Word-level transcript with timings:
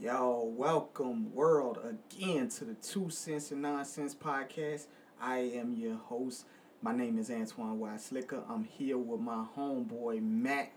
Yo, 0.00 0.52
welcome 0.56 1.32
world 1.34 1.78
again 1.84 2.48
to 2.48 2.64
the 2.64 2.74
Two 2.74 3.08
Cents 3.10 3.50
and 3.50 3.62
Nonsense 3.62 4.14
podcast. 4.14 4.86
I 5.20 5.38
am 5.38 5.74
your 5.74 5.96
host. 5.96 6.44
My 6.82 6.94
name 6.94 7.18
is 7.18 7.30
Antoine 7.30 7.78
Y. 7.78 7.96
Slicker. 7.96 8.42
I'm 8.48 8.64
here 8.64 8.98
with 8.98 9.20
my 9.20 9.44
homeboy 9.56 10.20
Matt, 10.22 10.70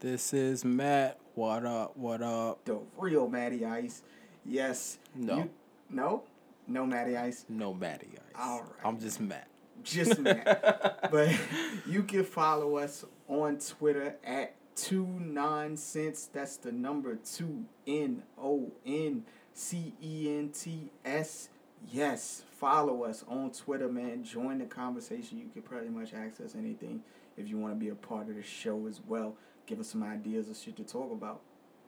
This 0.00 0.34
is 0.34 0.64
Matt. 0.64 1.18
What 1.34 1.64
up? 1.64 1.96
What 1.96 2.22
up? 2.22 2.64
the 2.66 2.78
real 2.98 3.28
Matty 3.28 3.64
Ice. 3.64 4.02
Yes. 4.44 4.98
No. 5.14 5.36
you- 5.38 5.50
no? 5.88 6.22
No 6.68 6.84
Matty 6.86 7.16
Ice. 7.16 7.46
No 7.48 7.72
Matty 7.72 8.08
Ice. 8.14 8.34
All 8.38 8.60
right. 8.60 8.70
I'm 8.84 9.00
just 9.00 9.20
Matt. 9.20 9.48
Just 9.82 10.18
Matt. 10.18 11.08
but 11.10 11.30
you 11.88 12.02
can 12.02 12.24
follow 12.24 12.76
us 12.76 13.04
on 13.26 13.58
Twitter 13.58 14.16
at 14.22 14.54
two 14.80 15.06
nine 15.06 15.70
nonsense. 15.70 16.28
That's 16.32 16.56
the 16.56 16.72
number 16.72 17.16
two 17.16 17.64
N 17.86 18.22
O 18.40 18.72
N 18.86 19.24
C 19.52 19.94
E 20.02 20.38
N 20.38 20.50
T 20.50 20.90
S. 21.04 21.48
Yes, 21.90 22.44
follow 22.58 23.04
us 23.04 23.24
on 23.28 23.52
Twitter, 23.52 23.88
man. 23.88 24.22
Join 24.22 24.58
the 24.58 24.66
conversation. 24.66 25.38
You 25.38 25.48
can 25.52 25.62
pretty 25.62 25.88
much 25.88 26.12
access 26.12 26.54
anything 26.54 27.02
if 27.36 27.48
you 27.48 27.58
want 27.58 27.74
to 27.74 27.78
be 27.78 27.88
a 27.88 27.94
part 27.94 28.28
of 28.28 28.36
the 28.36 28.42
show 28.42 28.86
as 28.86 29.00
well. 29.06 29.34
Give 29.66 29.80
us 29.80 29.88
some 29.88 30.02
ideas 30.02 30.48
of 30.48 30.56
shit 30.56 30.76
to 30.76 30.84
talk 30.84 31.10
about. 31.12 31.40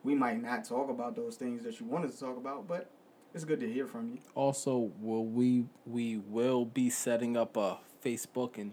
We 0.03 0.15
might 0.15 0.43
not 0.43 0.65
talk 0.65 0.89
about 0.89 1.15
those 1.15 1.37
things 1.37 1.63
that 1.65 1.79
you 1.79 1.87
want 1.87 2.05
us 2.05 2.15
to 2.15 2.21
talk 2.21 2.37
about, 2.37 2.67
but 2.67 2.91
it's 3.35 3.45
good 3.45 3.61
to 3.61 3.71
hear 3.71 3.87
from 3.87 4.11
you. 4.11 4.19
Also, 4.35 4.91
will 5.01 5.27
we 5.27 5.67
we 5.87 6.19
will 6.19 6.65
be 6.65 6.91
setting 6.91 7.37
up 7.37 7.57
a 7.57 7.79
Facebook 8.05 8.59
and 8.59 8.73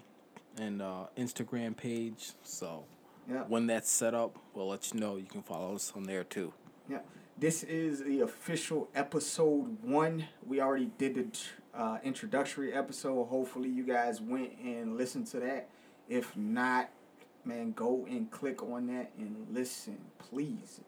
and 0.58 0.82
uh, 0.82 1.06
Instagram 1.18 1.76
page. 1.76 2.32
So 2.44 2.86
Yeah. 3.30 3.44
when 3.48 3.68
that's 3.68 3.90
set 3.90 4.14
up, 4.14 4.38
we'll 4.54 4.70
let 4.70 4.94
you 4.94 5.00
know. 5.00 5.18
You 5.18 5.26
can 5.26 5.44
follow 5.44 5.76
us 5.76 5.94
on 5.96 6.04
there 6.04 6.24
too. 6.24 6.54
Yeah, 6.90 7.00
this 7.38 7.64
is 7.64 8.04
the 8.04 8.22
official 8.22 8.90
episode 8.96 9.84
one. 9.84 10.26
We 10.46 10.62
already 10.62 10.90
did 10.98 11.16
the 11.16 11.80
uh, 11.80 11.98
introductory 12.04 12.74
episode. 12.74 13.26
Hopefully, 13.26 13.70
you 13.70 13.84
guys 13.84 14.20
went 14.20 14.54
and 14.64 14.98
listened 14.98 15.28
to 15.28 15.40
that. 15.42 15.70
If 16.08 16.36
not, 16.36 16.90
man, 17.46 17.72
go 17.74 18.08
and 18.10 18.32
click 18.32 18.64
on 18.64 18.88
that 18.88 19.12
and 19.18 19.46
listen, 19.52 19.98
please. 20.18 20.82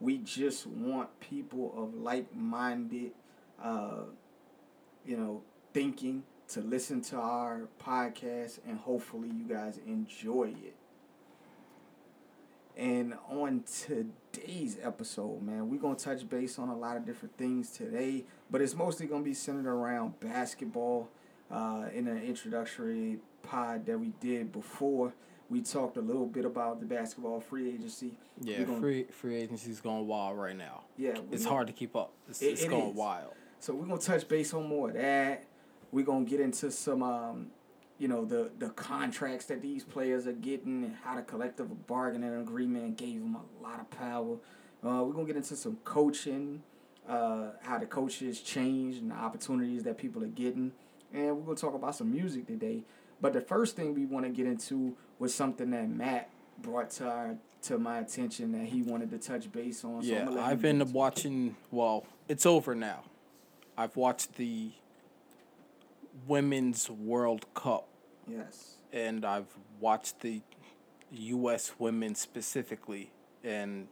We 0.00 0.18
just 0.18 0.66
want 0.66 1.20
people 1.20 1.72
of 1.76 1.94
like-minded, 1.94 3.12
uh, 3.62 4.04
you 5.04 5.16
know, 5.16 5.42
thinking 5.74 6.24
to 6.48 6.60
listen 6.60 7.02
to 7.02 7.16
our 7.16 7.68
podcast, 7.84 8.58
and 8.66 8.78
hopefully, 8.78 9.28
you 9.28 9.44
guys 9.44 9.78
enjoy 9.86 10.54
it. 10.64 10.74
And 12.76 13.14
on 13.28 13.64
today's 13.86 14.78
episode, 14.82 15.42
man, 15.42 15.68
we're 15.68 15.80
going 15.80 15.96
to 15.96 16.02
touch 16.04 16.28
base 16.28 16.58
on 16.58 16.68
a 16.70 16.76
lot 16.76 16.96
of 16.96 17.04
different 17.04 17.36
things 17.36 17.70
today, 17.70 18.24
but 18.50 18.62
it's 18.62 18.74
mostly 18.74 19.06
going 19.06 19.22
to 19.22 19.28
be 19.28 19.34
centered 19.34 19.66
around 19.66 20.18
basketball. 20.20 21.08
Uh, 21.50 21.84
in 21.92 22.08
an 22.08 22.16
introductory 22.22 23.18
pod 23.42 23.84
that 23.84 23.98
we 24.00 24.10
did 24.20 24.50
before, 24.52 25.12
we 25.50 25.60
talked 25.60 25.98
a 25.98 26.00
little 26.00 26.24
bit 26.24 26.46
about 26.46 26.80
the 26.80 26.86
basketball 26.86 27.40
free 27.40 27.68
agency. 27.74 28.14
Yeah, 28.40 28.62
gonna- 28.62 28.80
free 28.80 29.04
free 29.10 29.36
agency's 29.36 29.78
going 29.82 30.06
wild 30.06 30.38
right 30.38 30.56
now. 30.56 30.84
Yeah, 30.96 31.18
It's 31.30 31.42
gonna- 31.44 31.54
hard 31.54 31.66
to 31.66 31.74
keep 31.74 31.94
up. 31.94 32.14
It's, 32.26 32.40
It- 32.40 32.52
it's 32.52 32.62
it 32.62 32.70
going 32.70 32.88
is. 32.92 32.96
wild. 32.96 33.34
So 33.60 33.74
we're 33.74 33.84
gonna 33.84 34.00
touch 34.00 34.26
base 34.28 34.54
on 34.54 34.66
more 34.66 34.88
of 34.88 34.94
that. 34.94 35.44
We're 35.90 36.06
gonna 36.06 36.24
get 36.24 36.40
into 36.40 36.70
some, 36.70 37.02
um, 37.02 37.50
you 38.02 38.08
know, 38.08 38.24
the 38.24 38.50
the 38.58 38.70
contracts 38.70 39.46
that 39.46 39.62
these 39.62 39.84
players 39.84 40.26
are 40.26 40.32
getting 40.32 40.82
and 40.82 40.96
how 41.04 41.14
the 41.14 41.22
collective 41.22 41.86
bargaining 41.86 42.34
agreement 42.34 42.96
gave 42.96 43.20
them 43.20 43.36
a 43.36 43.62
lot 43.62 43.78
of 43.78 43.88
power. 43.90 44.38
Uh, 44.84 45.04
we're 45.04 45.12
gonna 45.12 45.28
get 45.28 45.36
into 45.36 45.54
some 45.54 45.76
coaching, 45.84 46.64
uh, 47.08 47.50
how 47.62 47.78
the 47.78 47.86
coaches 47.86 48.40
change 48.40 48.96
and 48.96 49.12
the 49.12 49.14
opportunities 49.14 49.84
that 49.84 49.98
people 49.98 50.20
are 50.24 50.34
getting, 50.42 50.72
and 51.14 51.36
we're 51.36 51.44
gonna 51.44 51.56
talk 51.56 51.74
about 51.74 51.94
some 51.94 52.10
music 52.10 52.48
today. 52.48 52.82
But 53.20 53.34
the 53.34 53.40
first 53.40 53.76
thing 53.76 53.94
we 53.94 54.04
want 54.04 54.26
to 54.26 54.32
get 54.32 54.46
into 54.48 54.96
was 55.20 55.32
something 55.32 55.70
that 55.70 55.88
Matt 55.88 56.28
brought 56.60 56.90
to 56.90 57.08
our 57.08 57.36
to 57.62 57.78
my 57.78 58.00
attention 58.00 58.50
that 58.50 58.64
he 58.64 58.82
wanted 58.82 59.12
to 59.12 59.18
touch 59.18 59.52
base 59.52 59.84
on. 59.84 60.02
Yeah, 60.02 60.28
let 60.28 60.42
I've 60.42 60.60
been 60.60 60.92
watching. 60.92 61.54
Well, 61.70 62.04
it's 62.28 62.46
over 62.46 62.74
now. 62.74 63.04
I've 63.78 63.94
watched 63.96 64.34
the 64.34 64.72
Women's 66.26 66.90
World 66.90 67.46
Cup, 67.54 67.88
Yes. 68.28 68.76
and 68.92 69.24
I've 69.24 69.46
watched 69.80 70.20
the 70.20 70.42
U.S. 71.10 71.72
women 71.78 72.14
specifically, 72.14 73.10
and 73.44 73.88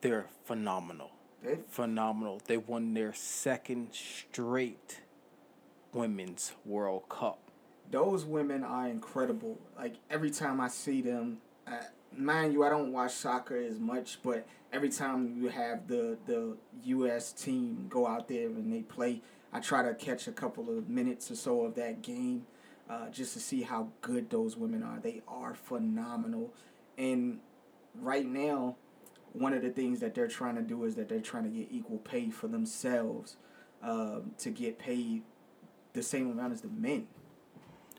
they're 0.00 0.26
phenomenal. 0.44 1.10
They, 1.42 1.58
Phenomenal. 1.70 2.40
They 2.46 2.58
won 2.58 2.94
their 2.94 3.12
second 3.14 3.88
straight 3.94 5.00
Women's 5.92 6.52
World 6.64 7.08
Cup. 7.08 7.38
those 7.90 8.24
women 8.24 8.62
are 8.62 8.86
incredible. 8.88 9.58
Like 9.76 9.94
every 10.10 10.30
time 10.30 10.60
I 10.60 10.68
see 10.68 11.00
them, 11.00 11.38
uh, 11.66 11.78
mind 12.16 12.52
you, 12.52 12.62
I 12.64 12.68
don't 12.68 12.92
watch 12.92 13.12
soccer 13.12 13.56
as 13.56 13.78
much, 13.80 14.18
but 14.22 14.46
every 14.72 14.90
time 14.90 15.34
you 15.36 15.48
have 15.48 15.88
the 15.88 16.18
the 16.26 16.56
U.S. 16.84 17.32
team 17.32 17.86
go 17.88 18.06
out 18.06 18.28
there 18.28 18.46
and 18.48 18.72
they 18.72 18.82
play, 18.82 19.22
I 19.52 19.60
try 19.60 19.82
to 19.82 19.94
catch 19.94 20.28
a 20.28 20.32
couple 20.32 20.68
of 20.76 20.88
minutes 20.88 21.30
or 21.30 21.36
so 21.36 21.62
of 21.62 21.74
that 21.76 22.02
game, 22.02 22.46
uh, 22.90 23.08
just 23.10 23.32
to 23.34 23.40
see 23.40 23.62
how 23.62 23.88
good 24.00 24.28
those 24.30 24.56
women 24.56 24.82
are. 24.82 24.98
They 24.98 25.22
are 25.28 25.54
phenomenal, 25.54 26.52
and 26.98 27.38
right 27.94 28.26
now, 28.26 28.76
one 29.32 29.52
of 29.52 29.62
the 29.62 29.70
things 29.70 30.00
that 30.00 30.14
they're 30.14 30.28
trying 30.28 30.56
to 30.56 30.62
do 30.62 30.84
is 30.84 30.96
that 30.96 31.08
they're 31.08 31.20
trying 31.20 31.44
to 31.44 31.50
get 31.50 31.68
equal 31.70 31.98
pay 31.98 32.30
for 32.30 32.48
themselves, 32.48 33.36
um, 33.82 34.32
to 34.38 34.50
get 34.50 34.78
paid 34.78 35.22
the 35.92 36.02
same 36.02 36.30
amount 36.30 36.52
as 36.52 36.62
the 36.62 36.68
men. 36.68 37.06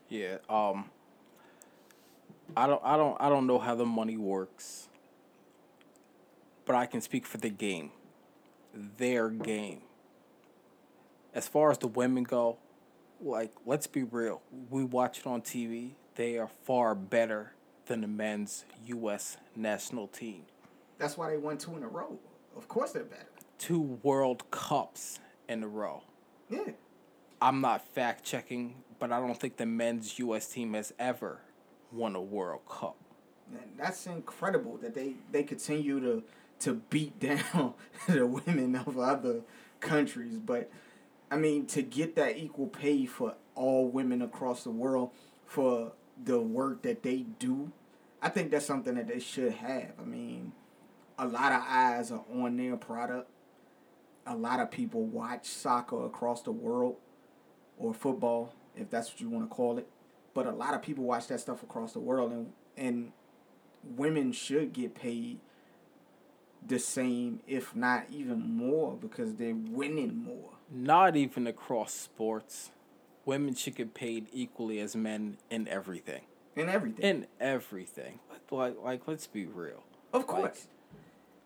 Yeah. 0.10 0.38
Um. 0.50 0.90
I 2.56 2.68
don't. 2.68 2.82
I 2.84 2.98
don't. 2.98 3.18
I 3.22 3.30
don't 3.30 3.48
know 3.48 3.60
how 3.60 3.76
the 3.76 3.86
money 3.86 4.18
works. 4.18 4.90
But 6.66 6.76
I 6.76 6.86
can 6.86 7.00
speak 7.02 7.26
for 7.26 7.38
the 7.38 7.50
game. 7.50 7.92
Their 8.74 9.30
game. 9.30 9.82
As 11.34 11.48
far 11.48 11.72
as 11.72 11.78
the 11.78 11.88
women 11.88 12.24
go, 12.24 12.58
like 13.22 13.52
let's 13.66 13.88
be 13.88 14.04
real. 14.04 14.42
We 14.70 14.84
watch 14.84 15.20
it 15.20 15.28
on 15.28 15.42
TV. 15.42 15.92
They 16.16 16.38
are 16.38 16.50
far 16.64 16.96
better 16.96 17.54
than 17.86 18.02
the 18.02 18.08
men's 18.08 18.66
U.S. 18.86 19.38
national 19.56 20.08
team. 20.08 20.44
That's 20.98 21.18
why 21.18 21.32
they 21.32 21.38
won 21.38 21.58
two 21.58 21.76
in 21.76 21.84
a 21.84 21.88
row. 21.88 22.18
Of 22.56 22.68
course 22.68 22.92
they're 22.92 23.04
better. 23.04 23.26
Two 23.58 24.00
World 24.04 24.50
Cups 24.52 25.20
in 25.48 25.64
a 25.64 25.68
row. 25.68 26.04
Yeah. 26.50 26.72
I'm 27.42 27.62
not 27.62 27.88
fact 27.88 28.24
checking, 28.24 28.76
but 29.00 29.12
I 29.12 29.20
don't 29.20 29.40
think 29.40 29.58
the 29.58 29.66
men's 29.66 30.20
U.S. 30.20 30.48
team 30.48 30.74
has 30.74 30.94
ever 31.00 31.40
won 31.92 32.16
a 32.16 32.22
World 32.22 32.62
Cup. 32.70 32.96
And 33.52 33.62
that's 33.78 34.06
incredible 34.06 34.78
that 34.78 34.94
they, 34.94 35.16
they 35.32 35.44
continue 35.44 36.00
to 36.00 36.24
to 36.62 36.76
beat 36.90 37.20
down 37.20 37.74
the 38.08 38.26
women 38.26 38.76
of 38.76 38.98
other 38.98 39.42
countries. 39.80 40.38
But 40.38 40.70
I 41.32 41.38
mean, 41.38 41.66
to 41.68 41.82
get 41.82 42.16
that 42.18 42.38
equal 42.38 42.68
pay 42.68 43.06
for 43.06 43.36
all 43.56 43.88
women 43.88 44.22
across 44.22 44.66
the 44.66 44.70
world 44.70 45.12
for 45.46 45.94
the 46.22 46.42
work 46.42 46.82
that 46.82 47.04
they 47.04 47.26
do, 47.40 47.72
I 48.22 48.28
think 48.28 48.52
that's 48.52 48.66
something 48.66 48.96
that 48.96 49.08
they 49.08 49.20
should 49.20 49.54
have. 49.54 49.94
I 49.98 50.04
mean, 50.04 50.52
a 51.18 51.26
lot 51.26 51.54
of 51.54 51.64
eyes 51.66 52.12
are 52.12 52.26
on 52.34 52.58
their 52.58 52.76
product. 52.76 53.30
A 54.28 54.36
lot 54.36 54.60
of 54.60 54.70
people 54.70 55.06
watch 55.06 55.46
soccer 55.48 56.06
across 56.06 56.42
the 56.42 56.52
world 56.52 56.98
or 57.78 57.94
football, 57.94 58.54
if 58.76 58.90
that's 58.90 59.10
what 59.10 59.22
you 59.22 59.30
want 59.30 59.50
to 59.50 59.56
call 59.56 59.78
it. 59.78 59.88
But 60.34 60.46
a 60.46 60.52
lot 60.52 60.74
of 60.74 60.82
people 60.82 61.06
watch 61.06 61.28
that 61.28 61.40
stuff 61.40 61.64
across 61.64 61.94
the 61.94 62.00
world, 62.00 62.32
and 62.32 62.54
and 62.78 63.14
women 63.84 64.32
should 64.32 64.74
get 64.74 64.96
paid 64.96 65.40
the 66.66 66.80
same, 66.80 67.40
if 67.48 67.76
not 67.76 68.06
even 68.12 68.56
more, 68.56 68.96
because 69.00 69.36
they're 69.36 69.56
winning 69.56 70.24
more. 70.24 70.52
Not 70.72 71.16
even 71.16 71.48
across 71.48 71.94
sports. 71.94 72.72
Women 73.26 73.56
should 73.56 73.76
get 73.76 73.94
paid 73.94 74.28
equally 74.32 74.80
as 74.80 74.96
men 74.96 75.38
in 75.50 75.68
everything. 75.68 76.22
In 76.56 76.70
everything. 76.70 77.06
In 77.06 77.28
everything. 77.40 78.20
Like, 78.30 78.52
like, 78.52 78.84
like 78.84 79.08
let's 79.08 79.28
be 79.28 79.46
real. 79.46 79.84
of 80.14 80.28
course. 80.28 80.68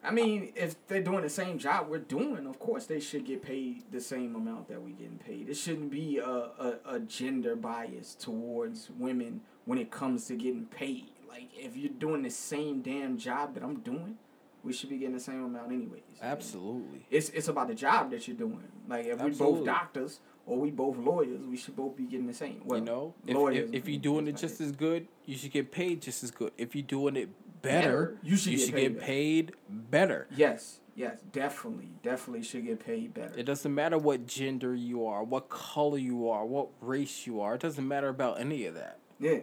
I 0.03 0.11
mean, 0.11 0.53
if 0.55 0.75
they're 0.87 1.01
doing 1.01 1.23
the 1.23 1.29
same 1.29 1.57
job 1.57 1.87
we're 1.89 1.97
doing, 1.97 2.45
of 2.45 2.59
course 2.59 2.85
they 2.85 2.99
should 2.99 3.25
get 3.25 3.41
paid 3.41 3.83
the 3.91 3.99
same 3.99 4.35
amount 4.35 4.67
that 4.67 4.79
we're 4.79 4.89
getting 4.89 5.17
paid. 5.17 5.49
It 5.49 5.55
shouldn't 5.55 5.89
be 5.89 6.19
a, 6.19 6.27
a, 6.29 6.75
a 6.85 6.99
gender 6.99 7.55
bias 7.55 8.13
towards 8.13 8.91
women 8.99 9.41
when 9.65 9.79
it 9.79 9.89
comes 9.89 10.27
to 10.27 10.35
getting 10.35 10.65
paid. 10.65 11.09
Like 11.27 11.49
if 11.55 11.75
you're 11.75 11.89
doing 11.89 12.21
the 12.21 12.29
same 12.29 12.81
damn 12.81 13.17
job 13.17 13.55
that 13.55 13.63
I'm 13.63 13.79
doing, 13.79 14.17
we 14.65 14.73
should 14.73 14.89
be 14.89 14.97
getting 14.97 15.13
the 15.13 15.19
same 15.19 15.43
amount 15.43 15.71
anyways. 15.71 16.01
Absolutely. 16.21 17.05
It's 17.09 17.29
it's 17.29 17.47
about 17.47 17.67
the 17.67 17.75
job 17.75 18.11
that 18.11 18.27
you're 18.27 18.35
doing. 18.37 18.63
Like 18.87 19.05
if 19.05 19.19
we 19.21 19.29
Absolutely. 19.29 19.59
both 19.59 19.65
doctors 19.65 20.19
or 20.45 20.57
we 20.59 20.71
both 20.71 20.97
lawyers, 20.97 21.45
we 21.45 21.55
should 21.57 21.75
both 21.75 21.95
be 21.95 22.03
getting 22.03 22.27
the 22.27 22.33
same. 22.33 22.61
Well, 22.65 22.79
you 22.79 22.85
know, 22.85 23.13
if, 23.25 23.35
lawyers 23.35 23.69
if, 23.69 23.75
if 23.75 23.89
you're 23.89 24.01
doing 24.01 24.27
it 24.27 24.35
just 24.37 24.59
as 24.61 24.71
good, 24.71 25.07
you 25.25 25.35
should 25.37 25.51
get 25.51 25.71
paid 25.71 26.01
just 26.01 26.23
as 26.23 26.31
good. 26.31 26.51
If 26.57 26.75
you're 26.75 26.83
doing 26.83 27.15
it 27.15 27.29
better, 27.61 28.07
Better, 28.07 28.17
you 28.23 28.37
should 28.37 28.55
get 28.57 28.71
paid 28.73 28.81
get 28.81 28.93
better. 28.99 29.05
paid 29.05 29.51
better. 29.69 30.27
yes, 30.35 30.79
yes, 30.95 31.19
definitely, 31.31 31.89
definitely 32.03 32.43
should 32.43 32.65
get 32.65 32.85
paid 32.85 33.13
better. 33.13 33.33
It 33.37 33.43
doesn't 33.45 33.73
matter 33.73 33.97
what 33.97 34.27
gender 34.27 34.75
you 34.75 35.05
are, 35.07 35.23
what 35.23 35.49
color 35.49 35.97
you 35.97 36.29
are, 36.29 36.45
what 36.45 36.67
race 36.81 37.25
you 37.25 37.41
are. 37.41 37.55
It 37.55 37.61
doesn't 37.61 37.87
matter 37.87 38.09
about 38.09 38.39
any 38.39 38.65
of 38.65 38.75
that. 38.75 38.99
Yeah. 39.19 39.39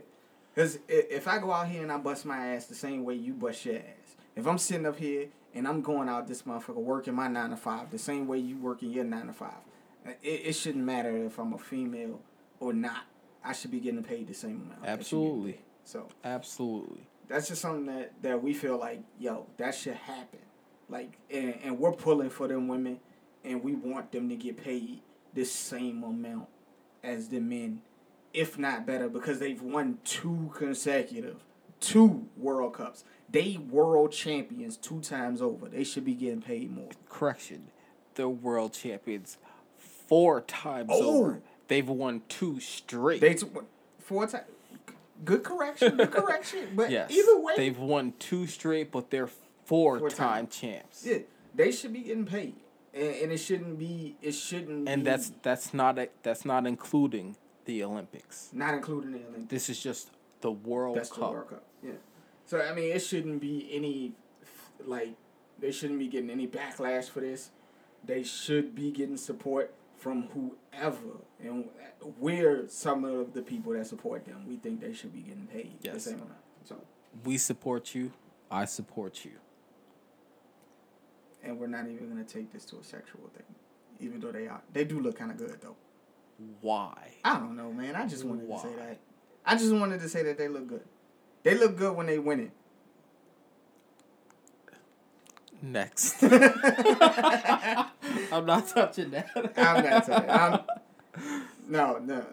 Because 0.54 0.78
if 0.86 1.26
I 1.26 1.38
go 1.38 1.50
out 1.50 1.66
here 1.66 1.82
and 1.82 1.90
I 1.90 1.96
bust 1.96 2.26
my 2.26 2.54
ass 2.54 2.66
the 2.66 2.74
same 2.74 3.04
way 3.04 3.14
you 3.14 3.32
bust 3.32 3.64
your 3.64 3.76
ass, 3.76 3.82
if 4.36 4.46
I'm 4.46 4.58
sitting 4.58 4.86
up 4.86 4.98
here 4.98 5.28
and 5.54 5.66
I'm 5.68 5.82
going 5.82 6.08
out 6.08 6.26
this 6.26 6.42
motherfucker 6.42 6.76
working 6.76 7.14
my 7.14 7.28
nine 7.28 7.50
to 7.50 7.56
five 7.56 7.90
the 7.90 7.98
same 7.98 8.26
way 8.26 8.38
you 8.38 8.56
working 8.56 8.90
your 8.90 9.04
nine 9.04 9.26
to 9.26 9.32
five, 9.32 9.62
it, 10.04 10.18
it 10.22 10.52
shouldn't 10.54 10.84
matter 10.84 11.16
if 11.24 11.38
I'm 11.38 11.52
a 11.52 11.58
female 11.58 12.20
or 12.60 12.72
not. 12.72 13.04
I 13.44 13.52
should 13.52 13.70
be 13.70 13.80
getting 13.80 14.02
paid 14.02 14.28
the 14.28 14.34
same 14.34 14.62
amount. 14.66 14.86
Absolutely. 14.86 15.60
So 15.84 16.08
absolutely. 16.24 17.06
That's 17.28 17.48
just 17.48 17.62
something 17.62 17.86
that, 17.86 18.12
that 18.22 18.42
we 18.42 18.54
feel 18.54 18.78
like, 18.78 19.02
yo, 19.18 19.46
that 19.56 19.74
should 19.74 19.94
happen. 19.94 20.40
Like, 20.88 21.18
and, 21.30 21.54
and 21.64 21.78
we're 21.78 21.92
pulling 21.92 22.30
for 22.30 22.46
them 22.46 22.68
women, 22.68 23.00
and 23.44 23.62
we 23.62 23.74
want 23.74 24.12
them 24.12 24.28
to 24.28 24.36
get 24.36 24.62
paid 24.62 25.00
the 25.34 25.44
same 25.44 26.04
amount 26.04 26.48
as 27.02 27.28
the 27.28 27.40
men, 27.40 27.80
if 28.34 28.58
not 28.58 28.86
better, 28.86 29.08
because 29.08 29.38
they've 29.38 29.62
won 29.62 29.98
two 30.04 30.52
consecutive, 30.54 31.42
two 31.80 32.28
World 32.36 32.74
Cups. 32.74 33.04
They 33.32 33.56
world 33.56 34.12
champions 34.12 34.76
two 34.76 35.00
times 35.00 35.40
over. 35.40 35.68
They 35.68 35.84
should 35.84 36.04
be 36.04 36.14
getting 36.14 36.42
paid 36.42 36.70
more. 36.70 36.90
Correction, 37.08 37.68
they're 38.14 38.28
world 38.28 38.74
champions 38.74 39.38
four 39.78 40.42
times 40.42 40.90
oh. 40.92 41.18
over. 41.18 41.40
They've 41.68 41.88
won 41.88 42.22
two 42.28 42.60
straight. 42.60 43.22
They 43.22 43.34
t- 43.34 43.46
four 43.98 44.26
times. 44.26 44.44
Good 45.24 45.42
correction. 45.44 45.96
Good 45.96 46.10
correction. 46.10 46.68
But 46.74 46.90
yes, 46.90 47.10
either 47.10 47.38
way, 47.40 47.54
they've 47.56 47.78
won 47.78 48.12
two 48.18 48.46
straight, 48.46 48.90
but 48.90 49.10
they're 49.10 49.30
four, 49.64 49.98
four 49.98 50.10
time 50.10 50.48
champs. 50.48 51.06
Yeah, 51.06 51.18
they 51.54 51.72
should 51.72 51.92
be 51.92 52.00
getting 52.00 52.26
paid, 52.26 52.56
and, 52.92 53.14
and 53.14 53.32
it 53.32 53.38
shouldn't 53.38 53.78
be. 53.78 54.16
It 54.20 54.32
shouldn't. 54.32 54.88
And 54.88 55.04
be, 55.04 55.10
that's 55.10 55.32
that's 55.42 55.72
not 55.72 55.98
a, 55.98 56.08
that's 56.22 56.44
not 56.44 56.66
including 56.66 57.36
the 57.64 57.84
Olympics. 57.84 58.50
Not 58.52 58.74
including 58.74 59.12
the 59.12 59.20
Olympics. 59.20 59.46
This 59.46 59.70
is 59.70 59.82
just 59.82 60.10
the 60.40 60.50
World 60.50 60.96
that's 60.96 61.08
Cup. 61.08 61.18
the 61.18 61.30
World 61.30 61.48
Cup. 61.48 61.64
Yeah. 61.82 61.92
So 62.52 62.60
I 62.60 62.74
mean, 62.74 62.92
it 62.92 62.98
shouldn't 62.98 63.40
be 63.40 63.66
any 63.72 64.12
like 64.84 65.14
they 65.58 65.72
shouldn't 65.72 65.98
be 65.98 66.06
getting 66.06 66.28
any 66.28 66.46
backlash 66.46 67.08
for 67.08 67.20
this. 67.20 67.48
They 68.04 68.22
should 68.22 68.74
be 68.74 68.90
getting 68.90 69.16
support 69.16 69.72
from 69.96 70.28
whoever, 70.34 71.22
and 71.42 71.70
we're 72.18 72.68
some 72.68 73.06
of 73.06 73.32
the 73.32 73.40
people 73.40 73.72
that 73.72 73.86
support 73.86 74.26
them. 74.26 74.44
We 74.46 74.56
think 74.56 74.82
they 74.82 74.92
should 74.92 75.14
be 75.14 75.20
getting 75.20 75.46
paid 75.46 75.78
yes. 75.80 75.94
the 75.94 76.00
same 76.00 76.16
amount. 76.16 76.42
So 76.64 76.76
we 77.24 77.38
support 77.38 77.94
you. 77.94 78.12
I 78.50 78.66
support 78.66 79.24
you. 79.24 79.32
And 81.42 81.58
we're 81.58 81.68
not 81.68 81.88
even 81.88 82.06
gonna 82.10 82.22
take 82.22 82.52
this 82.52 82.66
to 82.66 82.76
a 82.76 82.84
sexual 82.84 83.30
thing, 83.34 83.46
even 83.98 84.20
though 84.20 84.30
they 84.30 84.46
are. 84.46 84.60
They 84.74 84.84
do 84.84 85.00
look 85.00 85.16
kind 85.16 85.30
of 85.30 85.38
good 85.38 85.56
though. 85.62 85.76
Why? 86.60 87.14
I 87.24 87.38
don't 87.38 87.56
know, 87.56 87.72
man. 87.72 87.96
I 87.96 88.06
just 88.06 88.24
wanted 88.24 88.46
Why? 88.46 88.60
to 88.60 88.68
say 88.68 88.74
that. 88.76 88.98
I 89.46 89.56
just 89.56 89.72
wanted 89.72 90.00
to 90.00 90.08
say 90.10 90.22
that 90.24 90.36
they 90.36 90.48
look 90.48 90.66
good. 90.66 90.84
They 91.42 91.56
look 91.56 91.76
good 91.76 91.96
when 91.96 92.06
they 92.06 92.18
win 92.18 92.40
it. 92.40 92.50
Next. 95.62 96.16
I'm 96.22 96.30
not 98.46 98.68
touching 98.68 99.10
that. 99.10 99.28
I'm 99.56 99.84
not 99.84 100.06
touching. 100.06 100.30
I'm, 100.30 100.60
no, 101.68 101.98
no. 101.98 102.24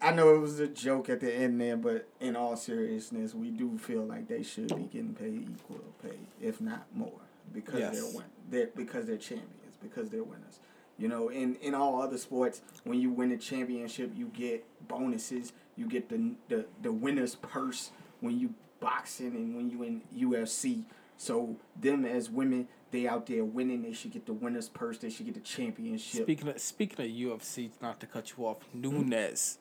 I 0.00 0.12
know 0.12 0.34
it 0.34 0.38
was 0.38 0.60
a 0.60 0.68
joke 0.68 1.08
at 1.08 1.20
the 1.20 1.34
end 1.34 1.60
there, 1.60 1.76
but 1.76 2.08
in 2.20 2.36
all 2.36 2.56
seriousness, 2.56 3.34
we 3.34 3.50
do 3.50 3.76
feel 3.78 4.04
like 4.04 4.28
they 4.28 4.42
should 4.42 4.68
be 4.68 4.84
getting 4.84 5.14
paid 5.14 5.42
equal 5.42 5.80
pay, 6.02 6.18
if 6.40 6.60
not 6.60 6.86
more, 6.94 7.20
because 7.52 7.80
yes. 7.80 7.94
they're 7.94 8.16
win. 8.16 8.24
They're 8.48 8.70
because 8.74 9.06
they're 9.06 9.16
champions, 9.16 9.76
because 9.82 10.08
they're 10.08 10.22
winners. 10.22 10.60
You 10.98 11.08
know, 11.08 11.28
in 11.28 11.56
in 11.56 11.74
all 11.74 12.00
other 12.00 12.16
sports, 12.16 12.62
when 12.84 13.00
you 13.00 13.10
win 13.10 13.32
a 13.32 13.36
championship, 13.36 14.12
you 14.14 14.26
get 14.26 14.64
bonuses. 14.86 15.52
You 15.76 15.86
get 15.86 16.08
the 16.08 16.34
the 16.48 16.66
the 16.80 16.92
winner's 16.92 17.34
purse 17.34 17.90
when 18.20 18.38
you 18.38 18.54
boxing 18.80 19.34
and 19.34 19.56
when 19.56 19.70
you 19.70 19.82
in 19.82 20.02
UFC. 20.16 20.84
So 21.16 21.56
them 21.80 22.04
as 22.04 22.30
women, 22.30 22.68
they 22.90 23.08
out 23.08 23.26
there 23.26 23.44
winning. 23.44 23.82
They 23.82 23.92
should 23.92 24.12
get 24.12 24.26
the 24.26 24.32
winner's 24.32 24.68
purse. 24.68 24.98
They 24.98 25.10
should 25.10 25.26
get 25.26 25.34
the 25.34 25.40
championship. 25.40 26.22
Speaking 26.22 26.48
of 26.48 26.60
speaking 26.60 27.04
of 27.04 27.10
UFC, 27.10 27.70
not 27.82 28.00
to 28.00 28.06
cut 28.06 28.32
you 28.36 28.46
off, 28.46 28.58
Nunes. 28.72 29.58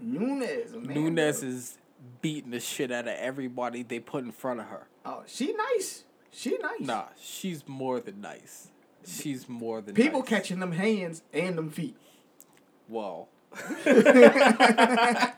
Nunes, 0.00 0.72
man, 0.74 0.94
Nunes 0.94 1.40
bro. 1.40 1.48
is 1.48 1.78
beating 2.22 2.50
the 2.52 2.60
shit 2.60 2.92
out 2.92 3.08
of 3.08 3.14
everybody 3.14 3.82
they 3.82 3.98
put 3.98 4.22
in 4.24 4.32
front 4.32 4.60
of 4.60 4.66
her. 4.66 4.86
Oh, 5.04 5.22
she 5.26 5.52
nice. 5.54 6.04
She 6.30 6.56
nice. 6.58 6.80
Nah, 6.80 7.06
she's 7.20 7.66
more 7.66 8.00
than 8.00 8.20
nice. 8.20 8.68
She's 9.06 9.48
more 9.48 9.80
than 9.80 9.94
people 9.94 10.20
nice. 10.20 10.28
catching 10.28 10.60
them 10.60 10.72
hands 10.72 11.22
and 11.32 11.56
them 11.56 11.70
feet. 11.70 11.96
Well. 12.88 13.28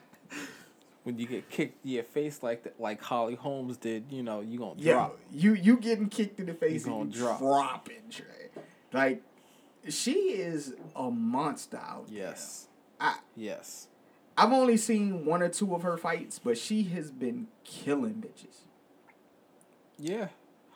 when 1.04 1.18
you 1.18 1.26
get 1.26 1.48
kicked 1.48 1.84
in 1.84 1.92
your 1.92 2.04
face 2.04 2.42
like 2.42 2.64
that, 2.64 2.80
like 2.80 3.02
Holly 3.02 3.34
Holmes 3.34 3.76
did, 3.76 4.04
you 4.10 4.22
know, 4.22 4.40
you 4.40 4.58
gonna 4.58 4.74
yeah, 4.76 4.92
drop. 4.92 5.18
You 5.32 5.54
you 5.54 5.78
getting 5.78 6.08
kicked 6.08 6.38
in 6.40 6.46
the 6.46 6.54
face 6.54 6.86
you 6.86 6.94
and 7.00 7.14
you 7.14 7.20
drop. 7.20 7.38
dropping, 7.38 8.02
Trey. 8.10 8.50
Like 8.92 9.22
she 9.88 10.12
is 10.12 10.74
a 10.94 11.10
monster 11.10 11.78
out 11.78 12.06
yes. 12.10 12.68
there. 12.98 13.08
I, 13.08 13.18
yes. 13.34 13.88
I've 14.36 14.52
only 14.52 14.76
seen 14.76 15.24
one 15.24 15.42
or 15.42 15.48
two 15.48 15.74
of 15.74 15.82
her 15.82 15.96
fights, 15.96 16.38
but 16.38 16.56
she 16.58 16.84
has 16.84 17.10
been 17.10 17.48
killing 17.64 18.14
bitches. 18.14 18.60
Yeah. 19.98 20.28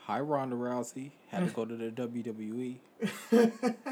Hi 0.06 0.20
Ronda 0.20 0.56
Rousey. 0.56 1.12
Had 1.28 1.48
to 1.48 1.50
go 1.54 1.64
to 1.64 1.76
the 1.76 1.90
WWE. 1.90 2.76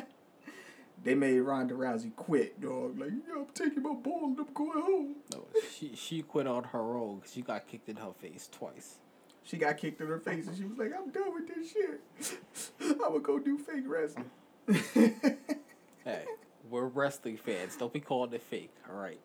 they 1.03 1.15
made 1.15 1.41
Ronda 1.41 1.75
Rousey 1.75 2.15
quit, 2.15 2.61
dog. 2.61 2.99
Like, 2.99 3.11
yeah, 3.11 3.41
I'm 3.41 3.47
taking 3.55 3.83
my 3.83 3.95
ball 3.95 4.27
and 4.27 4.39
I'm 4.39 4.55
going 4.55 4.83
home. 4.83 5.17
No, 5.33 5.47
she 5.77 5.95
she 5.95 6.23
quit 6.23 6.47
on 6.47 6.65
her 6.65 6.97
own 6.97 7.17
because 7.17 7.33
she 7.33 7.43
got 7.43 7.67
kicked 7.67 7.89
in 7.89 7.97
her 7.97 8.13
face 8.21 8.49
twice. 8.51 8.99
She 9.45 9.57
got 9.57 9.77
kicked 9.77 10.01
in 10.01 10.07
her 10.07 10.21
face 10.21 10.47
and 10.47 10.57
she 10.57 10.65
was 10.65 10.79
like, 10.79 10.93
I'm 10.97 11.11
done 11.11 11.35
with 11.35 11.49
this 11.49 11.73
shit. 11.73 12.39
I'm 12.81 12.99
gonna 12.99 13.19
go 13.21 13.39
do 13.39 13.59
fake 13.59 13.85
wrestling. 13.87 14.31
hey, 16.05 16.25
we're 16.71 16.87
wrestling 16.87 17.37
fans. 17.37 17.77
Don't 17.77 17.93
be 17.93 18.01
calling 18.01 18.33
it 18.33 18.43
fake, 18.43 18.71
all 18.89 18.97
right? 18.97 19.19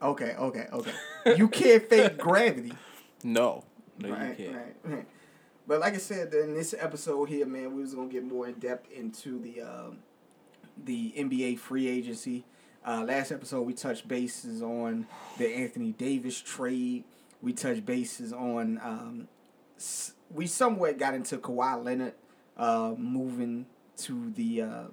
Okay, 0.00 0.34
okay, 0.38 0.66
okay. 0.72 0.92
you 1.36 1.48
can't 1.48 1.86
fake 1.88 2.16
gravity. 2.16 2.72
No, 3.22 3.64
no, 3.98 4.10
right, 4.10 4.38
you 4.38 4.46
can't. 4.46 4.56
Right, 4.56 4.76
right. 4.84 5.06
But 5.66 5.80
like 5.80 5.94
I 5.94 5.98
said, 5.98 6.32
in 6.32 6.54
this 6.54 6.74
episode 6.78 7.28
here, 7.28 7.44
man, 7.44 7.74
we 7.74 7.82
was 7.82 7.94
gonna 7.94 8.08
get 8.08 8.24
more 8.24 8.48
in 8.48 8.54
depth 8.54 8.90
into 8.90 9.38
the 9.38 9.60
um, 9.60 9.98
the 10.84 11.12
NBA 11.16 11.58
free 11.58 11.88
agency. 11.88 12.44
Uh, 12.86 13.04
last 13.06 13.32
episode, 13.32 13.62
we 13.62 13.74
touched 13.74 14.08
bases 14.08 14.62
on 14.62 15.06
the 15.36 15.46
Anthony 15.54 15.92
Davis 15.92 16.40
trade. 16.40 17.04
We 17.42 17.52
touched 17.52 17.84
bases 17.84 18.32
on. 18.32 18.80
Um, 18.82 19.28
s- 19.76 20.12
we 20.30 20.46
somewhat 20.46 20.98
got 20.98 21.14
into 21.14 21.38
Kawhi 21.38 21.84
Leonard 21.84 22.14
uh, 22.56 22.94
moving 22.96 23.66
to 23.98 24.30
the. 24.34 24.62
Um, 24.62 24.92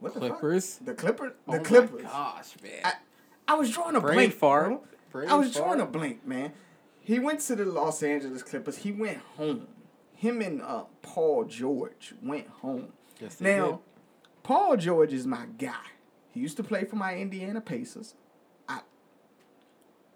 what 0.00 0.14
Clippers. 0.14 0.76
The, 0.76 0.84
the 0.92 0.94
Clippers. 0.94 1.32
The 1.46 1.56
oh 1.56 1.60
Clippers. 1.60 2.02
gosh, 2.02 2.54
man! 2.62 2.72
I, 2.84 2.92
I 3.48 3.54
was 3.54 3.70
drawing 3.70 3.96
a 3.96 4.00
Brain 4.00 4.14
blank. 4.14 4.34
fart. 4.34 4.80
I 5.28 5.34
was 5.34 5.54
drawing 5.54 5.80
a 5.80 5.86
blank, 5.86 6.26
man. 6.26 6.52
He 7.00 7.18
went 7.18 7.40
to 7.40 7.56
the 7.56 7.64
Los 7.64 8.02
Angeles 8.02 8.42
Clippers. 8.42 8.76
He 8.78 8.92
went 8.92 9.18
home. 9.36 9.66
Him 10.14 10.42
and 10.42 10.60
uh, 10.60 10.84
Paul 11.00 11.44
George 11.44 12.14
went 12.22 12.46
home. 12.48 12.92
Yes, 13.20 13.40
now, 13.40 13.66
did. 13.66 13.78
Paul 14.42 14.76
George 14.76 15.12
is 15.12 15.26
my 15.26 15.46
guy. 15.58 15.74
He 16.30 16.40
used 16.40 16.56
to 16.58 16.62
play 16.62 16.84
for 16.84 16.96
my 16.96 17.16
Indiana 17.16 17.60
Pacers. 17.60 18.14
I 18.68 18.80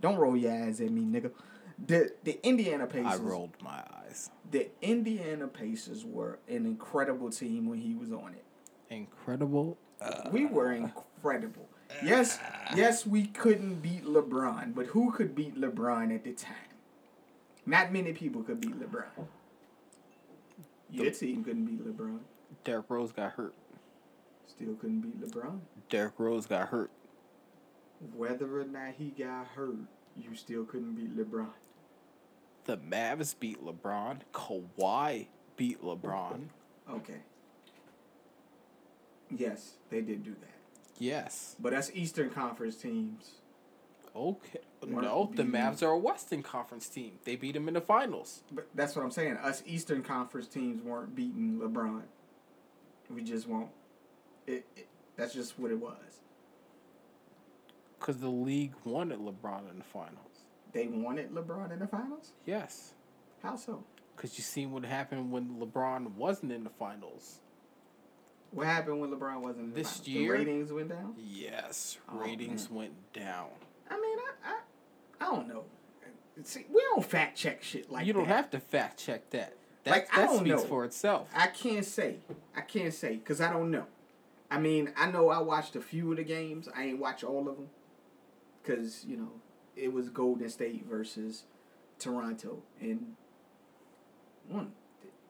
don't 0.01 0.17
roll 0.17 0.37
your 0.37 0.53
eyes 0.53 0.81
at 0.81 0.91
me, 0.91 1.03
nigga. 1.03 1.33
The 1.85 2.13
the 2.25 2.39
Indiana 2.47 2.87
Pacers. 2.87 3.07
I 3.13 3.17
rolled 3.17 3.55
my 3.63 3.83
eyes. 4.05 4.31
The 4.51 4.69
Indiana 4.83 5.49
Pacers 5.49 6.05
were 6.05 6.39
an 6.49 6.67
incredible 6.67 7.31
team 7.31 7.69
when 7.69 7.79
he 7.79 7.95
was 7.95 8.13
on 8.13 8.35
it. 8.35 8.45
Incredible. 8.95 9.79
Uh, 10.01 10.29
we 10.31 10.47
were 10.47 10.73
incredible. 10.73 11.69
Yes, 12.05 12.39
yes, 12.75 13.07
we 13.07 13.27
couldn't 13.27 13.77
beat 13.77 14.05
LeBron, 14.05 14.75
but 14.75 14.87
who 14.87 15.13
could 15.13 15.35
beat 15.35 15.61
LeBron 15.61 16.15
at 16.15 16.25
the 16.25 16.33
time? 16.33 16.55
Not 17.67 17.93
many 17.93 18.13
people 18.13 18.43
could 18.43 18.61
beat 18.61 18.79
LeBron. 18.81 19.27
Your 20.91 21.11
team 21.11 21.45
couldn't 21.45 21.65
beat 21.65 21.87
LeBron. 21.87 22.21
Derrick 22.65 22.87
Rose 22.89 23.13
got 23.13 23.33
hurt. 23.33 23.55
Still 24.53 24.75
couldn't 24.75 25.01
beat 25.01 25.19
LeBron. 25.21 25.61
Derrick 25.89 26.15
Rose 26.19 26.45
got 26.47 26.69
hurt. 26.69 26.91
Whether 28.15 28.61
or 28.61 28.65
not 28.65 28.95
he 28.99 29.07
got 29.11 29.47
hurt, 29.47 29.77
you 30.17 30.35
still 30.35 30.65
couldn't 30.65 30.95
beat 30.95 31.17
LeBron. 31.17 31.49
The 32.65 32.77
Mavs 32.77 33.35
beat 33.39 33.65
LeBron. 33.65 34.19
Kawhi 34.35 35.29
beat 35.57 35.83
LeBron. 35.83 36.49
Okay. 36.91 37.21
Yes, 39.35 39.77
they 39.89 40.03
did 40.03 40.23
do 40.23 40.33
that. 40.33 40.51
Yes. 40.99 41.57
But 41.59 41.73
that's 41.73 41.91
Eastern 41.95 42.29
Conference 42.29 42.77
teams. 42.77 43.33
Okay. 44.15 44.61
Weren't 44.87 45.03
No, 45.03 45.31
the 45.35 45.45
Mavs 45.45 45.83
are 45.83 45.93
a 45.93 45.99
Western 45.99 46.43
Conference 46.43 46.89
team. 46.89 47.13
They 47.25 47.37
beat 47.37 47.55
them 47.55 47.69
in 47.69 47.75
the 47.75 47.81
finals. 47.81 48.43
But 48.53 48.69
that's 48.75 48.95
what 48.95 49.03
I'm 49.03 49.11
saying. 49.11 49.39
Us 49.39 49.63
Eastern 49.65 50.03
Conference 50.03 50.47
teams 50.47 50.83
weren't 50.83 51.15
beating 51.15 51.59
LeBron. 51.59 52.03
We 53.09 53.23
just 53.23 53.49
won't. 53.49 53.71
It, 54.47 54.67
it 54.77 54.89
that's 55.17 55.35
just 55.35 55.59
what 55.59 55.71
it 55.71 55.79
was. 55.79 55.97
Because 57.99 58.19
the 58.19 58.29
league 58.29 58.73
wanted 58.85 59.19
LeBron 59.21 59.71
in 59.71 59.79
the 59.79 59.85
finals. 59.85 60.17
They 60.73 60.87
wanted 60.89 61.33
LeBron 61.33 61.73
in 61.73 61.79
the 61.79 61.87
finals. 61.87 62.33
Yes. 62.47 62.95
How 63.43 63.57
so? 63.57 63.85
Because 64.17 64.37
you 64.39 64.43
seen 64.43 64.73
what 64.73 64.85
happened 64.85 65.31
when 65.31 65.57
LeBron 65.61 66.13
wasn't 66.15 66.53
in 66.53 66.65
the 66.65 66.71
finals. 66.71 67.39
What 68.51 68.67
happened 68.67 69.01
when 69.01 69.11
LeBron 69.11 69.41
wasn't 69.41 69.65
in 69.67 69.71
the 69.71 69.77
This 69.77 69.89
finals? 69.93 70.09
year? 70.09 70.33
The 70.33 70.39
ratings 70.39 70.73
went 70.73 70.89
down. 70.89 71.15
Yes. 71.19 71.99
Oh, 72.11 72.19
ratings 72.19 72.71
went 72.71 72.93
down. 73.13 73.49
I 73.91 73.95
mean, 74.01 74.19
I, 74.45 74.51
I, 74.51 74.59
I 75.27 75.37
don't 75.37 75.49
know. 75.49 75.65
See, 76.45 76.65
we 76.73 76.81
don't 76.95 77.05
fact 77.05 77.37
check 77.37 77.63
shit 77.63 77.91
like 77.91 78.07
you 78.07 78.13
don't 78.15 78.27
that. 78.27 78.35
have 78.35 78.51
to 78.51 78.59
fact 78.61 78.99
check 78.99 79.29
that. 79.31 79.55
That, 79.85 79.91
Like, 79.91 80.09
I 80.13 80.23
that 80.23 80.27
don't 80.29 80.39
speaks 80.41 80.63
know. 80.63 80.69
for 80.69 80.85
itself. 80.85 81.29
I 81.35 81.47
can't 81.49 81.85
say. 81.85 82.17
I 82.57 82.63
can't 82.63 82.93
say 82.95 83.17
because 83.17 83.41
I 83.41 83.53
don't 83.53 83.71
know. 83.71 83.87
I 84.53 84.59
mean, 84.59 84.93
I 84.99 85.11
know 85.11 85.31
I 85.31 85.39
watched 85.39 85.77
a 85.77 85.81
few 85.81 86.11
of 86.11 86.19
the 86.19 86.25
games. 86.25 86.69
I 86.77 86.85
ain't 86.85 86.99
watch 86.99 87.25
all 87.25 87.49
of 87.49 87.57
them 87.57 87.71
because 88.63 89.03
you 89.07 89.17
know 89.17 89.31
it 89.77 89.91
was 89.95 90.11
Golden 90.11 90.51
State 90.51 90.85
versus 90.87 91.45
Toronto, 91.99 92.63
and 92.79 93.15
one 94.47 94.73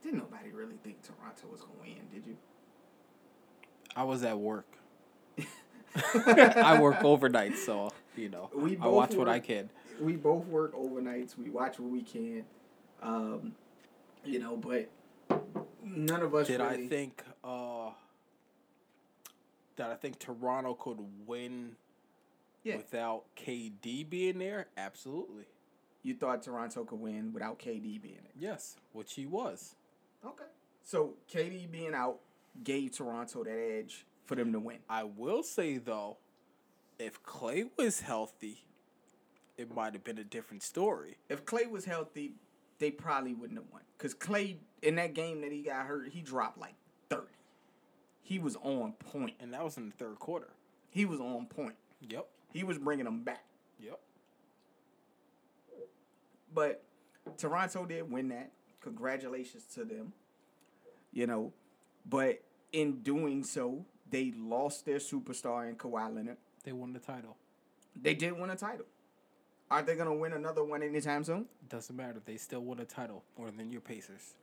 didn't 0.03 0.19
nobody 0.19 0.51
really 0.51 0.75
think 0.83 0.97
Toronto 1.03 1.47
was 1.53 1.61
gonna 1.61 1.75
win, 1.81 2.01
did 2.13 2.27
you? 2.27 2.37
I 3.95 4.03
was 4.03 4.25
at 4.25 4.37
work. 4.37 4.67
I 5.95 6.81
work 6.81 7.05
overnight, 7.05 7.57
so 7.57 7.93
you 8.17 8.29
know 8.29 8.51
We 8.53 8.77
I 8.79 8.89
watch 8.89 9.15
what 9.15 9.29
I 9.29 9.39
can. 9.39 9.71
We 10.01 10.17
both 10.17 10.47
work 10.47 10.75
overnights. 10.75 11.39
We 11.39 11.49
watch 11.49 11.79
what 11.79 11.93
we 11.93 12.03
can, 12.03 12.45
um, 13.01 13.55
you 14.25 14.41
know, 14.41 14.57
but 14.57 14.89
none 15.85 16.23
of 16.23 16.35
us 16.35 16.49
Did 16.49 16.59
really. 16.59 16.87
I 16.87 16.89
think? 16.89 17.23
Uh, 17.45 17.91
that 19.77 19.91
I 19.91 19.95
think 19.95 20.19
Toronto 20.19 20.75
could 20.75 20.99
win 21.27 21.77
Yeah. 22.63 22.77
without 22.77 23.25
KD 23.37 24.09
being 24.09 24.39
there? 24.39 24.67
Absolutely. 24.77 25.45
you 26.05 26.15
thought 26.15 26.43
Toronto 26.43 26.85
could 26.85 26.99
win 26.99 27.33
without 27.33 27.59
KD 27.61 28.01
being 28.03 28.19
there? 28.23 28.33
Yes, 28.37 28.77
which 28.93 29.15
he 29.15 29.25
was. 29.25 29.77
Okay. 30.25 30.45
So 30.83 31.15
KD 31.31 31.71
being 31.71 31.95
out 31.95 32.19
gave 32.65 32.91
Toronto 32.93 33.45
that 33.45 33.51
edge 33.79 34.05
for 34.25 34.35
them 34.35 34.53
to 34.53 34.59
win. 34.59 34.79
I 34.89 35.05
will 35.05 35.45
say 35.45 35.79
though, 35.79 36.17
if 36.99 37.23
Klay 37.23 37.71
was 37.79 38.01
healthy, 38.01 38.65
it 39.57 39.73
might 39.73 39.93
have 39.93 40.03
been 40.03 40.19
a 40.19 40.25
different 40.25 40.63
story. 40.65 41.19
If 41.29 41.45
Klay 41.45 41.71
was 41.71 41.85
healthy, 41.85 42.35
they 42.81 42.91
probably 42.91 43.35
wouldn't 43.35 43.61
have 43.61 43.71
won. 43.73 43.83
Cause 43.99 44.13
Klay 44.13 44.57
in 44.83 44.97
that 44.97 45.15
game 45.15 45.41
that 45.43 45.53
he 45.53 45.63
got 45.63 45.87
hurt, 45.87 46.09
he 46.09 46.21
dropped 46.21 46.59
like 46.59 46.75
thirty. 47.11 47.29
He 48.23 48.39
was 48.39 48.57
on 48.63 48.93
point. 48.93 49.35
And 49.41 49.53
that 49.53 49.63
was 49.65 49.77
in 49.77 49.87
the 49.87 49.95
third 49.95 50.19
quarter. 50.19 50.49
He 50.91 51.05
was 51.05 51.21
on 51.21 51.47
point. 51.47 51.75
Yep. 52.09 52.27
He 52.53 52.65
was 52.65 52.79
bringing 52.79 53.05
them 53.05 53.23
back. 53.23 53.45
Yep. 53.81 53.99
But 56.55 56.83
Toronto 57.37 57.87
did 57.87 58.11
win 58.11 58.29
that. 58.29 58.53
Congratulations 58.81 59.65
to 59.75 59.85
them. 59.85 60.13
You 61.13 61.27
know, 61.27 61.53
but 62.09 62.43
in 62.73 63.03
doing 63.03 63.45
so, 63.45 63.85
they 64.11 64.33
lost 64.37 64.87
their 64.87 64.99
superstar 64.99 65.69
in 65.69 65.77
Kawhi 65.77 66.15
Leonard. 66.15 66.39
They 66.65 66.73
won 66.73 66.93
the 66.93 66.99
title. 66.99 67.37
They 68.01 68.15
did 68.15 68.39
win 68.39 68.51
a 68.51 68.57
title. 68.57 68.87
Are 69.71 69.83
they 69.83 69.95
gonna 69.95 70.15
win 70.15 70.33
another 70.33 70.65
one 70.65 70.83
anytime 70.83 71.25
soon? 71.25 71.47
Doesn't 71.69 71.97
matter. 71.97 72.21
They 72.25 72.37
still 72.37 72.61
won 72.61 72.79
a 72.81 72.85
title 72.85 73.25
more 73.39 73.51
than 73.51 73.71
your 73.71 73.81
Pacers. 73.81 74.35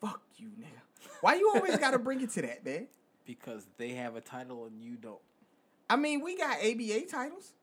Fuck 0.00 0.22
you, 0.36 0.48
nigga. 0.48 1.10
Why 1.20 1.34
you 1.34 1.50
always 1.54 1.76
gotta 1.76 1.98
bring 1.98 2.20
it 2.20 2.30
to 2.30 2.42
that, 2.42 2.64
man? 2.64 2.86
Because 3.24 3.66
they 3.76 3.90
have 3.90 4.16
a 4.16 4.20
title 4.20 4.66
and 4.66 4.82
you 4.82 4.96
don't. 4.96 5.20
I 5.90 5.96
mean, 5.96 6.22
we 6.22 6.36
got 6.36 6.58
ABA 6.58 7.06
titles. 7.10 7.54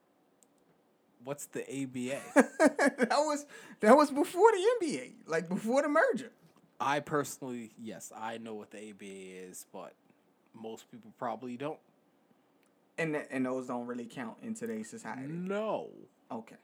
What's 1.24 1.48
the 1.48 1.62
ABA? 1.62 2.22
that 2.36 3.18
was 3.18 3.46
that 3.80 3.96
was 3.98 4.12
before 4.12 4.52
the 4.52 4.86
NBA, 4.86 5.12
like 5.26 5.50
before 5.50 5.82
the 5.82 5.90
merger. 5.90 6.32
I 6.80 7.00
personally, 7.00 7.72
yes, 7.82 8.12
I 8.16 8.38
know 8.38 8.54
what 8.54 8.72
the 8.72 8.78
ABA 8.78 9.06
is, 9.50 9.66
but 9.72 9.94
most 10.54 10.92
people 10.92 11.12
probably 11.18 11.58
don't. 11.58 11.80
And 12.98 13.14
th- 13.14 13.28
and 13.32 13.46
those 13.46 13.68
don't 13.68 13.88
really 13.88 14.06
count 14.06 14.38
in 14.44 14.54
today's 14.54 14.90
society. 14.90 15.28
No. 15.28 15.90
Okay. 16.32 16.56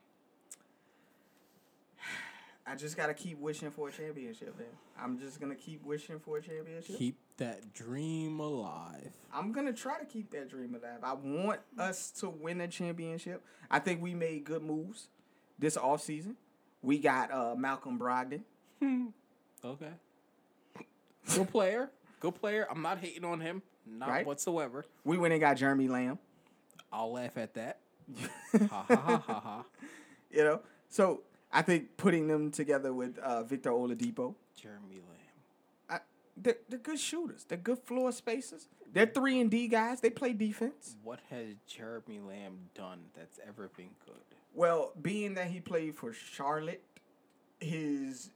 I 2.71 2.75
just 2.75 2.95
gotta 2.95 3.13
keep 3.13 3.37
wishing 3.37 3.69
for 3.69 3.89
a 3.89 3.91
championship, 3.91 4.57
man. 4.57 4.67
I'm 4.97 5.19
just 5.19 5.41
gonna 5.41 5.55
keep 5.55 5.83
wishing 5.83 6.19
for 6.19 6.37
a 6.37 6.41
championship. 6.41 6.97
Keep 6.97 7.17
that 7.37 7.73
dream 7.73 8.39
alive. 8.39 9.11
I'm 9.33 9.51
gonna 9.51 9.73
try 9.73 9.99
to 9.99 10.05
keep 10.05 10.31
that 10.31 10.49
dream 10.49 10.73
alive. 10.75 10.99
I 11.03 11.13
want 11.13 11.59
us 11.77 12.11
to 12.21 12.29
win 12.29 12.61
a 12.61 12.69
championship. 12.69 13.43
I 13.69 13.79
think 13.79 14.01
we 14.01 14.13
made 14.15 14.45
good 14.45 14.63
moves 14.63 15.09
this 15.59 15.75
offseason. 15.75 16.35
We 16.81 16.97
got 16.97 17.31
uh, 17.31 17.55
Malcolm 17.57 17.99
Brogdon. 17.99 18.41
Okay. 19.63 19.91
Good 21.35 21.49
player. 21.51 21.91
Good 22.19 22.33
player. 22.33 22.65
I'm 22.71 22.81
not 22.81 22.97
hating 22.97 23.23
on 23.23 23.39
him. 23.39 23.61
Not 23.85 24.09
Right. 24.09 24.25
whatsoever. 24.25 24.85
We 25.03 25.19
went 25.19 25.33
and 25.33 25.39
got 25.39 25.57
Jeremy 25.57 25.87
Lamb. 25.87 26.17
I'll 26.91 27.11
laugh 27.11 27.37
at 27.37 27.53
that. 27.53 27.77
ha 28.69 28.85
ha 28.87 28.95
ha 28.95 29.17
ha 29.27 29.39
ha. 29.39 29.65
You 30.31 30.43
know, 30.43 30.61
so 30.89 31.21
I 31.53 31.61
think 31.61 31.97
putting 31.97 32.27
them 32.27 32.51
together 32.51 32.93
with 32.93 33.17
uh, 33.19 33.43
Victor 33.43 33.71
Oladipo, 33.71 34.35
Jeremy 34.55 35.01
Lamb. 35.07 35.89
I, 35.89 35.99
they're, 36.37 36.57
they're 36.69 36.79
good 36.79 36.99
shooters. 36.99 37.43
They're 37.47 37.57
good 37.57 37.79
floor 37.79 38.11
spacers. 38.11 38.67
They're 38.93 39.05
three 39.05 39.39
and 39.39 39.49
D 39.49 39.67
guys. 39.67 40.01
They 40.01 40.09
play 40.09 40.33
defense. 40.33 40.95
What 41.03 41.19
has 41.29 41.55
Jeremy 41.67 42.19
Lamb 42.19 42.69
done 42.75 43.05
that's 43.15 43.39
ever 43.47 43.69
been 43.75 43.91
good? 44.05 44.15
Well, 44.53 44.91
being 45.01 45.35
that 45.35 45.47
he 45.47 45.59
played 45.59 45.95
for 45.95 46.13
Charlotte 46.13 46.83
his 47.59 48.31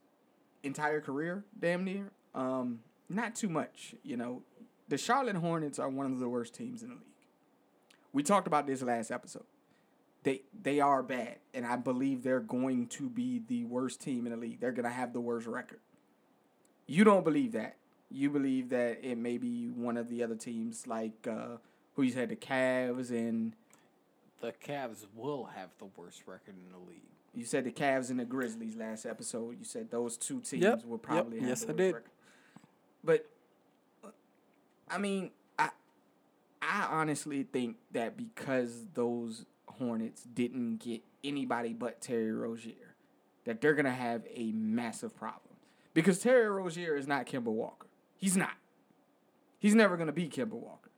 entire 0.63 1.01
career, 1.01 1.43
damn 1.59 1.83
near, 1.83 2.11
um, 2.33 2.79
not 3.09 3.35
too 3.35 3.49
much. 3.49 3.95
You 4.03 4.17
know, 4.17 4.43
the 4.87 4.97
Charlotte 4.97 5.35
Hornets 5.35 5.79
are 5.79 5.89
one 5.89 6.05
of 6.11 6.19
the 6.19 6.29
worst 6.29 6.53
teams 6.53 6.83
in 6.83 6.89
the 6.89 6.95
league. 6.95 7.03
We 8.13 8.23
talked 8.23 8.47
about 8.47 8.65
this 8.65 8.81
last 8.81 9.11
episode. 9.11 9.43
They 10.25 10.41
they 10.63 10.81
are 10.81 11.03
bad, 11.03 11.37
and 11.53 11.65
I 11.67 11.77
believe 11.77 12.23
they're 12.23 12.41
going 12.41 12.87
to 12.89 13.09
be 13.09 13.43
the 13.47 13.65
worst 13.65 14.01
team 14.01 14.27
in 14.27 14.33
the 14.33 14.37
league. 14.39 14.59
They're 14.61 14.73
gonna 14.73 14.91
have 14.91 15.13
the 15.13 15.21
worst 15.21 15.47
record. 15.47 15.79
You 16.87 17.05
don't 17.05 17.23
believe 17.23 17.53
that. 17.53 17.77
You 18.11 18.31
believe 18.31 18.69
that 18.69 18.99
it 19.03 19.17
may 19.17 19.37
be 19.37 19.67
one 19.69 19.97
of 19.97 20.09
the 20.09 20.23
other 20.23 20.35
teams, 20.35 20.87
like 20.87 21.27
uh, 21.27 21.57
who 21.95 22.03
you 22.03 22.11
said, 22.11 22.29
the 22.29 22.35
Cavs, 22.37 23.11
and 23.11 23.55
The 24.41 24.53
Cavs 24.53 25.05
will 25.15 25.45
have 25.55 25.69
the 25.79 25.87
worst 25.97 26.23
record 26.27 26.55
in 26.57 26.71
the 26.71 26.79
league. 26.89 27.01
You 27.33 27.45
said 27.45 27.65
the 27.65 27.71
Cavs 27.71 28.09
and 28.11 28.19
the 28.19 28.25
Grizzlies 28.25 28.75
last 28.77 29.05
episode. 29.05 29.57
You 29.59 29.65
said 29.65 29.91
those 29.91 30.17
two 30.17 30.41
teams 30.41 30.63
Yep, 30.63 30.85
will 30.85 31.01
yep, 31.11 31.27
probably 31.27 31.39
have 31.39 31.49
yes, 31.49 31.63
the 31.65 31.73
I 31.73 31.75
did. 31.75 31.93
record. 31.95 32.11
But 33.03 33.25
uh, 34.03 34.09
I 34.89 34.97
mean, 34.99 35.31
I 35.59 35.69
I 36.61 36.87
honestly 36.91 37.43
think 37.43 37.77
that 37.91 38.17
because 38.17 38.87
those 38.93 39.45
Hornets 39.67 40.23
didn't 40.23 40.77
get 40.77 41.01
anybody 41.23 41.73
but 41.73 42.01
Terry 42.01 42.31
Rozier, 42.31 42.95
that 43.45 43.61
they're 43.61 43.73
gonna 43.73 43.91
have 43.91 44.23
a 44.33 44.51
massive 44.51 45.15
problem. 45.15 45.55
Because 45.93 46.19
Terry 46.19 46.49
Rozier 46.49 46.95
is 46.95 47.07
not 47.07 47.25
Kemba 47.25 47.45
Walker. 47.45 47.87
He's 48.15 48.37
not. 48.37 48.55
He's 49.59 49.75
never 49.75 49.97
gonna 49.97 50.11
be 50.11 50.27
Kemba 50.27 50.53
Walker. 50.53 50.91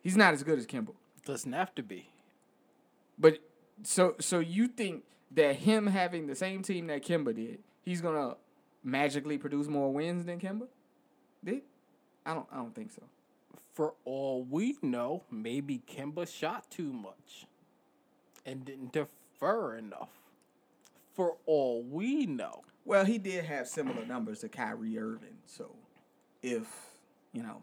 He's 0.00 0.16
not 0.16 0.34
as 0.34 0.42
good 0.42 0.58
as 0.58 0.66
Kemba. 0.66 0.94
Doesn't 1.24 1.52
have 1.52 1.74
to 1.76 1.82
be. 1.82 2.10
But 3.18 3.38
so 3.82 4.16
so 4.20 4.38
you 4.38 4.68
think 4.68 5.04
that 5.30 5.56
him 5.56 5.86
having 5.86 6.26
the 6.26 6.34
same 6.34 6.62
team 6.62 6.88
that 6.88 7.04
Kemba 7.04 7.34
did, 7.34 7.60
he's 7.82 8.00
gonna 8.00 8.36
magically 8.82 9.38
produce 9.38 9.68
more 9.68 9.92
wins 9.92 10.24
than 10.24 10.40
Kemba? 10.40 10.68
Did? 11.44 11.62
I 12.26 12.34
don't 12.34 12.46
I 12.52 12.56
don't 12.56 12.74
think 12.74 12.92
so. 12.92 13.02
For 13.72 13.94
all 14.04 14.44
we 14.44 14.76
know, 14.82 15.22
maybe 15.30 15.82
Kemba 15.88 16.28
shot 16.28 16.70
too 16.70 16.92
much 16.92 17.46
and 18.46 18.64
didn't 18.64 18.92
defer 18.92 19.76
enough. 19.76 20.08
For 21.14 21.36
all 21.46 21.82
we 21.82 22.26
know. 22.26 22.62
Well, 22.84 23.04
he 23.04 23.18
did 23.18 23.44
have 23.44 23.68
similar 23.68 24.04
numbers 24.06 24.40
to 24.40 24.48
Kyrie 24.48 24.98
Irving, 24.98 25.36
so 25.46 25.76
if 26.42 26.66
you 27.32 27.42
know 27.42 27.62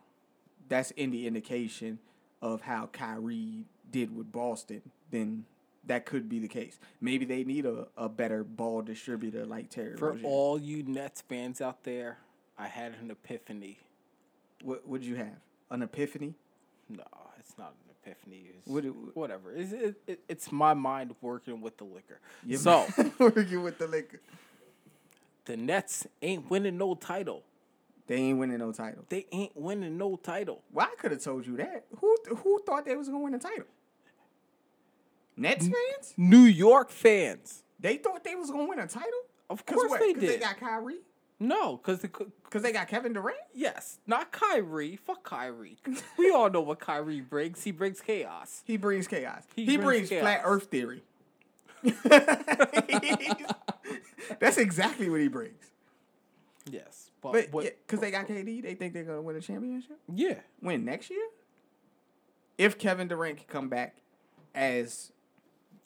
that's 0.69 0.93
any 0.98 1.25
indication 1.27 2.00
of 2.41 2.62
how 2.62 2.88
Kyrie 2.93 3.65
did 3.91 4.15
with 4.15 4.31
Boston, 4.31 4.81
then 5.12 5.45
that 5.86 6.05
could 6.05 6.29
be 6.29 6.39
the 6.39 6.48
case. 6.48 6.79
Maybe 7.01 7.25
they 7.25 7.43
need 7.43 7.65
a, 7.65 7.88
a 7.98 8.07
better 8.07 8.43
ball 8.43 8.81
distributor 8.83 9.45
like 9.45 9.69
Terry 9.69 9.98
For 9.98 10.12
Rozier. 10.12 10.25
all 10.27 10.59
you 10.59 10.83
Nets 10.83 11.21
fans 11.27 11.59
out 11.59 11.83
there, 11.83 12.19
I 12.57 12.67
had 12.67 12.93
an 13.01 13.09
epiphany. 13.12 13.79
what 14.63 14.88
would 14.88 15.03
you 15.03 15.15
have? 15.15 15.39
An 15.71 15.81
epiphany? 15.81 16.36
No, 16.88 17.03
it's 17.39 17.57
not 17.57 17.74
an 17.83 17.88
epiphany. 18.06 18.51
It's, 18.58 18.68
What 18.68 18.86
it- 18.86 18.94
whatever. 19.15 19.51
It's, 19.53 19.72
it, 19.72 19.96
it, 20.08 20.20
it's 20.27 20.51
my 20.51 20.74
mind 20.74 21.15
working 21.22 21.62
with 21.62 21.77
the 21.77 21.84
liquor. 21.86 22.20
Yeah, 22.46 22.58
So 22.58 22.86
working 23.20 23.63
with 23.63 23.77
the 23.77 23.88
liquor. 23.88 24.22
the 25.46 25.58
Nets 25.58 26.08
ain't 26.22 26.50
winning 26.50 26.77
no 26.77 26.96
title. 26.96 27.44
They 28.08 28.15
ain't 28.15 28.39
winning 28.39 28.58
no 28.58 28.72
title. 28.72 29.06
They 29.10 29.27
ain't 29.32 29.56
winning 29.56 29.98
no 29.98 30.15
title. 30.15 30.62
Well, 30.74 30.88
I 30.91 30.96
could 30.96 31.12
have 31.12 31.22
told 31.22 31.46
you 31.46 31.58
that. 31.58 31.86
Who 32.00 32.15
who 32.38 32.60
thought 32.65 32.86
they 32.86 32.96
was 32.96 33.08
gonna 33.08 33.20
win 33.20 33.34
the 33.34 33.39
title? 33.39 33.65
Nets 35.38 35.65
fans? 35.68 36.13
New 36.18 36.44
York 36.44 36.89
fans, 36.89 37.63
They 37.79 37.98
thought 37.98 38.24
they 38.24 38.36
was 38.36 38.51
gonna 38.51 38.65
win 38.68 38.79
a 38.79 38.88
title. 38.88 39.12
of 39.50 39.65
course 39.65 39.89
what? 39.89 40.00
they 40.01 40.13
did. 40.13 40.29
They 40.29 40.38
got 40.38 40.60
Kyrie. 40.60 40.98
No, 41.39 41.77
because 41.77 42.05
Cause 42.50 42.62
they 42.63 42.72
got 42.72 42.88
Kevin 42.88 43.13
Durant. 43.13 43.38
yes, 43.53 44.00
not 44.08 44.31
Kyrie. 44.31 44.96
Fuck 44.98 45.24
Kyrie. 45.24 45.77
we 46.17 46.31
all 46.31 46.50
know 46.50 46.62
what 46.62 46.79
Kyrie 46.79 47.22
brings. 47.22 47.63
He 47.63 47.72
brings 47.72 48.01
chaos. 48.01 48.63
He 48.65 48.75
brings 48.77 49.08
chaos. 49.08 49.43
He 49.55 49.65
He, 49.65 49.77
brings 49.77 50.10
brings, 50.10 50.22
flat. 50.22 50.41
Earth 50.43 50.65
theory. 50.65 51.03
That's 54.39 54.58
exactly 54.58 55.10
what 55.10 55.22
he 55.22 55.27
brings. 55.27 55.63
Yes, 56.69 57.10
but, 57.22 57.51
because 57.51 58.00
they 58.00 58.12
got 58.12 58.27
KD, 58.27 58.62
they 58.62 58.75
think 58.75 58.93
they're 58.93 59.03
gonna 59.03 59.22
win 59.22 59.36
a 59.36 59.41
championship. 59.41 59.98
yeah, 60.13 60.36
Win 60.62 60.86
next 60.86 61.10
year. 61.10 61.25
If 62.58 62.77
Kevin 62.77 63.08
Durant 63.08 63.38
can 63.38 63.48
come 63.48 63.69
back 63.69 63.96
as 64.53 65.12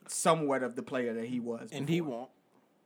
somewhat 0.07 0.63
of 0.63 0.75
the 0.75 0.83
player 0.83 1.13
that 1.13 1.25
he 1.25 1.39
was, 1.39 1.69
and 1.71 1.87
he 1.87 2.01
won't. 2.01 2.29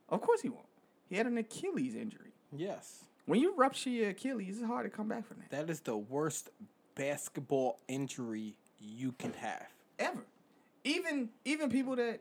Of 0.08 0.20
course 0.20 0.42
he 0.42 0.48
won't. 0.48 0.66
He 1.08 1.16
had 1.16 1.26
an 1.26 1.38
Achilles 1.38 1.94
injury. 1.94 2.27
Yes, 2.56 3.04
When 3.26 3.40
you 3.40 3.54
rupture 3.56 3.90
your 3.90 4.10
Achilles, 4.10 4.56
it's 4.58 4.66
hard 4.66 4.90
to 4.90 4.96
come 4.96 5.08
back 5.08 5.26
from 5.26 5.38
that. 5.38 5.50
that 5.50 5.70
is 5.70 5.80
the 5.80 5.96
worst 5.96 6.48
basketball 6.94 7.78
injury 7.88 8.56
you 8.80 9.12
can 9.12 9.32
have. 9.34 9.66
Ever. 9.98 10.24
Even 10.84 11.28
even 11.44 11.68
people 11.68 11.96
that 11.96 12.20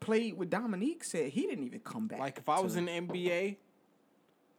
played 0.00 0.36
with 0.36 0.50
Dominique 0.50 1.04
said 1.04 1.30
he 1.30 1.46
didn't 1.46 1.64
even 1.64 1.80
come 1.80 2.06
back. 2.06 2.18
Like 2.18 2.38
if 2.38 2.48
I 2.48 2.60
was 2.60 2.76
in 2.76 2.84
the 2.86 2.92
NBA, 2.92 3.56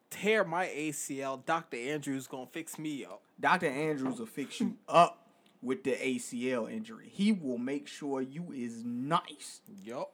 tear 0.10 0.44
my 0.44 0.66
ACL, 0.68 1.46
Dr. 1.46 1.78
Andrews 1.78 2.26
gonna 2.28 2.48
fix 2.48 2.80
me 2.80 3.06
up. 3.06 3.22
Dr. 3.40 3.68
Andrews 3.68 4.18
will 4.20 4.26
fix 4.26 4.60
you 4.60 4.78
up 4.88 5.28
with 5.62 5.84
the 5.84 5.92
ACL 5.94 6.72
injury. 6.72 7.10
He 7.12 7.32
will 7.32 7.58
make 7.60 7.88
sure 7.88 8.22
you 8.22 8.52
is 8.52 8.84
nice. 8.84 9.62
Yup. 9.84 10.12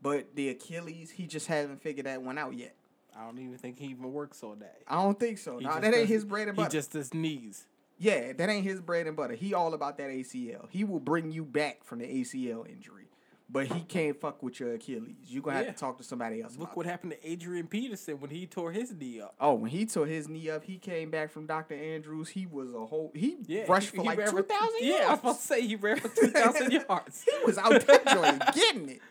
But 0.00 0.34
the 0.34 0.48
Achilles, 0.48 1.10
he 1.12 1.26
just 1.26 1.46
hasn't 1.46 1.80
figured 1.82 2.06
that 2.06 2.22
one 2.22 2.38
out 2.38 2.54
yet. 2.54 2.74
I 3.18 3.24
don't 3.26 3.38
even 3.38 3.58
think 3.58 3.78
he 3.78 3.86
even 3.86 4.12
works 4.12 4.42
all 4.42 4.54
day. 4.54 4.66
I 4.88 5.02
don't 5.02 5.18
think 5.18 5.38
so. 5.38 5.58
He 5.58 5.64
Nah, 5.64 5.80
that 5.80 5.94
ain't 5.94 6.08
his 6.08 6.24
bread 6.24 6.48
and 6.48 6.56
butter. 6.56 6.68
He 6.68 6.72
just 6.72 6.92
does 6.92 7.12
knees. 7.12 7.66
yeah, 7.98 8.32
that 8.32 8.48
ain't 8.48 8.64
his 8.64 8.80
bread 8.80 9.06
and 9.06 9.16
butter. 9.16 9.34
He 9.34 9.54
all 9.54 9.74
about 9.74 9.98
that 9.98 10.08
ACL. 10.10 10.66
He 10.70 10.84
will 10.84 11.00
bring 11.00 11.30
you 11.30 11.44
back 11.44 11.84
from 11.84 11.98
the 12.00 12.06
ACL 12.06 12.68
injury. 12.68 13.06
But 13.50 13.66
he 13.66 13.80
can't 13.80 14.18
fuck 14.18 14.42
with 14.42 14.58
your 14.60 14.72
Achilles. 14.72 15.14
You're 15.26 15.42
gonna 15.42 15.58
have 15.58 15.66
to 15.66 15.72
talk 15.74 15.98
to 15.98 16.04
somebody 16.04 16.40
else. 16.40 16.56
Look 16.56 16.74
what 16.74 16.86
that. 16.86 16.90
happened 16.92 17.12
to 17.12 17.30
Adrian 17.30 17.66
Peterson 17.66 18.18
when 18.18 18.30
he 18.30 18.46
tore 18.46 18.72
his 18.72 18.94
knee 18.94 19.20
up. 19.20 19.34
Oh, 19.38 19.52
when 19.54 19.68
he 19.70 19.84
tore 19.84 20.06
his 20.06 20.26
knee 20.26 20.48
up, 20.48 20.64
he 20.64 20.78
came 20.78 21.10
back 21.10 21.30
from 21.30 21.44
Dr. 21.44 21.74
Andrews. 21.74 22.30
He 22.30 22.46
was 22.46 22.72
a 22.72 22.86
whole. 22.86 23.12
He 23.14 23.36
Yeah, 23.46 23.64
rushed 23.68 23.90
for 23.90 24.00
he 24.00 24.08
like 24.08 24.24
two 24.24 24.42
thousand 24.42 24.78
Yeah, 24.80 24.94
I 24.94 24.98
was 25.00 25.06
yards. 25.08 25.20
about 25.20 25.36
to 25.36 25.42
say 25.42 25.66
he 25.66 25.76
ran 25.76 25.98
for 25.98 26.08
two 26.08 26.28
thousand 26.30 26.72
yards. 26.88 27.24
He 27.24 27.44
was 27.44 27.58
out 27.58 27.78
there 27.86 27.98
getting 28.54 28.88
it. 28.88 29.02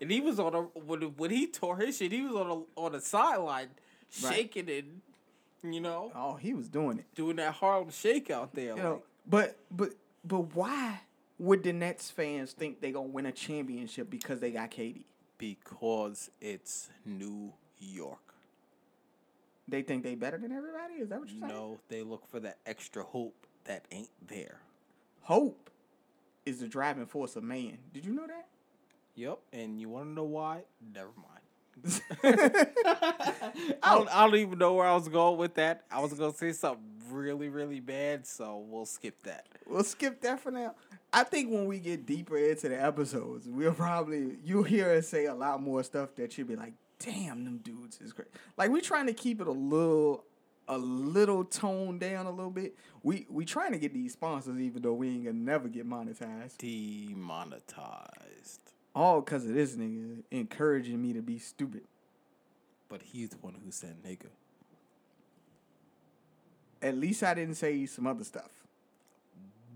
And 0.00 0.10
he 0.10 0.20
was 0.20 0.38
on 0.38 0.54
a 0.54 0.60
when, 0.78 1.00
when 1.16 1.30
he 1.30 1.46
tore 1.46 1.76
his 1.78 1.96
shit, 1.96 2.12
he 2.12 2.22
was 2.22 2.34
on 2.34 2.50
a 2.76 2.80
on 2.80 2.92
the 2.92 3.00
sideline 3.00 3.68
Right. 4.22 4.34
shaking 4.34 4.70
and 4.70 5.74
you 5.74 5.80
know 5.80 6.12
Oh, 6.14 6.34
he 6.36 6.54
was 6.54 6.68
doing 6.68 6.98
it. 7.00 7.06
doing 7.14 7.36
that 7.36 7.54
Harlem 7.54 7.90
shake 7.90 8.30
out 8.30 8.54
there. 8.54 8.76
You 8.76 8.82
know, 8.82 9.02
but 9.28 9.56
but 9.70 9.90
but 10.24 10.54
why 10.54 11.00
would 11.38 11.62
the 11.64 11.72
Nets 11.72 12.10
fans 12.10 12.52
think 12.52 12.80
they 12.80 12.92
gonna 12.92 13.08
win 13.08 13.26
a 13.26 13.32
championship 13.32 14.08
because 14.08 14.40
they 14.40 14.50
got 14.52 14.70
KD? 14.70 15.02
because 15.38 16.30
it's 16.40 16.88
New 17.04 17.52
York. 17.78 18.18
They 19.68 19.82
think 19.82 20.02
they 20.04 20.14
better 20.14 20.38
than 20.38 20.52
everybody. 20.52 20.94
Is 20.94 21.08
that 21.10 21.20
what 21.20 21.28
you're 21.28 21.40
saying? 21.40 21.52
No, 21.52 21.78
they 21.88 22.02
look 22.02 22.26
for 22.30 22.40
that 22.40 22.58
extra 22.64 23.02
hope 23.02 23.46
that 23.64 23.84
ain't 23.90 24.08
there. 24.26 24.60
Hope 25.22 25.68
is 26.46 26.60
the 26.60 26.68
driving 26.68 27.04
force 27.06 27.34
of 27.36 27.42
man. 27.42 27.76
Did 27.92 28.06
you 28.06 28.12
know 28.14 28.26
that? 28.26 28.46
Yep, 29.16 29.38
and 29.52 29.80
you 29.80 29.88
want 29.88 30.06
to 30.06 30.10
know 30.12 30.24
why? 30.24 30.62
Never 30.94 31.10
mind. 31.16 31.36
I, 32.22 32.34
don't, 33.94 34.06
oh. 34.08 34.08
I 34.10 34.26
don't 34.26 34.36
even 34.36 34.58
know 34.58 34.74
where 34.74 34.86
I 34.86 34.94
was 34.94 35.08
going 35.08 35.38
with 35.38 35.54
that. 35.54 35.84
I 35.90 36.00
was 36.00 36.12
going 36.12 36.32
to 36.32 36.38
say 36.38 36.52
something 36.52 36.84
really, 37.10 37.48
really 37.48 37.80
bad, 37.80 38.26
so 38.26 38.64
we'll 38.68 38.86
skip 38.86 39.22
that. 39.22 39.46
We'll 39.66 39.84
skip 39.84 40.20
that 40.22 40.40
for 40.40 40.50
now. 40.50 40.74
I 41.12 41.24
think 41.24 41.50
when 41.50 41.66
we 41.66 41.78
get 41.78 42.06
deeper 42.06 42.36
into 42.36 42.68
the 42.68 42.82
episodes, 42.82 43.46
we'll 43.48 43.72
probably 43.72 44.36
you'll 44.44 44.64
hear 44.64 44.90
us 44.90 45.08
say 45.08 45.26
a 45.26 45.34
lot 45.34 45.62
more 45.62 45.82
stuff 45.82 46.14
that 46.16 46.36
you'll 46.36 46.48
be 46.48 46.56
like, 46.56 46.74
"Damn, 46.98 47.44
them 47.44 47.58
dudes 47.58 48.00
is 48.00 48.12
great." 48.12 48.28
Like 48.56 48.70
we're 48.70 48.82
trying 48.82 49.06
to 49.06 49.14
keep 49.14 49.40
it 49.40 49.46
a 49.46 49.52
little, 49.52 50.24
a 50.68 50.76
little 50.76 51.44
toned 51.44 52.00
down 52.00 52.26
a 52.26 52.30
little 52.30 52.50
bit. 52.50 52.76
We 53.02 53.26
we 53.30 53.46
trying 53.46 53.72
to 53.72 53.78
get 53.78 53.94
these 53.94 54.12
sponsors, 54.12 54.60
even 54.60 54.82
though 54.82 54.94
we 54.94 55.08
ain't 55.08 55.24
gonna 55.24 55.38
never 55.38 55.68
get 55.68 55.88
monetized. 55.88 56.58
Demonetized. 56.58 58.60
All 58.96 59.20
because 59.20 59.44
of 59.44 59.52
this 59.52 59.76
nigga 59.76 60.22
encouraging 60.30 61.02
me 61.02 61.12
to 61.12 61.20
be 61.20 61.38
stupid. 61.38 61.82
But 62.88 63.02
he's 63.02 63.28
the 63.28 63.36
one 63.36 63.54
who 63.62 63.70
said 63.70 64.02
nigga. 64.02 64.28
At 66.80 66.96
least 66.96 67.22
I 67.22 67.34
didn't 67.34 67.56
say 67.56 67.84
some 67.84 68.06
other 68.06 68.24
stuff. 68.24 68.50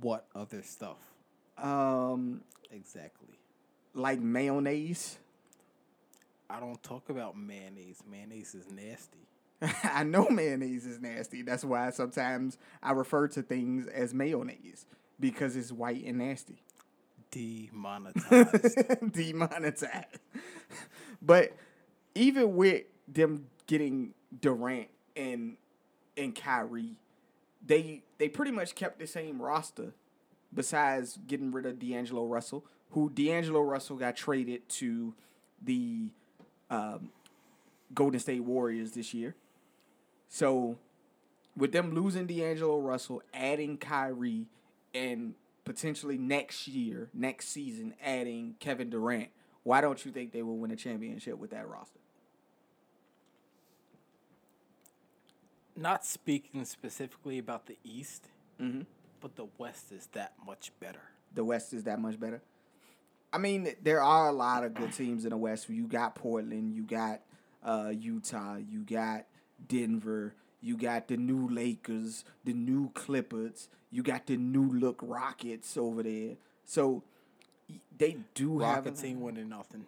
What 0.01 0.25
other 0.35 0.63
stuff? 0.63 0.97
Um, 1.59 2.41
Exactly. 2.73 3.39
like 3.93 4.21
mayonnaise. 4.21 5.19
I 6.49 6.59
don't 6.59 6.83
talk 6.83 7.11
about 7.11 7.37
mayonnaise. 7.37 8.03
Mayonnaise 8.11 8.55
is 8.55 8.71
nasty. 8.71 9.19
I 9.85 10.03
know 10.03 10.29
mayonnaise 10.31 10.87
is 10.87 10.99
nasty. 10.99 11.43
That's 11.43 11.63
why 11.65 11.91
sometimes 11.91 12.57
I 12.83 12.93
refer 12.93 13.29
to 13.29 13.43
things 13.43 13.87
as 13.87 14.15
mayonnaise 14.15 14.87
because 15.19 15.57
it's 15.57 15.71
white 15.71 16.05
and 16.07 16.17
nasty. 16.19 16.63
Demonetized. 17.31 19.13
Demonetized. 19.13 20.19
but 21.23 21.53
even 22.15 22.57
with 22.57 22.85
them 23.09 23.47
getting 23.67 24.15
Durant 24.41 24.89
and 25.17 25.57
and 26.17 26.35
Kyrie, 26.35 26.97
they 27.65 28.03
they 28.19 28.29
pretty 28.29 28.51
much 28.51 28.75
kept 28.75 28.99
the 28.99 29.07
same 29.07 29.41
roster 29.41 29.93
besides 30.53 31.19
getting 31.27 31.53
rid 31.53 31.67
of 31.67 31.79
D'Angelo 31.79 32.27
Russell, 32.27 32.65
who 32.91 33.11
D'Angelo 33.11 33.61
Russell 33.61 33.97
got 33.97 34.17
traded 34.17 34.69
to 34.69 35.15
the 35.63 36.09
um, 36.71 37.11
Golden 37.95 38.21
State 38.21 38.43
Warriors 38.43 38.93
this 38.93 39.15
year. 39.15 39.35
So 40.29 40.77
with 41.57 41.73
them 41.73 41.95
losing 41.95 42.27
D'Angelo 42.27 42.79
Russell, 42.79 43.23
adding 43.35 43.77
Kyrie, 43.77 44.47
and 44.95 45.35
potentially 45.71 46.19
next 46.19 46.67
year, 46.67 47.09
next 47.15 47.49
season, 47.51 47.95
adding 48.05 48.57
Kevin 48.59 48.91
Durant, 48.91 49.29
why 49.63 49.81
don't 49.81 50.05
you 50.05 50.11
think 50.11 50.33
they 50.33 50.43
will 50.43 50.57
win 50.57 50.73
a 50.73 50.77
championship 50.77 51.39
with 51.39 51.51
that 51.51 51.69
roster? 51.69 52.01
Not 55.77 56.05
speaking 56.05 56.65
specifically 56.65 57.39
about 57.39 57.67
the 57.67 57.79
East, 57.85 58.27
Mm-hmm. 58.61 58.81
but 59.21 59.37
the 59.37 59.47
West 59.59 59.91
is 59.93 60.09
that 60.13 60.33
much 60.45 60.73
better. 60.81 61.01
The 61.35 61.45
West 61.45 61.73
is 61.73 61.85
that 61.85 61.99
much 62.01 62.19
better. 62.21 62.43
I 63.33 63.39
mean, 63.39 63.73
there 63.83 64.03
are 64.03 64.29
a 64.29 64.33
lot 64.33 64.65
of 64.65 64.75
good 64.75 64.93
teams 64.93 65.25
in 65.25 65.31
the 65.31 65.37
West. 65.37 65.69
You 65.71 65.87
got 65.87 66.15
Portland, 66.17 66.75
you 66.75 66.83
got 66.83 67.21
uh, 67.65 67.93
Utah, 67.97 68.57
you 68.57 68.81
got 68.81 69.25
Denver, 69.69 70.35
you 70.61 70.77
got 70.77 71.09
the 71.09 71.17
new 71.17 71.49
Lakers, 71.49 72.25
the 72.45 72.53
new 72.53 72.91
Clippers, 72.95 73.69
you 73.91 74.03
got 74.03 74.27
the 74.27 74.37
new 74.37 74.71
look 74.73 74.99
Rockets 75.03 75.77
over 75.77 76.03
there. 76.03 76.37
So 76.65 77.03
they 77.97 78.19
do 78.35 78.61
have 78.61 78.85
Rockets 78.85 79.05
ain't 79.05 79.21
winning 79.21 79.49
nothing. 79.49 79.87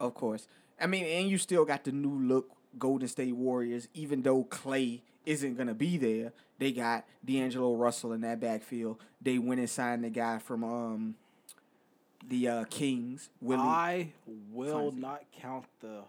Of 0.00 0.14
course. 0.14 0.46
I 0.80 0.86
mean, 0.86 1.04
and 1.04 1.28
you 1.28 1.38
still 1.38 1.64
got 1.64 1.84
the 1.84 1.92
new 1.92 2.18
look 2.26 2.50
Golden 2.78 3.08
State 3.08 3.34
Warriors, 3.34 3.88
even 3.94 4.22
though 4.22 4.44
Klay 4.44 5.00
isn't 5.26 5.56
gonna 5.56 5.74
be 5.74 5.96
there. 5.96 6.32
They 6.58 6.72
got 6.72 7.04
D'Angelo 7.24 7.74
Russell 7.74 8.12
in 8.12 8.20
that 8.22 8.40
backfield. 8.40 8.98
They 9.20 9.38
went 9.38 9.60
and 9.60 9.70
signed 9.70 10.04
the 10.04 10.10
guy 10.10 10.38
from 10.38 10.64
um 10.64 11.14
the 12.26 12.48
uh, 12.48 12.64
Kings, 12.64 13.30
Willie. 13.40 13.62
I 13.62 14.08
will 14.52 14.92
Fonzie. 14.92 14.98
not 15.00 15.22
count 15.40 15.64
the 15.80 16.02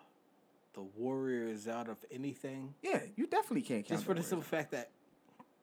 the 0.74 0.82
Warriors 0.82 1.68
out 1.68 1.90
of 1.90 1.98
anything, 2.12 2.74
yeah, 2.82 3.02
you 3.16 3.28
definitely 3.28 3.62
can't 3.62 3.86
count 3.86 4.00
just 4.00 4.06
for 4.06 4.14
the 4.14 4.22
the 4.22 4.28
simple 4.28 4.44
fact 4.46 4.72
that 4.72 4.90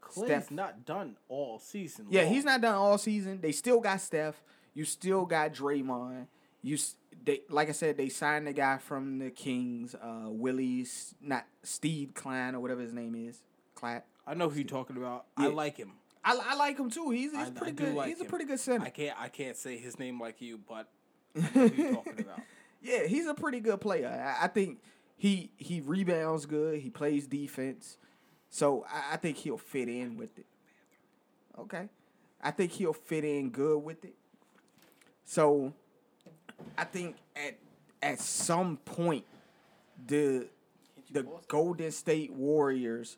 Klay's 0.00 0.26
Steph. 0.26 0.50
not 0.50 0.84
done 0.84 1.16
all 1.28 1.58
season. 1.58 2.06
Yeah, 2.10 2.22
long. 2.22 2.32
he's 2.32 2.44
not 2.44 2.60
done 2.60 2.74
all 2.74 2.98
season. 2.98 3.40
They 3.40 3.52
still 3.52 3.80
got 3.80 4.00
Steph. 4.00 4.42
You 4.74 4.84
still 4.84 5.24
got 5.26 5.52
Draymond. 5.54 6.26
You 6.62 6.78
they 7.24 7.42
like 7.48 7.68
I 7.68 7.72
said, 7.72 7.96
they 7.96 8.08
signed 8.08 8.46
the 8.46 8.52
guy 8.52 8.78
from 8.78 9.18
the 9.18 9.30
Kings, 9.30 9.94
uh, 9.94 10.24
Willie's 10.28 11.14
not 11.20 11.46
Steve 11.62 12.12
Klein 12.14 12.54
or 12.54 12.60
whatever 12.60 12.80
his 12.82 12.92
name 12.92 13.14
is. 13.14 13.40
Clap. 13.74 14.06
I 14.26 14.34
know 14.34 14.48
who 14.48 14.56
you're 14.60 14.64
talking 14.68 14.96
about. 14.96 15.26
I 15.36 15.46
like 15.48 15.76
him. 15.76 15.92
I, 16.24 16.36
I 16.44 16.54
like 16.56 16.76
him 16.78 16.90
too. 16.90 17.10
He's, 17.10 17.30
he's 17.30 17.40
I- 17.40 17.46
I 17.46 17.50
pretty 17.50 17.72
do 17.72 17.84
good. 17.84 17.94
like 17.94 18.08
he's 18.08 18.20
a 18.20 18.24
pretty 18.24 18.44
good 18.46 18.58
center. 18.60 18.84
I 18.84 18.90
can't 18.90 19.16
I 19.20 19.28
can't 19.28 19.56
say 19.56 19.76
his 19.78 19.98
name 19.98 20.20
like 20.20 20.40
you, 20.40 20.58
but 20.68 20.88
I 21.36 21.40
know 21.40 21.68
who 21.68 21.82
you're 21.82 21.94
talking 21.94 22.12
about. 22.20 22.40
Yeah, 22.82 23.04
he's 23.06 23.26
a 23.26 23.34
pretty 23.34 23.60
good 23.60 23.80
player. 23.80 24.08
I, 24.08 24.44
I 24.44 24.48
think 24.48 24.80
he 25.16 25.50
he 25.56 25.80
rebounds 25.80 26.46
good. 26.46 26.80
He 26.80 26.90
plays 26.90 27.26
defense, 27.26 27.96
so 28.50 28.84
I, 28.90 29.14
I 29.14 29.16
think 29.16 29.38
he'll 29.38 29.58
fit 29.58 29.88
in 29.88 30.16
with 30.16 30.38
it. 30.38 30.46
Okay, 31.58 31.88
I 32.42 32.50
think 32.50 32.72
he'll 32.72 32.92
fit 32.92 33.24
in 33.24 33.50
good 33.50 33.78
with 33.78 34.04
it. 34.04 34.14
So, 35.24 35.72
I 36.76 36.84
think 36.84 37.16
at 37.34 37.56
at 38.02 38.20
some 38.20 38.76
point, 38.78 39.24
the 40.06 40.48
the 41.10 41.26
Golden 41.48 41.90
State 41.90 42.32
Warriors 42.32 43.16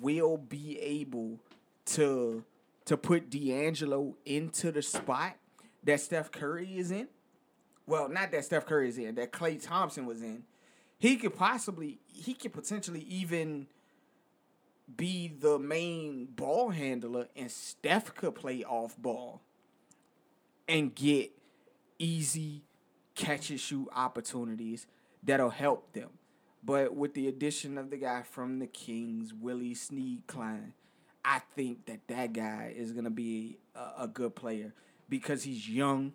will 0.00 0.38
be 0.38 0.78
able 0.80 1.38
to 1.86 2.44
to 2.86 2.96
put 2.96 3.30
D'Angelo 3.30 4.14
into 4.24 4.72
the 4.72 4.82
spot 4.82 5.36
that 5.82 6.00
Steph 6.00 6.30
Curry 6.30 6.78
is 6.78 6.90
in 6.90 7.08
well, 7.86 8.08
not 8.08 8.30
that 8.32 8.44
Steph 8.44 8.66
Curry 8.66 8.88
is 8.88 8.98
in, 8.98 9.14
that 9.16 9.32
Klay 9.32 9.62
Thompson 9.62 10.06
was 10.06 10.22
in, 10.22 10.42
he 10.98 11.16
could 11.16 11.34
possibly, 11.34 12.00
he 12.06 12.34
could 12.34 12.52
potentially 12.52 13.00
even 13.00 13.66
be 14.96 15.28
the 15.28 15.58
main 15.58 16.26
ball 16.26 16.70
handler, 16.70 17.28
and 17.36 17.50
Steph 17.50 18.14
could 18.14 18.34
play 18.34 18.64
off 18.64 18.96
ball 18.98 19.40
and 20.68 20.94
get 20.94 21.32
easy 21.98 22.62
catch 23.14 23.50
and 23.50 23.60
shoot 23.60 23.88
opportunities 23.94 24.86
that'll 25.22 25.50
help 25.50 25.92
them. 25.92 26.10
But 26.62 26.94
with 26.94 27.14
the 27.14 27.28
addition 27.28 27.76
of 27.78 27.90
the 27.90 27.96
guy 27.96 28.22
from 28.22 28.58
the 28.58 28.66
Kings, 28.66 29.32
Willie 29.34 29.74
Sneed 29.74 30.26
Klein, 30.26 30.72
I 31.24 31.40
think 31.54 31.86
that 31.86 32.08
that 32.08 32.32
guy 32.32 32.74
is 32.74 32.92
gonna 32.92 33.10
be 33.10 33.58
a, 33.74 34.04
a 34.04 34.08
good 34.08 34.34
player 34.34 34.74
because 35.08 35.44
he's 35.44 35.68
young. 35.68 36.12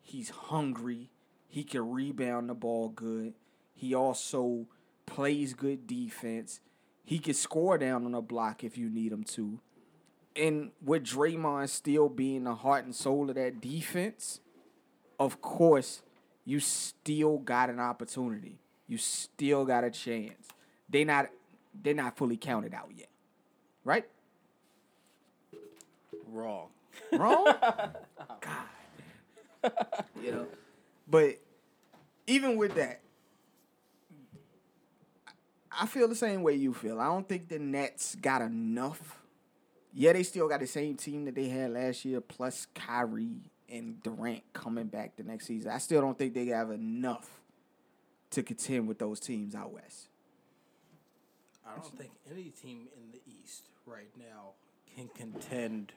He's 0.00 0.30
hungry. 0.30 1.10
He 1.48 1.64
can 1.64 1.90
rebound 1.90 2.48
the 2.48 2.54
ball 2.54 2.88
good. 2.88 3.34
He 3.80 3.94
also 3.94 4.66
plays 5.06 5.54
good 5.54 5.86
defense. 5.86 6.60
He 7.02 7.18
can 7.18 7.32
score 7.32 7.78
down 7.78 8.04
on 8.04 8.14
a 8.14 8.20
block 8.20 8.62
if 8.62 8.76
you 8.76 8.90
need 8.90 9.10
him 9.10 9.24
to. 9.24 9.58
And 10.36 10.72
with 10.84 11.04
Draymond 11.04 11.70
still 11.70 12.10
being 12.10 12.44
the 12.44 12.56
heart 12.56 12.84
and 12.84 12.94
soul 12.94 13.30
of 13.30 13.36
that 13.36 13.62
defense, 13.62 14.40
of 15.18 15.40
course, 15.40 16.02
you 16.44 16.60
still 16.60 17.38
got 17.38 17.70
an 17.70 17.80
opportunity. 17.80 18.58
You 18.86 18.98
still 18.98 19.64
got 19.64 19.82
a 19.82 19.90
chance. 19.90 20.48
They 20.90 21.04
not 21.04 21.30
they're 21.82 21.94
not 21.94 22.18
fully 22.18 22.36
counted 22.36 22.74
out 22.74 22.90
yet. 22.94 23.08
Right? 23.82 24.04
Wrong. 26.26 26.68
Wrong? 27.12 27.46
God. 28.42 29.72
you 30.22 30.32
know. 30.32 30.46
But 31.08 31.38
even 32.26 32.58
with 32.58 32.74
that, 32.74 33.00
I 35.72 35.86
feel 35.86 36.08
the 36.08 36.14
same 36.14 36.42
way 36.42 36.54
you 36.54 36.74
feel. 36.74 37.00
I 37.00 37.06
don't 37.06 37.28
think 37.28 37.48
the 37.48 37.58
Nets 37.58 38.16
got 38.16 38.42
enough. 38.42 39.20
Yeah, 39.92 40.12
they 40.12 40.22
still 40.22 40.48
got 40.48 40.60
the 40.60 40.66
same 40.66 40.96
team 40.96 41.24
that 41.24 41.34
they 41.34 41.48
had 41.48 41.72
last 41.72 42.04
year, 42.04 42.20
plus 42.20 42.66
Kyrie 42.74 43.40
and 43.68 44.02
Durant 44.02 44.42
coming 44.52 44.86
back 44.86 45.16
the 45.16 45.22
next 45.22 45.46
season. 45.46 45.70
I 45.70 45.78
still 45.78 46.00
don't 46.00 46.18
think 46.18 46.34
they 46.34 46.46
have 46.46 46.70
enough 46.70 47.40
to 48.30 48.42
contend 48.42 48.88
with 48.88 48.98
those 48.98 49.20
teams 49.20 49.54
out 49.54 49.72
west. 49.72 50.08
I 51.66 51.76
don't 51.76 51.98
think 51.98 52.10
any 52.30 52.50
team 52.50 52.88
in 52.96 53.12
the 53.12 53.20
East 53.26 53.64
right 53.86 54.10
now 54.18 54.54
can 54.96 55.08
contend 55.08 55.92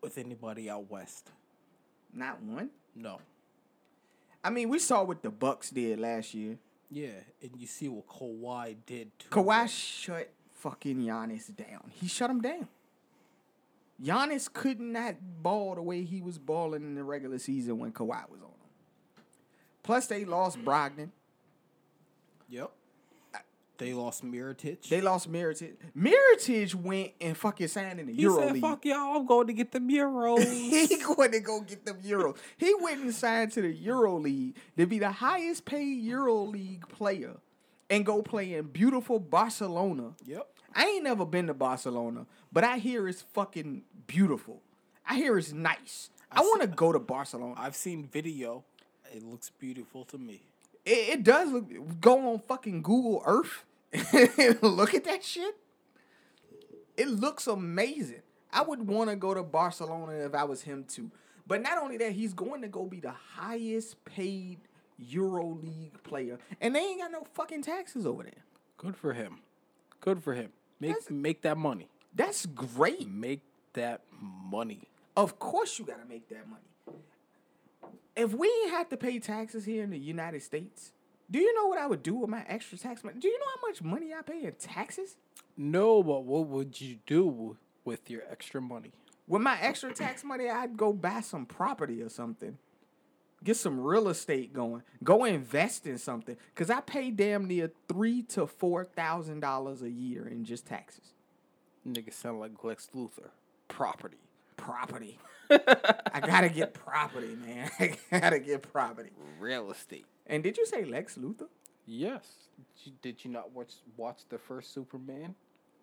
with 0.00 0.18
anybody 0.18 0.68
out 0.68 0.90
west. 0.90 1.30
Not 2.12 2.42
one. 2.42 2.70
No. 2.94 3.20
I 4.42 4.50
mean, 4.50 4.68
we 4.68 4.78
saw 4.78 5.02
what 5.02 5.22
the 5.22 5.30
Bucks 5.30 5.70
did 5.70 5.98
last 5.98 6.34
year. 6.34 6.58
Yeah, 6.90 7.08
and 7.42 7.50
you 7.56 7.66
see 7.66 7.88
what 7.88 8.06
Kawhi 8.06 8.76
did 8.86 9.18
to 9.20 9.28
Kawhi 9.28 9.58
them. 9.60 9.68
shut 9.68 10.30
fucking 10.54 10.98
Giannis 10.98 11.54
down. 11.54 11.90
He 11.92 12.06
shut 12.08 12.30
him 12.30 12.40
down. 12.40 12.68
Giannis 14.02 14.52
could 14.52 14.80
not 14.80 15.02
that 15.02 15.42
ball 15.42 15.74
the 15.74 15.82
way 15.82 16.02
he 16.02 16.20
was 16.20 16.38
balling 16.38 16.82
in 16.82 16.94
the 16.94 17.04
regular 17.04 17.38
season 17.38 17.78
when 17.78 17.92
Kawhi 17.92 18.28
was 18.28 18.40
on 18.40 18.48
him. 18.48 19.24
Plus, 19.82 20.06
they 20.06 20.24
lost 20.24 20.58
Brogdon. 20.64 21.10
Yep. 22.48 22.70
They 23.76 23.92
lost 23.92 24.24
Mirotic. 24.24 24.88
They 24.88 25.00
lost 25.00 25.30
Mirotic. 25.30 25.72
Mirotic 25.96 26.74
went 26.74 27.12
and 27.20 27.36
fucking 27.36 27.68
signed 27.68 27.98
in 28.00 28.06
the 28.06 28.14
he 28.14 28.22
Euro 28.22 28.38
said, 28.38 28.52
League. 28.52 28.62
"Fuck 28.62 28.84
y'all, 28.84 29.16
I'm 29.16 29.26
going 29.26 29.48
to 29.48 29.52
get 29.52 29.72
the 29.72 29.80
Euros." 29.80 30.44
he 30.88 30.96
going 30.96 31.32
to 31.32 31.40
go 31.40 31.60
get 31.60 31.84
them 31.84 32.00
Euros. 32.02 32.36
He 32.56 32.72
went 32.80 33.00
and 33.02 33.14
signed 33.14 33.52
to 33.52 33.62
the 33.62 33.72
Euro 33.72 34.18
League 34.18 34.56
to 34.76 34.86
be 34.86 34.98
the 34.98 35.10
highest 35.10 35.64
paid 35.64 36.02
Euro 36.04 36.42
League 36.42 36.88
player 36.88 37.36
and 37.90 38.06
go 38.06 38.22
play 38.22 38.54
in 38.54 38.66
beautiful 38.66 39.18
Barcelona. 39.18 40.12
yep. 40.24 40.48
I 40.74 40.86
ain't 40.86 41.04
never 41.04 41.24
been 41.24 41.46
to 41.46 41.54
Barcelona, 41.54 42.26
but 42.52 42.64
I 42.64 42.78
hear 42.78 43.06
it's 43.08 43.22
fucking 43.22 43.82
beautiful. 44.06 44.60
I 45.06 45.16
hear 45.16 45.38
it's 45.38 45.52
nice. 45.52 46.10
I, 46.32 46.40
want 46.40 46.62
to 46.62 46.66
go 46.66 46.90
to 46.90 46.98
Barcelona. 46.98 47.54
I've 47.56 47.76
seen 47.76 48.08
video. 48.10 48.64
It 49.12 49.22
looks 49.22 49.50
beautiful 49.50 50.04
to 50.06 50.18
me. 50.18 50.42
It, 50.84 51.08
it 51.10 51.22
does 51.24 51.50
look. 51.50 52.00
Go 52.00 52.32
on 52.32 52.40
fucking 52.46 52.82
Google 52.82 53.22
Earth 53.24 53.64
and 53.92 54.58
look 54.62 54.94
at 54.94 55.04
that 55.04 55.24
shit. 55.24 55.56
It 56.96 57.08
looks 57.08 57.46
amazing. 57.46 58.22
I 58.52 58.62
would 58.62 58.86
want 58.86 59.10
to 59.10 59.16
go 59.16 59.34
to 59.34 59.42
Barcelona 59.42 60.12
if 60.12 60.34
I 60.34 60.44
was 60.44 60.62
him 60.62 60.84
too. 60.84 61.10
But 61.46 61.60
not 61.62 61.78
only 61.78 61.96
that, 61.98 62.12
he's 62.12 62.32
going 62.32 62.62
to 62.62 62.68
go 62.68 62.84
be 62.86 63.00
the 63.00 63.10
highest 63.10 64.02
paid 64.04 64.58
Euro 64.98 65.58
League 65.62 66.02
player, 66.04 66.38
and 66.60 66.74
they 66.74 66.80
ain't 66.80 67.00
got 67.00 67.10
no 67.10 67.24
fucking 67.34 67.62
taxes 67.62 68.06
over 68.06 68.22
there. 68.22 68.44
Good 68.78 68.96
for 68.96 69.12
him. 69.12 69.40
Good 70.00 70.22
for 70.22 70.34
him. 70.34 70.50
Make 70.80 70.92
That's- 70.92 71.10
make 71.10 71.42
that 71.42 71.58
money. 71.58 71.88
That's 72.14 72.46
great. 72.46 73.08
Make 73.08 73.40
that 73.72 74.02
money. 74.12 74.82
Of 75.16 75.38
course, 75.40 75.78
you 75.78 75.84
got 75.84 76.00
to 76.00 76.08
make 76.08 76.28
that 76.28 76.48
money. 76.48 76.62
If 78.16 78.32
we 78.32 78.50
have 78.70 78.88
to 78.90 78.96
pay 78.96 79.18
taxes 79.18 79.64
here 79.64 79.82
in 79.82 79.90
the 79.90 79.98
United 79.98 80.42
States, 80.42 80.92
do 81.30 81.38
you 81.40 81.54
know 81.54 81.66
what 81.66 81.78
I 81.78 81.86
would 81.86 82.02
do 82.02 82.14
with 82.14 82.30
my 82.30 82.44
extra 82.48 82.78
tax 82.78 83.02
money? 83.02 83.18
Do 83.18 83.28
you 83.28 83.38
know 83.38 83.46
how 83.46 83.68
much 83.68 83.82
money 83.82 84.12
I 84.14 84.22
pay 84.22 84.44
in 84.44 84.52
taxes? 84.52 85.16
No, 85.56 86.02
but 86.02 86.24
what 86.24 86.46
would 86.46 86.80
you 86.80 86.98
do 87.06 87.56
with 87.84 88.08
your 88.10 88.22
extra 88.30 88.60
money? 88.60 88.92
With 89.26 89.42
my 89.42 89.58
extra 89.60 89.92
tax 89.92 90.22
money, 90.22 90.48
I'd 90.48 90.76
go 90.76 90.92
buy 90.92 91.22
some 91.22 91.46
property 91.46 92.02
or 92.02 92.08
something. 92.08 92.58
Get 93.42 93.56
some 93.56 93.80
real 93.80 94.08
estate 94.08 94.52
going. 94.52 94.82
Go 95.02 95.24
invest 95.24 95.86
in 95.86 95.98
something. 95.98 96.36
Cause 96.54 96.70
I 96.70 96.80
pay 96.80 97.10
damn 97.10 97.46
near 97.46 97.72
three 97.88 98.22
to 98.22 98.46
four 98.46 98.84
thousand 98.84 99.40
dollars 99.40 99.82
a 99.82 99.90
year 99.90 100.26
in 100.26 100.44
just 100.44 100.66
taxes. 100.66 101.12
Nigga 101.86 102.12
sound 102.12 102.40
like 102.40 102.62
Lex 102.62 102.88
Luthor. 102.94 103.30
Property. 103.68 104.16
Property. 104.64 105.18
I 105.50 106.20
gotta 106.24 106.48
get 106.48 106.72
property, 106.74 107.36
man. 107.36 107.70
I 107.80 108.18
gotta 108.18 108.38
get 108.38 108.62
property. 108.62 109.10
Real 109.38 109.70
estate. 109.70 110.06
And 110.26 110.42
did 110.42 110.56
you 110.56 110.64
say 110.66 110.84
Lex 110.84 111.16
Luthor? 111.18 111.48
Yes. 111.86 112.26
Did 113.02 113.22
you, 113.24 113.30
not 113.30 113.52
watch 113.52 113.74
watch 113.96 114.22
the 114.30 114.38
first 114.38 114.72
Superman? 114.72 115.34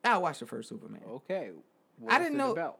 I 0.03 0.17
watched 0.17 0.39
the 0.39 0.47
first 0.47 0.67
Superman. 0.69 1.01
Okay. 1.07 1.51
What 1.99 2.11
I 2.13 2.17
didn't 2.17 2.35
it 2.35 2.37
know- 2.37 2.51
about. 2.51 2.77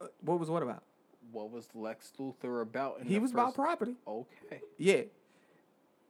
Uh, 0.00 0.06
What 0.22 0.40
was 0.40 0.50
what 0.50 0.62
about? 0.62 0.82
What 1.30 1.50
was 1.52 1.68
Lex 1.74 2.12
Luthor 2.18 2.62
about? 2.62 3.02
He 3.04 3.18
was 3.20 3.30
about 3.30 3.54
property. 3.54 3.94
Okay. 4.08 4.60
Yeah. 4.76 5.02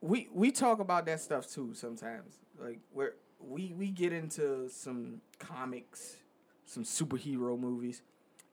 We 0.00 0.28
we 0.32 0.50
talk 0.50 0.78
about 0.80 1.04
that 1.06 1.20
stuff 1.20 1.46
too 1.50 1.74
sometimes. 1.74 2.38
Like 2.58 2.78
where 2.92 3.14
we 3.38 3.74
we 3.76 3.88
get 3.90 4.14
into 4.14 4.70
some 4.70 5.20
comics, 5.38 6.16
some 6.64 6.84
superhero 6.84 7.58
movies. 7.58 8.00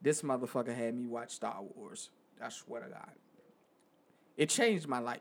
This 0.00 0.22
motherfucker 0.22 0.74
had 0.74 0.94
me 0.94 1.06
watch 1.06 1.32
Star 1.32 1.60
Wars. 1.74 2.10
I 2.42 2.48
swear 2.50 2.82
to 2.82 2.88
God. 2.88 3.10
It 4.36 4.48
changed 4.48 4.86
my 4.86 5.00
life. 5.00 5.20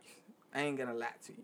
I 0.53 0.61
ain't 0.61 0.77
gonna 0.77 0.93
lie 0.93 1.07
to 1.25 1.31
you. 1.33 1.43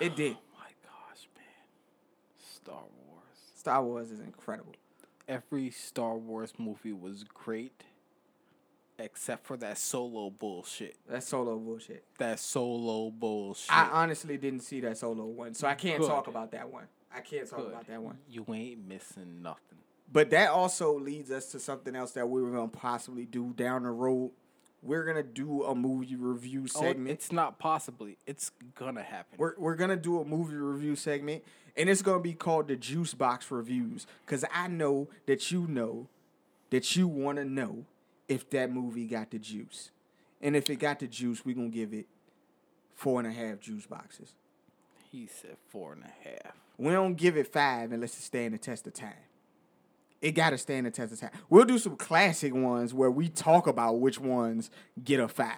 It 0.00 0.16
did. 0.16 0.32
Oh 0.32 0.58
my 0.58 0.70
gosh, 0.82 1.28
man. 1.36 1.44
Star 2.38 2.82
Wars. 3.06 3.38
Star 3.54 3.84
Wars 3.84 4.10
is 4.10 4.20
incredible. 4.20 4.74
Every 5.28 5.70
Star 5.70 6.16
Wars 6.16 6.54
movie 6.58 6.94
was 6.94 7.22
great, 7.22 7.84
except 8.98 9.46
for 9.46 9.58
that 9.58 9.76
solo 9.76 10.30
bullshit. 10.30 10.96
That 11.08 11.22
solo 11.22 11.58
bullshit. 11.58 12.04
That 12.18 12.40
solo 12.40 13.10
bullshit. 13.10 13.70
I 13.72 13.90
honestly 13.92 14.38
didn't 14.38 14.60
see 14.60 14.80
that 14.80 14.96
solo 14.96 15.26
one, 15.26 15.52
so 15.54 15.68
I 15.68 15.74
can't 15.74 16.00
Good. 16.00 16.08
talk 16.08 16.28
about 16.28 16.52
that 16.52 16.72
one. 16.72 16.86
I 17.14 17.20
can't 17.20 17.48
talk 17.48 17.60
Good. 17.60 17.68
about 17.68 17.86
that 17.86 18.02
one. 18.02 18.18
You 18.28 18.44
ain't 18.52 18.86
missing 18.86 19.42
nothing. 19.42 19.78
But 20.12 20.30
that 20.30 20.50
also 20.50 20.98
leads 20.98 21.30
us 21.30 21.46
to 21.52 21.60
something 21.60 21.94
else 21.96 22.12
that 22.12 22.28
we 22.28 22.42
were 22.42 22.50
gonna 22.50 22.68
possibly 22.68 23.24
do 23.24 23.52
down 23.56 23.82
the 23.82 23.90
road 23.90 24.30
we're 24.80 25.04
gonna 25.04 25.24
do 25.24 25.64
a 25.64 25.74
movie 25.74 26.14
review 26.14 26.62
Oh, 26.76 26.80
segment. 26.80 27.10
it's 27.10 27.32
not 27.32 27.58
possibly. 27.58 28.16
It's 28.26 28.52
gonna 28.76 29.02
happen. 29.02 29.36
We're, 29.36 29.54
we're 29.58 29.74
gonna 29.74 29.96
do 29.96 30.20
a 30.20 30.24
movie 30.24 30.54
review 30.54 30.94
segment, 30.94 31.42
and 31.76 31.88
it's 31.88 32.00
gonna 32.00 32.20
be 32.22 32.32
called 32.32 32.68
the 32.68 32.76
Juice 32.76 33.12
Box 33.12 33.50
Reviews. 33.50 34.06
Cause 34.26 34.44
I 34.54 34.68
know 34.68 35.08
that 35.26 35.50
you 35.50 35.66
know 35.66 36.06
that 36.70 36.94
you 36.94 37.08
wanna 37.08 37.44
know 37.44 37.86
if 38.28 38.48
that 38.50 38.70
movie 38.70 39.06
got 39.06 39.30
the 39.32 39.38
juice, 39.40 39.90
and 40.40 40.54
if 40.54 40.70
it 40.70 40.76
got 40.76 41.00
the 41.00 41.08
juice, 41.08 41.44
we're 41.44 41.56
gonna 41.56 41.70
give 41.70 41.92
it 41.92 42.06
four 42.94 43.18
and 43.18 43.28
a 43.28 43.32
half 43.32 43.58
juice 43.58 43.86
boxes. 43.86 44.34
he 45.10 45.26
said 45.26 45.56
four 45.68 45.92
and 45.92 46.04
a 46.04 46.28
half. 46.28 46.54
We 46.78 46.92
don't 46.92 47.14
give 47.14 47.36
it 47.36 47.52
five 47.52 47.92
unless 47.92 48.16
it 48.16 48.22
stand 48.22 48.54
the 48.54 48.58
test 48.58 48.86
of 48.86 48.94
time. 48.94 49.12
It 50.22 50.32
gotta 50.32 50.58
stand 50.58 50.86
the 50.86 50.90
test 50.90 51.12
of 51.12 51.20
time. 51.20 51.30
We'll 51.50 51.64
do 51.64 51.78
some 51.78 51.96
classic 51.96 52.54
ones 52.54 52.94
where 52.94 53.10
we 53.10 53.28
talk 53.28 53.66
about 53.66 54.00
which 54.00 54.18
ones 54.18 54.70
get 55.02 55.20
a 55.20 55.28
five. 55.28 55.56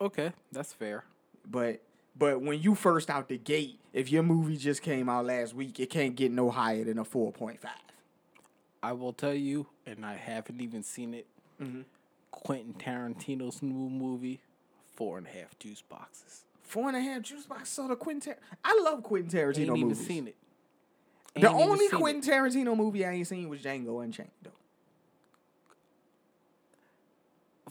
Okay, 0.00 0.32
that's 0.52 0.72
fair. 0.72 1.04
But 1.48 1.82
but 2.16 2.40
when 2.40 2.60
you 2.60 2.74
first 2.74 3.10
out 3.10 3.28
the 3.28 3.36
gate, 3.36 3.78
if 3.92 4.10
your 4.10 4.22
movie 4.22 4.56
just 4.56 4.82
came 4.82 5.08
out 5.08 5.26
last 5.26 5.54
week, 5.54 5.78
it 5.80 5.90
can't 5.90 6.16
get 6.16 6.32
no 6.32 6.50
higher 6.50 6.84
than 6.84 6.98
a 6.98 7.04
four 7.04 7.32
point 7.32 7.60
five. 7.60 7.72
I 8.82 8.92
will 8.92 9.12
tell 9.12 9.34
you, 9.34 9.66
and 9.86 10.06
I 10.06 10.14
haven't 10.14 10.60
even 10.60 10.82
seen 10.82 11.14
it. 11.14 11.26
Mm-hmm. 11.60 11.82
Quentin 12.30 12.74
Tarantino's 12.74 13.62
new 13.62 13.90
movie, 13.90 14.40
four 14.94 15.18
and 15.18 15.26
a 15.26 15.30
half 15.30 15.58
juice 15.58 15.82
boxes. 15.82 16.45
Four 16.66 16.88
and 16.88 16.96
a 16.96 17.00
half 17.00 17.22
juice 17.22 17.46
box. 17.46 17.74
The 17.74 17.94
Quentin, 17.96 18.34
Tar- 18.34 18.42
I 18.64 18.80
love 18.84 19.02
Quentin 19.02 19.30
Tarantino 19.30 19.68
Ain't 19.68 19.78
even 19.78 19.94
seen 19.94 20.28
it. 20.28 20.36
The 21.34 21.46
Ain't 21.48 21.50
even 21.54 21.62
only 21.70 21.88
seen 21.88 21.96
it. 21.96 22.00
Quentin 22.00 22.30
Tarantino 22.32 22.76
movie 22.76 23.04
I 23.06 23.12
ain't 23.12 23.26
seen 23.26 23.48
was 23.48 23.60
Django 23.60 24.02
Unchained 24.02 24.30
though. 24.42 24.50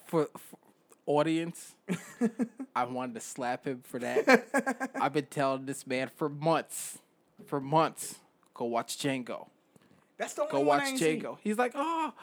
for, 0.06 0.30
for 0.38 0.58
audience, 1.06 1.76
I 2.76 2.86
wanted 2.86 3.16
to 3.16 3.22
slap 3.22 3.66
him 3.66 3.82
for 3.84 4.00
that. 4.00 4.92
I've 5.02 5.14
been 5.14 5.26
telling 5.26 5.66
this 5.66 5.86
man 5.86 6.10
for 6.16 6.30
months, 6.30 7.00
for 7.46 7.60
months, 7.60 8.16
go 8.54 8.66
watch 8.66 8.98
Django. 8.98 9.48
That's 10.18 10.34
the 10.34 10.44
only 10.44 10.52
Go 10.52 10.60
one 10.60 10.68
watch 10.68 10.84
I 10.84 10.88
ain't 10.90 11.00
seen. 11.00 11.22
Django. 11.22 11.38
He's 11.42 11.58
like, 11.58 11.74
oh, 11.76 12.14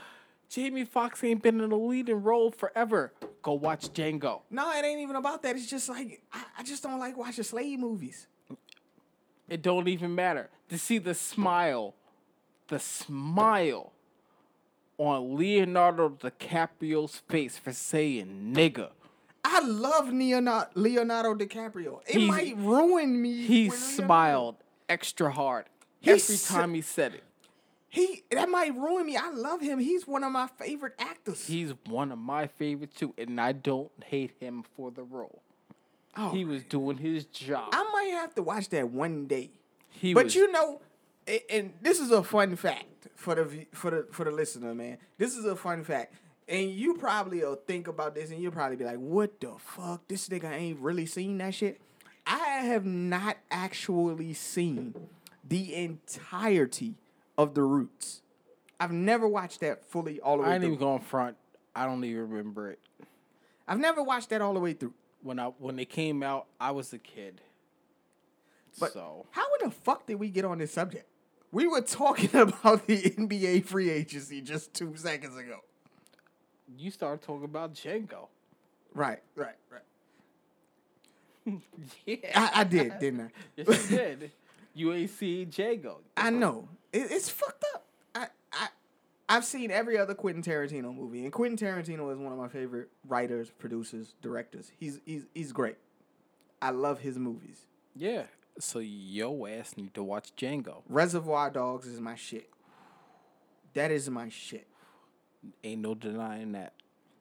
Jamie 0.49 0.85
Foxx 0.85 1.23
ain't 1.25 1.43
been 1.43 1.61
in 1.61 1.71
a 1.73 1.77
leading 1.77 2.23
role 2.23 2.51
forever. 2.51 3.13
Go 3.43 3.55
watch 3.55 3.89
Django. 3.93 4.43
No, 4.51 4.71
it 4.73 4.85
ain't 4.85 5.01
even 5.01 5.17
about 5.17 5.43
that. 5.43 5.57
It's 5.57 5.67
just 5.67 5.89
like 5.89 6.23
I, 6.33 6.45
I 6.59 6.63
just 6.63 6.83
don't 6.83 6.99
like 6.99 7.17
watching 7.17 7.45
slave 7.45 7.79
movies. 7.79 8.27
It 9.49 9.63
don't 9.63 9.89
even 9.89 10.15
matter 10.15 10.49
to 10.69 10.79
see 10.79 10.99
the 10.99 11.15
smile, 11.15 11.95
the 12.69 12.79
smile 12.79 13.93
on 14.97 15.37
Leonardo 15.37 16.11
DiCaprio's 16.11 17.21
face 17.29 17.59
for 17.59 17.73
saying 17.73 18.53
nigga. 18.55 18.91
I 19.45 19.61
love 19.61 20.09
Leonardo, 20.13 20.71
Leonardo 20.75 21.35
DiCaprio. 21.35 22.01
It 22.07 22.15
He's- 22.19 22.29
might 22.29 22.57
ruin 22.57 23.21
me. 23.21 23.45
He 23.45 23.71
smiled 23.71 24.57
extra 24.89 25.33
hard 25.33 25.67
He 26.01 26.11
every 26.13 26.37
time 26.37 26.75
he 26.75 26.81
said 26.81 27.15
it. 27.15 27.25
He 27.95 28.23
that 28.31 28.49
might 28.49 28.75
ruin 28.75 29.05
me. 29.05 29.19
I 29.19 29.29
love 29.29 29.61
him. 29.61 29.79
He's 29.79 30.07
one 30.07 30.25
of 30.25 30.33
my 30.33 30.47
favorite 30.47 30.95
actors. 30.99 31.47
He's 31.47 31.75
one 31.87 32.11
of 32.11 32.17
my 32.19 32.47
favorites 32.47 32.97
too, 32.99 33.13
and 33.19 33.39
I 33.39 33.53
don't 33.53 33.91
hate 34.07 34.33
him 34.41 34.65
for 34.75 34.91
the 34.91 35.03
role. 35.03 35.43
oh, 36.17 36.31
He 36.31 36.47
was 36.47 36.65
doing 36.65 36.97
his 36.97 37.27
job. 37.27 37.69
I 37.75 37.85
might 37.93 38.19
have 38.19 38.35
to 38.37 38.43
watch 38.43 38.71
that 38.71 38.89
one 38.89 39.27
day. 39.27 39.51
He 39.91 40.15
but 40.15 40.25
was, 40.25 40.35
you 40.35 40.51
know, 40.51 40.81
a- 41.29 41.45
and 41.55 41.75
this 41.83 42.01
is 42.01 42.11
a 42.11 42.23
fun 42.23 42.57
fact 42.57 43.09
for 43.15 43.35
the 43.35 43.67
for 43.73 43.91
the 43.91 44.07
for 44.11 44.25
the 44.25 44.31
listener, 44.31 44.75
man. 44.75 44.97
This 45.19 45.37
is 45.37 45.45
a 45.45 45.55
fun 45.55 45.85
fact. 45.85 46.15
And 46.49 46.71
you 46.71 46.95
probably 46.95 47.41
will 47.41 47.57
think 47.67 47.89
about 47.89 48.15
this 48.15 48.31
and 48.31 48.41
you'll 48.41 48.53
probably 48.53 48.77
be 48.77 48.85
like, 48.87 48.97
what 48.97 49.39
the 49.39 49.53
fuck? 49.59 50.09
This 50.09 50.31
nigga 50.31 50.51
ain't 50.51 50.79
really 50.81 51.05
seen 51.05 51.37
that 51.39 51.53
shit. 51.55 51.79
I 52.27 52.39
have 52.73 52.87
not 52.87 53.37
actually 53.51 54.33
seen 54.33 54.95
the 55.47 55.75
entirety 55.75 56.95
of 57.39 57.55
The 57.55 57.63
Roots. 57.63 58.23
I've 58.81 58.93
never 58.93 59.29
watched 59.29 59.61
that 59.61 59.85
fully 59.85 60.21
all 60.21 60.39
the 60.39 60.43
way 60.43 60.49
I 60.51 60.55
ain't 60.55 60.63
through. 60.63 60.73
even 60.75 60.79
going 60.81 61.01
front. 61.01 61.37
I 61.75 61.87
don't 61.87 62.05
even 62.05 62.29
remember 62.31 62.71
it. 62.71 62.79
I've 63.69 63.79
never 63.79 64.03
watched 64.03 64.31
that 64.31 64.43
all 64.43 64.55
the 64.55 64.61
way 64.61 64.73
through. 64.73 64.95
When 65.23 65.39
I 65.39 65.47
when 65.59 65.79
it 65.79 65.89
came 65.89 66.23
out, 66.23 66.47
I 66.61 66.73
was 66.73 66.93
a 66.93 66.99
kid. 66.99 67.41
But 68.81 68.93
so 68.93 69.27
how 69.31 69.45
in 69.61 69.69
the 69.69 69.75
fuck 69.75 70.07
did 70.07 70.17
we 70.17 70.29
get 70.31 70.45
on 70.45 70.59
this 70.59 70.73
subject? 70.73 71.07
We 71.53 71.67
were 71.69 71.81
talking 71.83 72.35
about 72.41 72.87
the 72.87 73.01
NBA 73.03 73.65
free 73.67 73.91
agency 73.91 74.41
just 74.41 74.75
two 74.75 74.97
seconds 74.97 75.37
ago. 75.37 75.59
you 76.77 76.91
started 76.91 77.23
talking 77.25 77.45
about 77.45 77.75
Django. 77.75 78.29
Right, 78.95 79.21
right, 79.37 79.55
right. 79.71 79.83
Yeah, 82.07 82.17
I, 82.35 82.61
I 82.61 82.65
did, 82.65 82.99
didn't 82.99 83.21
I? 83.21 83.29
yes, 83.57 83.91
you 83.91 83.97
did. 83.97 84.31
You 84.75 84.93
ain't 84.93 85.11
seen 85.11 85.47
Django. 85.49 85.97
I 86.17 86.31
know. 86.31 86.69
It, 86.93 87.11
it's 87.11 87.29
fucked 87.29 87.65
up. 87.75 87.85
I, 88.15 88.27
I, 88.53 88.69
I've 89.29 89.45
seen 89.45 89.71
every 89.71 89.99
other 89.99 90.15
Quentin 90.15 90.43
Tarantino 90.43 90.95
movie, 90.95 91.25
and 91.25 91.33
Quentin 91.33 91.57
Tarantino 91.57 92.13
is 92.13 92.19
one 92.19 92.33
of 92.33 92.39
my 92.39 92.49
favorite 92.49 92.89
writers, 93.07 93.51
producers, 93.59 94.15
directors. 94.21 94.71
He's 94.79 95.01
he's 95.05 95.27
he's 95.35 95.53
great. 95.53 95.77
I 96.61 96.71
love 96.71 97.01
his 97.01 97.19
movies. 97.19 97.67
Yeah. 97.97 98.25
So 98.59 98.79
yo 98.81 99.47
ass 99.47 99.77
need 99.77 99.95
to 99.95 100.03
watch 100.03 100.33
Django. 100.37 100.83
Reservoir 100.89 101.51
Dogs 101.51 101.87
is 101.87 102.01
my 102.01 102.15
shit. 102.15 102.51
That 103.75 103.91
is 103.91 104.11
my 104.11 104.29
shit. 104.29 104.67
Ain't 105.65 105.81
no 105.81 105.95
denying 105.95 106.53
that. 106.53 106.75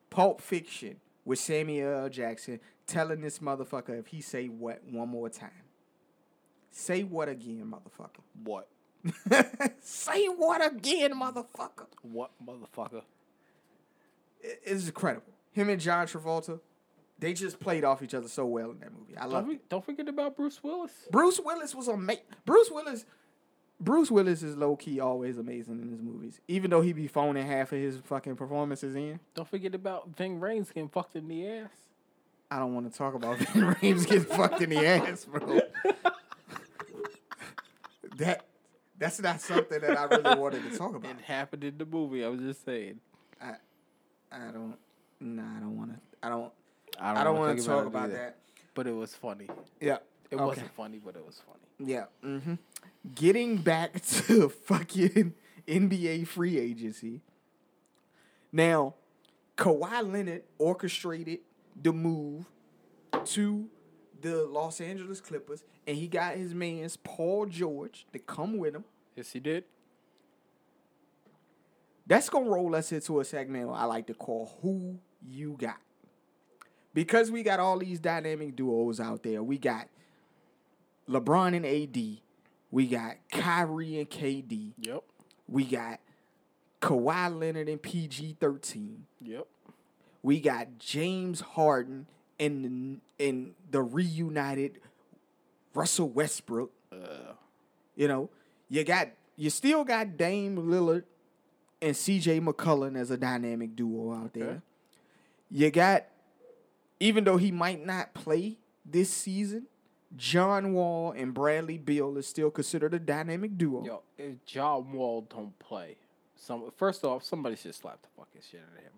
Pulp 0.09 0.41
Fiction 0.41 0.97
with 1.23 1.39
Samuel 1.39 2.03
L. 2.03 2.09
Jackson 2.09 2.59
telling 2.85 3.21
this 3.21 3.39
motherfucker 3.39 3.97
if 3.97 4.07
he 4.07 4.21
say 4.21 4.47
what 4.47 4.81
one 4.83 5.07
more 5.07 5.29
time. 5.29 5.49
Say 6.71 7.03
what 7.03 7.29
again, 7.29 7.73
motherfucker. 7.73 8.21
What? 8.43 8.67
say 9.81 10.25
what 10.27 10.65
again, 10.65 11.13
motherfucker. 11.19 11.87
What 12.01 12.31
motherfucker? 12.45 13.03
It- 14.41 14.61
It's 14.63 14.85
incredible. 14.87 15.25
Him 15.51 15.69
and 15.69 15.81
John 15.81 16.07
Travolta, 16.07 16.59
they 17.19 17.33
just 17.33 17.59
played 17.59 17.83
off 17.83 18.01
each 18.01 18.13
other 18.13 18.27
so 18.27 18.45
well 18.45 18.71
in 18.71 18.79
that 18.79 18.91
movie. 18.97 19.17
I 19.17 19.23
Don't, 19.23 19.31
love 19.31 19.49
it. 19.49 19.69
don't 19.69 19.83
forget 19.83 20.07
about 20.07 20.35
Bruce 20.35 20.63
Willis. 20.63 20.91
Bruce 21.11 21.39
Willis 21.43 21.75
was 21.75 21.87
amazing. 21.87 22.23
Bruce 22.45 22.69
Willis, 22.71 23.05
Bruce 23.79 24.09
Willis 24.11 24.43
is 24.43 24.55
low 24.55 24.75
key 24.75 24.99
always 24.99 25.37
amazing 25.37 25.81
in 25.81 25.89
his 25.89 26.01
movies, 26.01 26.39
even 26.47 26.69
though 26.71 26.81
he 26.81 26.93
be 26.93 27.07
phoning 27.07 27.45
half 27.45 27.71
of 27.71 27.79
his 27.79 27.97
fucking 28.05 28.35
performances 28.35 28.95
in. 28.95 29.19
Don't 29.35 29.47
forget 29.47 29.75
about 29.75 30.09
Ving 30.15 30.39
Rhames 30.39 30.73
getting 30.73 30.89
fucked 30.89 31.15
in 31.15 31.27
the 31.27 31.47
ass. 31.47 31.69
I 32.49 32.59
don't 32.59 32.73
want 32.75 32.91
to 32.91 32.97
talk 32.97 33.13
about 33.13 33.37
Ving 33.39 33.63
Rhames 33.63 34.05
getting 34.07 34.25
fucked 34.25 34.61
in 34.61 34.69
the 34.69 34.85
ass, 34.85 35.25
bro. 35.25 35.59
that 38.17 38.45
that's 39.01 39.19
not 39.19 39.41
something 39.41 39.81
that 39.81 39.97
I 39.97 40.03
really 40.03 40.39
wanted 40.39 40.71
to 40.71 40.77
talk 40.77 40.95
about. 40.95 41.09
It 41.09 41.21
happened 41.21 41.63
in 41.63 41.77
the 41.79 41.85
movie. 41.85 42.23
I 42.23 42.27
was 42.27 42.39
just 42.39 42.63
saying. 42.63 42.99
I 43.41 43.55
I 44.31 44.51
don't. 44.51 44.77
Nah, 45.19 45.57
I 45.57 45.59
don't 45.59 45.75
want 45.75 45.93
to. 45.93 45.99
I 46.21 46.29
don't. 46.29 46.53
I 46.99 47.11
I 47.19 47.23
don't 47.23 47.33
wanna 47.33 47.47
want 47.47 47.59
to 47.59 47.65
talk 47.65 47.83
it 47.83 47.87
about 47.87 48.11
that. 48.11 48.37
But 48.75 48.85
it 48.85 48.93
was 48.93 49.15
funny. 49.15 49.47
Yeah. 49.81 49.97
It 50.29 50.35
okay. 50.35 50.43
wasn't 50.43 50.71
funny, 50.75 51.01
but 51.03 51.15
it 51.15 51.25
was 51.25 51.41
funny. 51.45 51.91
Yeah. 51.91 52.05
Mm-hmm. 52.23 52.53
Getting 53.15 53.57
back 53.57 53.99
to 54.05 54.49
fucking 54.49 55.33
NBA 55.67 56.27
free 56.27 56.59
agency. 56.59 57.21
Now, 58.51 58.93
Kawhi 59.57 60.13
Leonard 60.13 60.43
orchestrated 60.59 61.39
the 61.81 61.91
move 61.91 62.45
to 63.25 63.67
the 64.21 64.45
Los 64.45 64.79
Angeles 64.79 65.19
Clippers, 65.19 65.63
and 65.87 65.97
he 65.97 66.07
got 66.07 66.35
his 66.35 66.53
man's 66.53 66.97
Paul 66.97 67.47
George 67.47 68.05
to 68.13 68.19
come 68.19 68.57
with 68.57 68.75
him. 68.75 68.85
Yes, 69.15 69.31
he 69.31 69.39
did. 69.39 69.65
That's 72.07 72.29
gonna 72.29 72.49
roll 72.49 72.75
us 72.75 72.91
into 72.91 73.19
a 73.19 73.25
segment 73.25 73.69
I 73.73 73.85
like 73.85 74.07
to 74.07 74.13
call 74.13 74.57
"Who 74.61 74.99
You 75.25 75.55
Got," 75.57 75.77
because 76.93 77.31
we 77.31 77.43
got 77.43 77.59
all 77.59 77.77
these 77.77 77.99
dynamic 77.99 78.55
duos 78.55 78.99
out 78.99 79.23
there. 79.23 79.43
We 79.43 79.57
got 79.57 79.87
LeBron 81.07 81.55
and 81.55 81.65
AD. 81.65 82.21
We 82.71 82.87
got 82.87 83.17
Kyrie 83.31 83.99
and 83.99 84.09
KD. 84.09 84.73
Yep. 84.79 85.03
We 85.47 85.65
got 85.65 85.99
Kawhi 86.81 87.37
Leonard 87.39 87.69
and 87.69 87.81
PG 87.81 88.37
thirteen. 88.39 89.05
Yep. 89.21 89.47
We 90.23 90.39
got 90.39 90.77
James 90.79 91.41
Harden 91.41 92.07
and 92.39 93.01
the, 93.19 93.25
and 93.27 93.53
the 93.69 93.81
reunited 93.81 94.79
Russell 95.73 96.09
Westbrook. 96.09 96.71
Uh, 96.91 97.33
You 97.95 98.07
know, 98.07 98.29
you 98.71 98.83
got 98.85 99.09
you 99.35 99.49
still 99.49 99.83
got 99.83 100.17
Dame 100.17 100.55
Lillard 100.57 101.03
and 101.81 101.93
CJ 101.95 102.41
McCollum 102.41 102.95
as 102.97 103.11
a 103.11 103.17
dynamic 103.17 103.75
duo 103.75 104.13
out 104.13 104.33
there. 104.33 104.61
You 105.49 105.69
got 105.69 106.05
even 106.99 107.23
though 107.25 107.37
he 107.37 107.51
might 107.51 107.85
not 107.85 108.13
play 108.13 108.57
this 108.85 109.11
season, 109.11 109.65
John 110.15 110.73
Wall 110.73 111.11
and 111.11 111.33
Bradley 111.33 111.77
Beal 111.77 112.17
is 112.17 112.27
still 112.27 112.49
considered 112.51 112.93
a 112.93 112.99
dynamic 112.99 113.57
duo. 113.57 113.83
yo, 113.83 114.01
if 114.17 114.43
John 114.45 114.91
Wall 114.93 115.21
don't 115.29 115.57
play, 115.59 115.97
some 116.35 116.71
first 116.77 117.03
off, 117.03 117.23
somebody 117.23 117.55
should 117.57 117.75
slap 117.75 118.01
the 118.01 118.07
fucking 118.17 118.41
shit 118.49 118.61
out 118.61 118.77
of 118.77 118.83
him. 118.83 118.91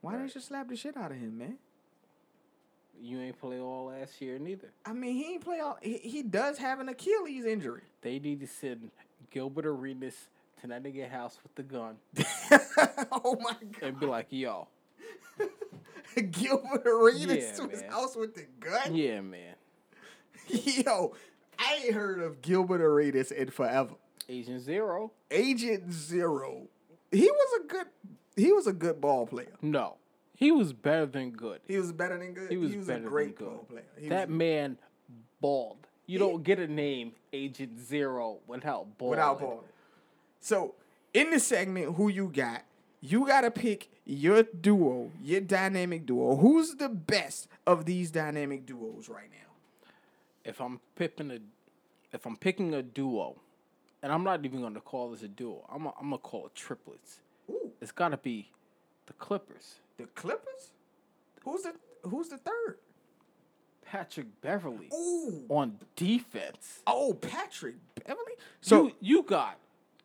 Why 0.00 0.12
Right. 0.12 0.18
didn't 0.22 0.34
you 0.36 0.40
slap 0.40 0.68
the 0.68 0.76
shit 0.76 0.96
out 0.96 1.10
of 1.12 1.16
him, 1.18 1.38
man? 1.38 1.58
You 3.00 3.20
ain't 3.20 3.38
play 3.38 3.60
all 3.60 3.86
last 3.86 4.20
year 4.20 4.38
neither. 4.38 4.72
I 4.86 4.92
mean, 4.92 5.14
he 5.14 5.34
ain't 5.34 5.44
play 5.44 5.60
all. 5.60 5.78
He, 5.82 5.98
he 5.98 6.22
does 6.22 6.58
have 6.58 6.80
an 6.80 6.88
Achilles 6.88 7.44
injury. 7.44 7.82
They 8.02 8.18
need 8.18 8.40
to 8.40 8.46
send 8.46 8.90
Gilbert 9.30 9.66
Arenas 9.66 10.14
to 10.60 10.68
that 10.68 10.82
nigga 10.82 11.10
house 11.10 11.38
with 11.42 11.54
the 11.56 11.62
gun 11.62 11.96
oh 13.12 13.36
my 13.42 13.52
god! 13.52 13.82
and 13.82 14.00
be 14.00 14.06
like, 14.06 14.26
yo, 14.30 14.68
Gilbert 16.30 16.86
Arenas 16.86 17.28
Yeah, 17.28 17.52
to 17.64 17.68
his 17.68 17.82
house 17.82 18.16
with 18.16 18.34
the 18.34 18.46
gun. 18.60 18.94
yeah, 18.94 19.20
man. 19.20 19.54
Yo, 20.48 21.14
I 21.58 21.82
ain't 21.84 21.94
heard 21.94 22.20
of 22.20 22.40
Gilbert 22.42 22.80
Arenas 22.80 23.30
in 23.32 23.50
forever. 23.50 23.94
Agent 24.28 24.60
Zero. 24.62 25.12
Agent 25.30 25.92
Zero. 25.92 26.68
He 27.10 27.30
was 27.30 27.60
a 27.60 27.66
good. 27.66 27.86
He 28.36 28.52
was 28.52 28.66
a 28.66 28.72
good 28.72 29.00
ball 29.00 29.26
player. 29.26 29.52
No, 29.62 29.96
he 30.36 30.50
was 30.50 30.72
better 30.72 31.06
than 31.06 31.30
good. 31.30 31.60
He 31.66 31.76
was 31.76 31.92
better 31.92 32.18
than 32.18 32.34
good. 32.34 32.50
He 32.50 32.56
was, 32.56 32.88
a 32.88 32.98
great 32.98 33.38
ball 33.38 33.64
player. 33.68 33.84
He 33.98 34.08
that 34.08 34.28
was, 34.28 34.36
man 34.36 34.78
balled. 35.40 35.86
You 36.06 36.18
don't 36.18 36.42
get 36.42 36.58
a 36.58 36.66
name 36.66 37.12
Agent 37.32 37.78
Zero 37.80 38.38
without 38.46 38.98
balling. 38.98 39.10
without 39.10 39.40
balling. 39.40 39.64
So 40.40 40.74
in 41.14 41.30
the 41.30 41.40
segment, 41.40 41.94
who 41.94 42.08
you 42.08 42.30
got? 42.34 42.64
You 43.00 43.26
gotta 43.26 43.50
pick 43.50 43.90
your 44.04 44.42
duo, 44.42 45.10
your 45.22 45.40
dynamic 45.40 46.06
duo. 46.06 46.36
Who's 46.36 46.74
the 46.74 46.88
best 46.88 47.48
of 47.66 47.84
these 47.84 48.10
dynamic 48.10 48.66
duos 48.66 49.08
right 49.08 49.30
now? 49.30 49.90
If 50.44 50.60
I'm 50.60 50.80
picking 50.96 51.30
a, 51.30 51.38
if 52.12 52.26
I'm 52.26 52.36
picking 52.36 52.74
a 52.74 52.82
duo, 52.82 53.36
and 54.02 54.12
I'm 54.12 54.24
not 54.24 54.44
even 54.44 54.60
gonna 54.60 54.80
call 54.80 55.10
this 55.10 55.22
a 55.22 55.28
duo. 55.28 55.64
I'm 55.72 55.86
i 55.86 55.90
I'm 55.98 56.10
gonna 56.10 56.18
call 56.18 56.46
it 56.46 56.54
triplets. 56.54 57.20
Ooh, 57.48 57.70
It's 57.80 57.92
gotta 57.92 58.18
be 58.18 58.50
the 59.06 59.12
Clippers. 59.14 59.76
The 59.96 60.04
Clippers. 60.06 60.70
Who's 61.44 61.62
the 61.62 61.74
Who's 62.08 62.28
the 62.28 62.38
third? 62.38 62.78
Patrick 63.84 64.26
Beverley 64.40 64.88
Ooh, 64.92 65.44
on 65.48 65.78
defense. 65.94 66.82
oh 66.86 67.14
Patrick 67.14 67.76
Beverley. 68.06 68.32
So 68.60 68.86
you, 68.86 68.92
you 69.00 69.22
got 69.22 69.58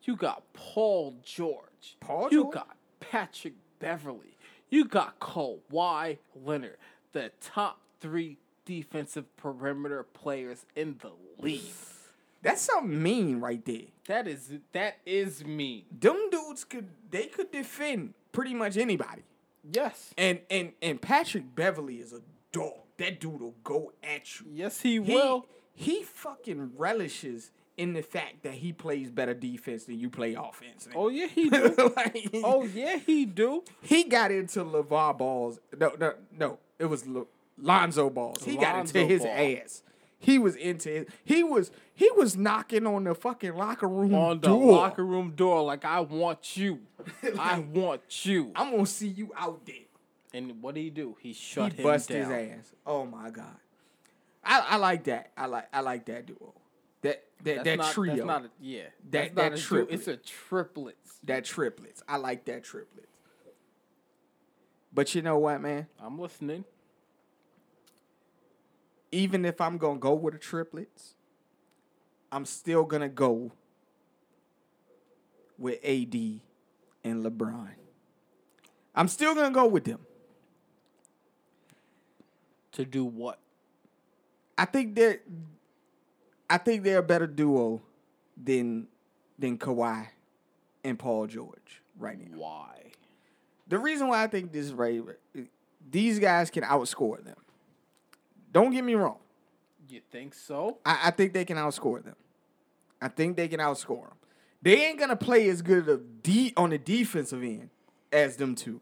you 0.04 0.16
got 0.16 0.44
Paul 0.52 1.16
George. 1.24 1.96
Paul 2.00 2.28
You 2.30 2.44
George? 2.44 2.54
got 2.54 2.76
Patrick 3.00 3.54
Beverley. 3.80 4.36
You 4.68 4.84
got 4.84 5.18
Kawhi 5.18 6.18
Leonard, 6.36 6.76
the 7.12 7.32
top 7.40 7.80
three 8.00 8.36
defensive 8.64 9.34
perimeter 9.36 10.04
players 10.04 10.64
in 10.76 10.96
the 11.02 11.10
league. 11.42 11.62
that's 12.42 12.60
something 12.62 13.02
mean 13.02 13.40
right 13.40 13.64
there. 13.64 13.88
That 14.06 14.28
is 14.28 14.52
that 14.72 14.98
is 15.04 15.44
mean. 15.44 15.84
Them 15.98 16.28
dudes 16.30 16.64
could 16.64 16.90
they 17.10 17.26
could 17.26 17.50
defend 17.50 18.14
pretty 18.30 18.54
much 18.54 18.76
anybody. 18.76 19.22
Yes. 19.72 20.10
And 20.16 20.40
and 20.50 20.72
and 20.82 21.00
Patrick 21.00 21.54
Beverley 21.54 21.96
is 21.96 22.12
a 22.12 22.20
dog. 22.52 22.74
That 22.98 23.18
dude 23.20 23.40
will 23.40 23.54
go 23.64 23.92
at 24.02 24.38
you. 24.40 24.46
Yes, 24.52 24.80
he, 24.82 24.92
He, 24.92 25.14
will. 25.14 25.46
he 25.72 26.02
fucking 26.02 26.72
relishes 26.76 27.50
in 27.78 27.94
the 27.94 28.02
fact 28.02 28.42
that 28.42 28.52
he 28.52 28.74
plays 28.74 29.10
better 29.10 29.32
defense 29.32 29.84
than 29.84 29.98
you 29.98 30.10
play 30.10 30.34
offense. 30.34 30.86
Oh 30.94 31.08
yeah, 31.08 31.26
he 31.26 31.48
do. 31.50 31.92
like, 31.96 32.28
oh 32.44 32.64
yeah, 32.64 32.98
he 32.98 33.24
do. 33.24 33.64
he 33.80 34.04
got 34.04 34.30
into 34.30 34.62
LaVar 34.64 35.16
Ball's. 35.16 35.60
No, 35.78 35.92
no, 35.98 36.12
no. 36.38 36.58
It 36.78 36.86
was 36.86 37.06
Lo- 37.06 37.28
Lonzo 37.58 38.10
Ball's. 38.10 38.44
He 38.44 38.56
got 38.56 38.80
into 38.80 39.04
his 39.06 39.22
ball. 39.22 39.30
ass. 39.34 39.82
He 40.22 40.38
was 40.38 40.54
into 40.54 40.94
it. 40.94 41.08
He 41.24 41.42
was 41.42 41.70
he 41.94 42.10
was 42.14 42.36
knocking 42.36 42.86
on 42.86 43.04
the 43.04 43.14
fucking 43.14 43.54
locker 43.54 43.88
room 43.88 44.14
On 44.14 44.38
the 44.38 44.48
door. 44.48 44.72
locker 44.72 45.04
room 45.04 45.32
door, 45.34 45.62
like 45.62 45.84
I 45.86 46.00
want 46.00 46.56
you. 46.58 46.80
I 47.38 47.58
want 47.58 48.02
you. 48.26 48.52
I'm 48.54 48.70
gonna 48.70 48.84
see 48.86 49.08
you 49.08 49.32
out 49.34 49.64
there. 49.64 49.76
And 50.34 50.62
what 50.62 50.74
did 50.74 50.82
he 50.82 50.90
do? 50.90 51.16
He 51.20 51.32
shut 51.32 51.72
he 51.72 51.78
him 51.78 51.84
bust 51.84 52.10
down. 52.10 52.30
his 52.30 52.30
ass. 52.58 52.72
Oh 52.86 53.06
my 53.06 53.30
god. 53.30 53.56
I, 54.44 54.64
I 54.70 54.76
like 54.76 55.04
that. 55.04 55.32
I 55.38 55.46
like 55.46 55.68
I 55.72 55.80
like 55.80 56.04
that 56.06 56.26
duo. 56.26 56.52
That 57.00 57.24
that 57.44 57.54
That's 57.56 57.64
that 57.64 57.78
not, 57.78 57.92
trio. 57.94 58.14
That's 58.16 58.26
not 58.26 58.44
a, 58.44 58.50
yeah. 58.60 58.82
That- 58.82 58.90
that's 59.10 59.34
that 59.34 59.36
not 59.36 59.46
a 59.52 59.56
duo, 59.56 59.58
triplet. 59.86 59.94
It's 59.98 60.08
a 60.08 60.16
triplets. 60.18 61.18
that 61.24 61.44
triplets. 61.46 62.02
I 62.06 62.18
like 62.18 62.44
that 62.44 62.62
triplets. 62.62 63.06
But 64.92 65.14
you 65.14 65.22
know 65.22 65.38
what, 65.38 65.60
man? 65.62 65.86
I'm 65.98 66.18
listening. 66.18 66.64
Even 69.12 69.44
if 69.44 69.60
I'm 69.60 69.78
gonna 69.78 69.98
go 69.98 70.14
with 70.14 70.34
the 70.34 70.40
triplets, 70.40 71.14
I'm 72.30 72.44
still 72.44 72.84
gonna 72.84 73.08
go 73.08 73.52
with 75.58 75.78
AD 75.84 76.14
and 77.04 77.24
LeBron. 77.24 77.74
I'm 78.94 79.08
still 79.08 79.34
gonna 79.34 79.50
go 79.50 79.66
with 79.66 79.84
them. 79.84 80.00
To 82.72 82.84
do 82.84 83.04
what? 83.04 83.38
I 84.56 84.64
think 84.64 84.94
they're 84.94 85.20
I 86.48 86.58
think 86.58 86.82
they're 86.82 86.98
a 86.98 87.02
better 87.02 87.26
duo 87.26 87.82
than 88.36 88.88
than 89.38 89.58
Kawhi 89.58 90.08
and 90.84 90.98
Paul 90.98 91.26
George 91.26 91.82
right 91.98 92.18
now. 92.18 92.38
Why? 92.38 92.92
The 93.68 93.78
reason 93.78 94.08
why 94.08 94.22
I 94.22 94.26
think 94.26 94.52
this 94.52 94.66
is 94.66 94.72
right, 94.72 95.00
these 95.90 96.18
guys 96.18 96.50
can 96.50 96.64
outscore 96.64 97.22
them. 97.24 97.36
Don't 98.52 98.72
get 98.72 98.84
me 98.84 98.94
wrong. 98.94 99.18
You 99.88 100.00
think 100.10 100.34
so? 100.34 100.78
I, 100.84 100.98
I 101.04 101.10
think 101.10 101.32
they 101.32 101.44
can 101.44 101.56
outscore 101.56 102.02
them. 102.02 102.16
I 103.02 103.08
think 103.08 103.36
they 103.36 103.48
can 103.48 103.60
outscore 103.60 104.08
them. 104.08 104.16
They 104.62 104.86
ain't 104.86 104.98
gonna 104.98 105.16
play 105.16 105.48
as 105.48 105.62
good 105.62 105.88
of 105.88 106.22
de- 106.22 106.52
on 106.56 106.70
the 106.70 106.78
defensive 106.78 107.42
end 107.42 107.70
as 108.12 108.36
them 108.36 108.54
two. 108.54 108.80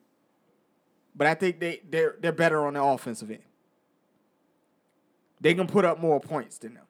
But 1.15 1.27
I 1.27 1.35
think 1.35 1.61
they 1.61 1.81
they're 1.89 2.17
they're 2.21 2.33
better 2.33 2.67
on 2.67 2.75
the 2.75 2.83
offensive 2.83 3.31
end. 3.31 3.43
They 5.41 5.55
can 5.55 5.67
put 5.67 5.85
up 5.85 6.01
more 6.01 6.21
points 6.21 6.59
than 6.59 6.75
them. 6.75 6.85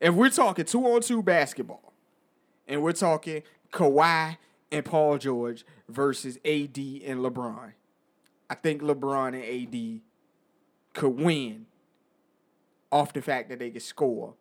If 0.00 0.14
we're 0.14 0.30
talking 0.30 0.64
two 0.64 0.84
on 0.86 1.00
two 1.00 1.22
basketball, 1.22 1.92
and 2.68 2.82
we're 2.82 2.92
talking 2.92 3.42
Kawhi 3.72 4.36
and 4.70 4.84
Paul 4.84 5.18
George 5.18 5.64
versus 5.88 6.36
AD 6.44 6.78
and 6.78 7.20
LeBron, 7.20 7.72
I 8.48 8.54
think 8.54 8.82
LeBron 8.82 9.28
and 9.28 9.44
AD 9.44 10.00
could 10.92 11.10
win 11.10 11.66
off 12.90 13.12
the 13.12 13.22
fact 13.22 13.48
that 13.50 13.58
they 13.58 13.70
could 13.70 13.82
score 13.82 14.34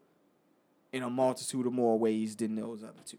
in 0.94 1.04
a 1.04 1.10
multitude 1.10 1.66
of 1.66 1.74
more 1.74 2.00
ways 2.00 2.36
than 2.36 2.56
those 2.56 2.84
other 2.84 2.94
two. 3.06 3.18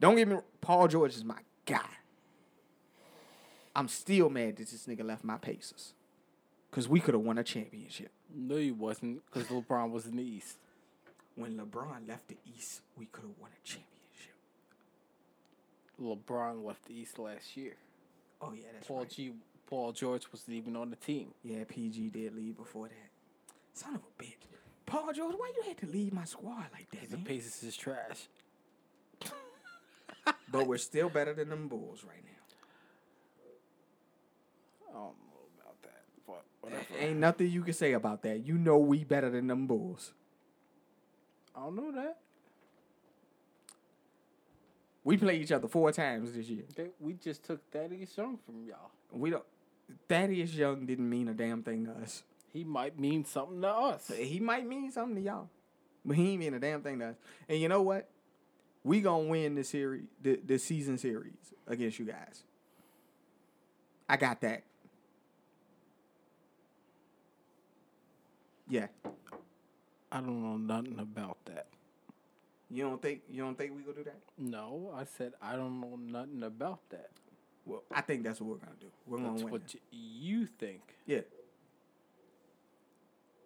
Don't 0.00 0.16
get 0.16 0.28
me 0.28 0.36
Paul 0.60 0.88
George 0.88 1.14
is 1.14 1.24
my 1.24 1.38
guy. 1.66 1.80
I'm 3.74 3.88
still 3.88 4.28
mad 4.28 4.56
that 4.56 4.68
this 4.68 4.86
nigga 4.86 5.04
left 5.04 5.24
my 5.24 5.38
Pacers. 5.38 5.94
Cause 6.70 6.88
we 6.88 7.00
could 7.00 7.14
have 7.14 7.22
won 7.22 7.36
a 7.36 7.44
championship. 7.44 8.10
No, 8.34 8.56
you 8.56 8.74
wasn't, 8.74 9.20
because 9.26 9.48
LeBron 9.48 9.90
was 9.90 10.06
in 10.06 10.16
the 10.16 10.22
East. 10.22 10.56
When 11.34 11.58
LeBron 11.58 12.08
left 12.08 12.28
the 12.28 12.38
East, 12.56 12.80
we 12.96 13.06
could 13.06 13.24
have 13.24 13.38
won 13.38 13.50
a 13.50 13.66
championship. 13.66 13.88
LeBron 16.00 16.64
left 16.64 16.86
the 16.86 16.94
East 16.94 17.18
last 17.18 17.56
year. 17.56 17.74
Oh 18.40 18.52
yeah, 18.54 18.68
that's 18.72 18.86
Paul 18.86 19.00
right. 19.00 19.10
G. 19.10 19.32
Paul 19.72 19.92
George 19.92 20.24
wasn't 20.30 20.54
even 20.54 20.76
on 20.76 20.90
the 20.90 20.96
team. 20.96 21.28
Yeah, 21.42 21.64
PG 21.66 22.10
did 22.10 22.36
leave 22.36 22.58
before 22.58 22.88
that. 22.88 23.10
Son 23.72 23.94
of 23.94 24.02
a 24.02 24.22
bitch. 24.22 24.34
Paul 24.84 25.14
George, 25.14 25.34
why 25.34 25.50
you 25.56 25.62
had 25.66 25.78
to 25.78 25.86
leave 25.86 26.12
my 26.12 26.24
squad 26.24 26.66
like 26.74 26.90
that, 26.90 27.10
The 27.10 27.16
man? 27.16 27.24
Pacers 27.24 27.62
is 27.62 27.74
trash. 27.74 28.28
But 30.52 30.66
we're 30.66 30.76
still 30.76 31.08
better 31.08 31.32
than 31.32 31.48
them 31.48 31.68
Bulls 31.68 32.04
right 32.06 32.22
now. 32.22 32.30
I 34.90 34.92
don't 34.92 35.04
know 35.04 35.40
about 35.58 35.82
that, 35.84 36.02
but 36.26 36.44
whatever. 36.60 36.84
Ain't 37.00 37.18
nothing 37.18 37.50
you 37.50 37.62
can 37.62 37.72
say 37.72 37.94
about 37.94 38.20
that. 38.24 38.46
You 38.46 38.58
know 38.58 38.76
we 38.76 39.04
better 39.04 39.30
than 39.30 39.46
them 39.46 39.66
Bulls. 39.66 40.12
I 41.56 41.60
don't 41.60 41.76
know 41.76 41.92
that. 41.92 42.18
We 45.02 45.16
played 45.16 45.40
each 45.40 45.52
other 45.52 45.66
four 45.66 45.90
times 45.92 46.34
this 46.34 46.46
year. 46.50 46.64
They, 46.76 46.88
we 47.00 47.14
just 47.14 47.42
took 47.42 47.62
Thaddeus 47.70 48.14
Young 48.18 48.38
from 48.44 48.66
y'all. 48.66 48.90
We 49.10 49.30
don't. 49.30 49.44
Thaddeus 50.08 50.52
Young 50.54 50.86
didn't 50.86 51.08
mean 51.08 51.28
a 51.28 51.34
damn 51.34 51.62
thing 51.62 51.86
to 51.86 51.92
us. 51.92 52.22
He 52.52 52.64
might 52.64 52.98
mean 52.98 53.24
something 53.24 53.62
to 53.62 53.68
us. 53.68 54.10
He 54.14 54.40
might 54.40 54.66
mean 54.66 54.90
something 54.90 55.16
to 55.16 55.22
y'all, 55.22 55.48
but 56.04 56.16
he 56.16 56.32
ain't 56.32 56.40
mean 56.40 56.54
a 56.54 56.60
damn 56.60 56.82
thing 56.82 56.98
to 56.98 57.08
us. 57.08 57.16
And 57.48 57.58
you 57.58 57.68
know 57.68 57.82
what? 57.82 58.08
We 58.84 59.00
gonna 59.00 59.24
win 59.28 59.54
the 59.54 59.64
series, 59.64 60.04
the, 60.20 60.40
the 60.44 60.58
season 60.58 60.98
series 60.98 61.54
against 61.66 61.98
you 61.98 62.04
guys. 62.04 62.42
I 64.08 64.16
got 64.16 64.40
that. 64.42 64.64
Yeah. 68.68 68.88
I 70.10 70.20
don't 70.20 70.42
know 70.42 70.56
nothing 70.56 70.98
about 70.98 71.38
that. 71.46 71.66
You 72.70 72.84
don't 72.84 73.00
think 73.00 73.22
you 73.30 73.42
don't 73.42 73.56
think 73.56 73.76
we 73.76 73.82
gonna 73.82 73.96
do 73.96 74.04
that? 74.04 74.18
No, 74.38 74.92
I 74.96 75.04
said 75.04 75.32
I 75.42 75.56
don't 75.56 75.80
know 75.80 75.98
nothing 75.98 76.42
about 76.42 76.80
that. 76.90 77.10
Well, 77.64 77.82
I 77.92 78.00
think 78.00 78.24
that's 78.24 78.40
what 78.40 78.50
we're 78.50 78.56
gonna 78.66 78.76
do. 78.80 78.86
We're 79.06 79.18
gonna 79.18 79.30
That's 79.32 79.42
win. 79.44 79.52
what 79.52 79.62
y- 79.74 79.80
you 79.92 80.46
think. 80.46 80.80
Yeah. 81.06 81.20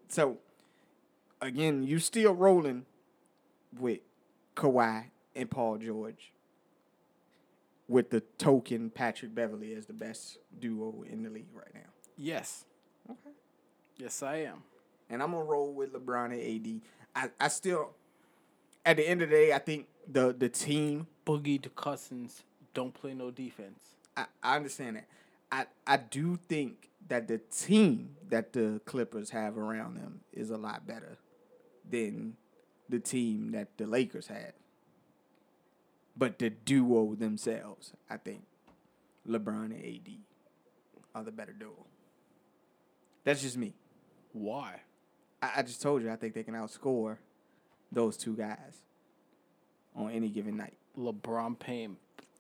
So, 0.08 0.38
again, 1.40 1.82
you 1.82 1.98
still 1.98 2.34
rolling 2.34 2.86
with 3.78 4.00
Kawhi 4.54 5.06
and 5.34 5.50
Paul 5.50 5.78
George. 5.78 6.32
with 7.88 8.10
the 8.10 8.20
token 8.36 8.90
Patrick 8.90 9.32
Beverley 9.32 9.72
as 9.72 9.86
the 9.86 9.92
best 9.92 10.38
duo 10.58 11.04
in 11.08 11.22
the 11.22 11.30
league 11.30 11.46
right 11.54 11.72
now. 11.72 11.88
Yes. 12.16 12.64
Okay. 13.08 13.30
Yes, 13.96 14.24
I 14.24 14.38
am. 14.38 14.64
And 15.08 15.22
I'm 15.22 15.30
gonna 15.30 15.44
roll 15.44 15.72
with 15.72 15.92
LeBron 15.92 16.32
and 16.32 16.40
AD. 16.42 16.80
I, 17.14 17.44
I 17.44 17.46
still 17.46 17.90
at 18.84 18.96
the 18.96 19.08
end 19.08 19.22
of 19.22 19.30
the 19.30 19.36
day, 19.36 19.52
I 19.52 19.58
think 19.60 19.86
the 20.10 20.34
the 20.36 20.48
team 20.48 21.06
Boogie 21.24 21.62
to 21.62 21.68
Cousins 21.68 22.42
don't 22.74 22.92
play 22.92 23.14
no 23.14 23.30
defense. 23.30 23.94
I, 24.16 24.26
I 24.42 24.56
understand 24.56 24.96
that. 24.96 25.06
I 25.50 25.66
I 25.86 25.96
do 25.96 26.38
think 26.48 26.90
that 27.08 27.28
the 27.28 27.38
team 27.38 28.16
that 28.28 28.52
the 28.52 28.80
Clippers 28.84 29.30
have 29.30 29.56
around 29.56 29.96
them 29.96 30.20
is 30.32 30.50
a 30.50 30.56
lot 30.56 30.86
better 30.86 31.18
than 31.88 32.36
the 32.88 32.98
team 32.98 33.52
that 33.52 33.76
the 33.78 33.86
Lakers 33.86 34.26
had. 34.26 34.52
But 36.16 36.38
the 36.38 36.50
duo 36.50 37.14
themselves, 37.14 37.92
I 38.08 38.16
think 38.16 38.42
LeBron 39.28 39.66
and 39.66 39.84
AD 39.84 40.12
are 41.14 41.24
the 41.24 41.30
better 41.30 41.52
duo. 41.52 41.86
That's 43.24 43.42
just 43.42 43.56
me. 43.56 43.74
Why? 44.32 44.80
I, 45.42 45.50
I 45.56 45.62
just 45.62 45.82
told 45.82 46.02
you 46.02 46.10
I 46.10 46.16
think 46.16 46.34
they 46.34 46.42
can 46.42 46.54
outscore 46.54 47.18
those 47.92 48.16
two 48.16 48.34
guys 48.34 48.82
on 49.94 50.10
any 50.10 50.28
given 50.28 50.56
night. 50.56 50.74
LeBron 50.98 51.58
paying, 51.58 51.96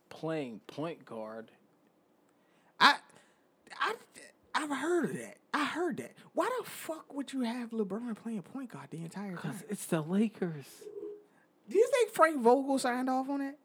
playing 0.08 0.60
point 0.66 1.04
guard. 1.04 1.50
I've 4.56 4.70
heard 4.70 5.04
of 5.04 5.12
that. 5.18 5.36
I 5.52 5.64
heard 5.66 5.98
that. 5.98 6.14
Why 6.32 6.48
the 6.58 6.68
fuck 6.68 7.14
would 7.14 7.32
you 7.32 7.42
have 7.42 7.70
LeBron 7.70 8.16
playing 8.16 8.42
point 8.42 8.70
guard 8.72 8.88
the 8.90 9.02
entire 9.02 9.36
time? 9.36 9.40
Because 9.42 9.64
it's 9.68 9.84
the 9.86 10.00
Lakers. 10.00 10.66
Do 11.68 11.76
you 11.76 11.86
think 11.92 12.10
Frank 12.12 12.40
Vogel 12.40 12.78
signed 12.78 13.10
off 13.10 13.28
on 13.28 13.40
that? 13.40 13.58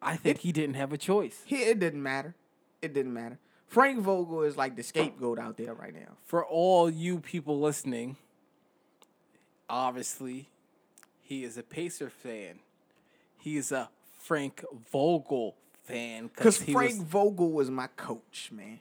I 0.00 0.16
think 0.16 0.38
he 0.38 0.52
didn't 0.52 0.76
have 0.76 0.92
a 0.94 0.98
choice. 0.98 1.42
He, 1.44 1.56
it 1.56 1.78
didn't 1.78 2.02
matter. 2.02 2.34
It 2.80 2.94
didn't 2.94 3.12
matter. 3.12 3.38
Frank 3.66 4.00
Vogel 4.00 4.42
is 4.42 4.56
like 4.56 4.74
the 4.74 4.82
scapegoat 4.82 5.38
out 5.38 5.58
there 5.58 5.74
right 5.74 5.94
now. 5.94 6.16
For 6.24 6.44
all 6.44 6.88
you 6.88 7.20
people 7.20 7.60
listening, 7.60 8.16
obviously, 9.68 10.48
he 11.20 11.44
is 11.44 11.58
a 11.58 11.62
Pacer 11.62 12.08
fan. 12.08 12.60
He 13.38 13.58
is 13.58 13.70
a 13.70 13.90
Frank 14.18 14.64
Vogel 14.90 15.56
fan 15.84 16.30
Because 16.34 16.56
Frank 16.56 16.98
was 16.98 17.02
Vogel 17.02 17.52
was 17.52 17.70
my 17.70 17.86
coach, 17.96 18.50
man. 18.52 18.80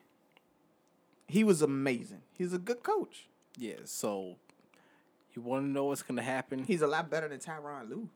He 1.30 1.44
was 1.44 1.62
amazing. 1.62 2.22
He's 2.34 2.54
a 2.54 2.58
good 2.58 2.84
coach. 2.84 3.28
yeah. 3.58 3.76
So 3.86 4.36
you 5.36 5.42
want 5.42 5.64
to 5.66 5.70
know 5.70 5.86
what's 5.86 6.02
gonna 6.02 6.24
happen? 6.24 6.64
He's 6.66 6.82
a 6.82 6.88
lot 6.88 7.10
better 7.10 7.28
than 7.28 7.40
Tyronn 7.40 7.90
Lue. 7.90 8.10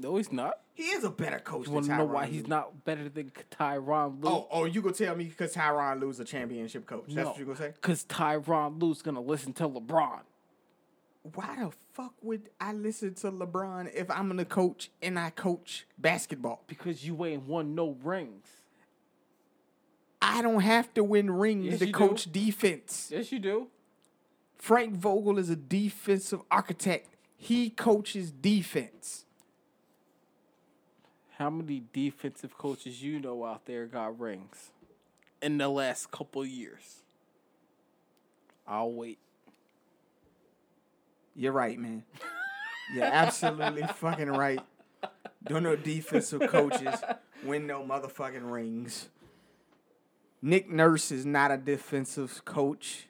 no, 0.00 0.16
he's 0.16 0.30
not. 0.32 0.58
He 0.74 0.84
is 0.84 1.04
a 1.04 1.10
better 1.10 1.38
coach 1.38 1.60
You 1.60 1.64
than 1.66 1.74
want 1.74 1.86
to 1.86 1.92
Tyronn 1.92 1.98
know 1.98 2.04
why 2.06 2.24
Lue. 2.26 2.30
he's 2.32 2.46
not 2.46 2.84
better 2.84 3.08
than 3.08 3.30
Tyronn 3.50 4.22
Lue? 4.22 4.28
Oh, 4.30 4.48
oh, 4.50 4.64
you 4.64 4.80
gonna 4.82 4.94
tell 4.94 5.14
me 5.16 5.24
because 5.24 5.54
Tyronn 5.54 6.00
Lue's 6.00 6.20
a 6.20 6.24
championship 6.24 6.86
coach? 6.86 7.04
That's 7.08 7.26
what 7.28 7.38
you 7.38 7.44
gonna 7.46 7.56
say? 7.58 7.72
Because 7.80 8.04
Tyronn 8.04 8.80
Lue's 8.80 9.02
gonna 9.02 9.20
listen 9.20 9.52
to 9.54 9.68
LeBron. 9.68 10.20
Why 11.34 11.56
the 11.60 11.70
fuck 11.92 12.14
would 12.22 12.50
I 12.60 12.72
listen 12.72 13.14
to 13.14 13.30
LeBron 13.30 13.94
if 13.94 14.10
I'm 14.10 14.28
gonna 14.28 14.44
coach 14.44 14.90
and 15.00 15.18
I 15.18 15.30
coach 15.30 15.86
basketball? 15.98 16.64
Because 16.66 17.06
you 17.06 17.24
ain't 17.24 17.44
won 17.44 17.74
no 17.74 17.96
rings. 18.02 18.48
I 20.32 20.40
don't 20.42 20.60
have 20.60 20.92
to 20.94 21.04
win 21.04 21.30
rings 21.30 21.66
Yes, 21.66 21.78
to 21.80 21.86
you 21.86 21.92
do. 21.92 21.98
coach 21.98 22.32
defense. 22.32 23.08
Yes, 23.12 23.30
you 23.30 23.38
do. 23.38 23.66
Frank 24.56 24.94
Vogel 24.94 25.38
is 25.38 25.50
a 25.50 25.56
defensive 25.56 26.40
architect. 26.50 27.08
He 27.36 27.68
coaches 27.70 28.30
defense. 28.30 29.24
How 31.38 31.50
many 31.50 31.82
defensive 31.92 32.56
coaches 32.56 33.02
you 33.02 33.18
know 33.20 33.44
out 33.44 33.66
there 33.66 33.86
got 33.86 34.18
rings 34.18 34.70
in 35.42 35.58
the 35.58 35.68
last 35.68 36.10
couple 36.10 36.46
years? 36.46 37.02
I'll 38.66 38.92
wait. 38.92 39.18
You're 41.34 41.52
right, 41.52 41.78
man. 41.78 42.04
You're 42.94 43.04
absolutely 43.04 43.82
fucking 43.96 44.30
right. 44.30 44.60
Don't 45.44 45.62
know 45.64 45.76
defensive 45.76 46.42
coaches 46.48 46.94
win 47.44 47.66
no 47.66 47.82
motherfucking 47.82 48.50
rings. 48.50 49.08
Nick 50.42 50.68
Nurse 50.68 51.12
is 51.12 51.24
not 51.24 51.50
a 51.52 51.56
defensive 51.56 52.44
coach. 52.44 53.06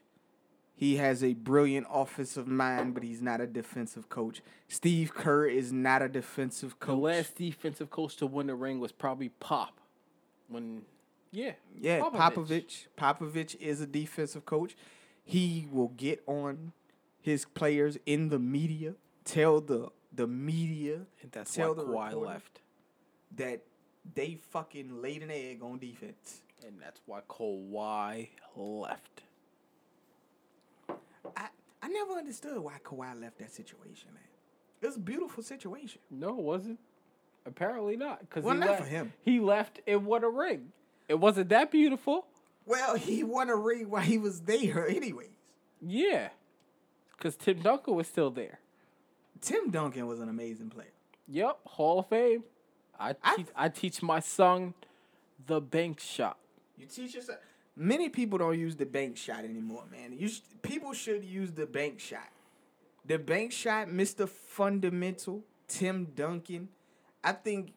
He 0.74 0.96
has 0.96 1.22
a 1.22 1.34
brilliant 1.34 1.86
offensive 1.90 2.46
mind, 2.46 2.92
but 2.94 3.02
he's 3.02 3.22
not 3.22 3.40
a 3.40 3.46
defensive 3.46 4.08
coach. 4.08 4.42
Steve 4.68 5.14
Kerr 5.14 5.46
is 5.46 5.72
not 5.72 6.02
a 6.02 6.08
defensive 6.08 6.78
coach. 6.78 6.96
The 6.96 7.00
last 7.00 7.36
defensive 7.36 7.88
coach 7.90 8.16
to 8.16 8.26
win 8.26 8.48
the 8.48 8.54
ring 8.54 8.80
was 8.80 8.92
probably 8.92 9.28
Pop. 9.28 9.80
When, 10.48 10.82
yeah, 11.30 11.52
Yeah, 11.80 12.00
Popovich. 12.00 12.86
Popovich 12.98 13.54
is 13.60 13.80
a 13.80 13.86
defensive 13.86 14.44
coach. 14.44 14.76
He 15.24 15.68
will 15.70 15.88
get 15.88 16.22
on 16.26 16.72
his 17.20 17.44
players 17.44 17.96
in 18.04 18.28
the 18.28 18.38
media, 18.40 18.94
tell 19.24 19.60
the 19.60 19.90
the 20.14 20.26
media 20.26 21.06
And 21.22 21.30
that's 21.32 21.54
tell 21.54 21.74
why 21.74 22.10
the 22.10 22.16
Kawhi 22.16 22.26
left. 22.26 22.60
that 23.36 23.62
they 24.14 24.38
fucking 24.50 25.00
laid 25.00 25.22
an 25.22 25.30
egg 25.30 25.62
on 25.62 25.78
defense. 25.78 26.42
And 26.66 26.80
that's 26.80 27.00
why 27.06 27.20
Kawhi 27.28 28.28
left. 28.56 29.22
I 31.36 31.48
I 31.82 31.88
never 31.88 32.12
understood 32.14 32.58
why 32.58 32.74
Kawhi 32.84 33.20
left 33.20 33.38
that 33.38 33.50
situation, 33.52 34.10
man. 34.14 34.22
It 34.80 34.86
was 34.86 34.96
a 34.96 35.00
beautiful 35.00 35.42
situation. 35.42 36.00
No, 36.10 36.30
it 36.30 36.44
wasn't. 36.44 36.78
Apparently 37.46 37.96
not. 37.96 38.20
Because 38.20 38.44
Well, 38.44 38.54
he 38.54 38.60
not 38.60 38.70
left, 38.70 38.82
for 38.82 38.88
him. 38.88 39.12
He 39.20 39.40
left 39.40 39.80
and 39.86 40.06
won 40.06 40.22
a 40.24 40.28
ring. 40.28 40.72
It 41.08 41.18
wasn't 41.18 41.48
that 41.48 41.70
beautiful. 41.72 42.26
Well, 42.66 42.94
he 42.94 43.24
won 43.24 43.48
a 43.50 43.56
ring 43.56 43.90
while 43.90 44.02
he 44.02 44.18
was 44.18 44.42
there, 44.42 44.86
anyways. 44.88 45.30
Yeah. 45.80 46.28
Because 47.16 47.34
Tim 47.36 47.60
Duncan 47.62 47.94
was 47.96 48.06
still 48.06 48.30
there. 48.30 48.60
Tim 49.40 49.70
Duncan 49.70 50.06
was 50.06 50.20
an 50.20 50.28
amazing 50.28 50.70
player. 50.70 50.92
Yep, 51.28 51.58
Hall 51.64 51.98
of 52.00 52.08
Fame. 52.08 52.44
I 52.98 53.16
I- 53.22 53.36
teach, 53.36 53.46
I 53.56 53.68
teach 53.68 54.02
my 54.02 54.20
son 54.20 54.74
the 55.46 55.60
bank 55.60 55.98
shot. 55.98 56.38
You 56.82 56.88
teach 56.88 57.14
yourself. 57.14 57.38
Many 57.76 58.08
people 58.08 58.38
don't 58.38 58.58
use 58.58 58.74
the 58.76 58.84
bank 58.84 59.16
shot 59.16 59.44
anymore, 59.44 59.84
man. 59.90 60.12
You 60.18 60.28
sh- 60.28 60.40
people 60.62 60.92
should 60.92 61.24
use 61.24 61.52
the 61.52 61.64
bank 61.64 62.00
shot. 62.00 62.28
The 63.06 63.18
bank 63.18 63.52
shot, 63.52 63.88
Mr. 63.88 64.28
Fundamental, 64.28 65.42
Tim 65.68 66.06
Duncan. 66.16 66.68
I 67.24 67.32
think 67.32 67.72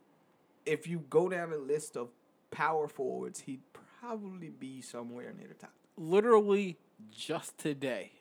if 0.66 0.88
you 0.88 1.04
go 1.10 1.30
down 1.30 1.52
the 1.52 1.58
list 1.58 1.96
of 1.96 2.10
power 2.52 2.88
forwards, 2.88 3.42
he'd 3.42 3.62
probably 4.02 4.50
be 4.50 4.82
somewhere 4.82 5.34
near 5.38 5.48
the 5.48 5.54
top. 5.54 5.72
Literally 5.98 6.78
just 7.16 7.58
today, 7.58 8.12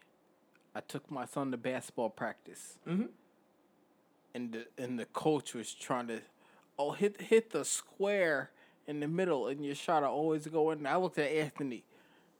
I 0.74 0.80
took 0.80 1.10
my 1.10 1.24
son 1.24 1.50
to 1.50 1.56
basketball 1.56 2.10
practice. 2.10 2.78
Mhm. 2.86 3.08
And 4.34 4.52
the 4.52 4.66
and 4.82 4.98
the 4.98 5.06
coach 5.06 5.54
was 5.54 5.72
trying 5.72 6.08
to, 6.08 6.20
oh 6.78 6.92
hit 6.92 7.20
hit 7.20 7.50
the 7.50 7.64
square 7.64 8.50
in 8.86 9.00
the 9.00 9.08
middle, 9.08 9.48
and 9.48 9.64
your 9.64 9.74
shot 9.74 10.02
will 10.02 10.10
always 10.10 10.46
go 10.46 10.70
in. 10.70 10.86
I 10.86 10.96
looked 10.96 11.18
at 11.18 11.30
Anthony, 11.30 11.84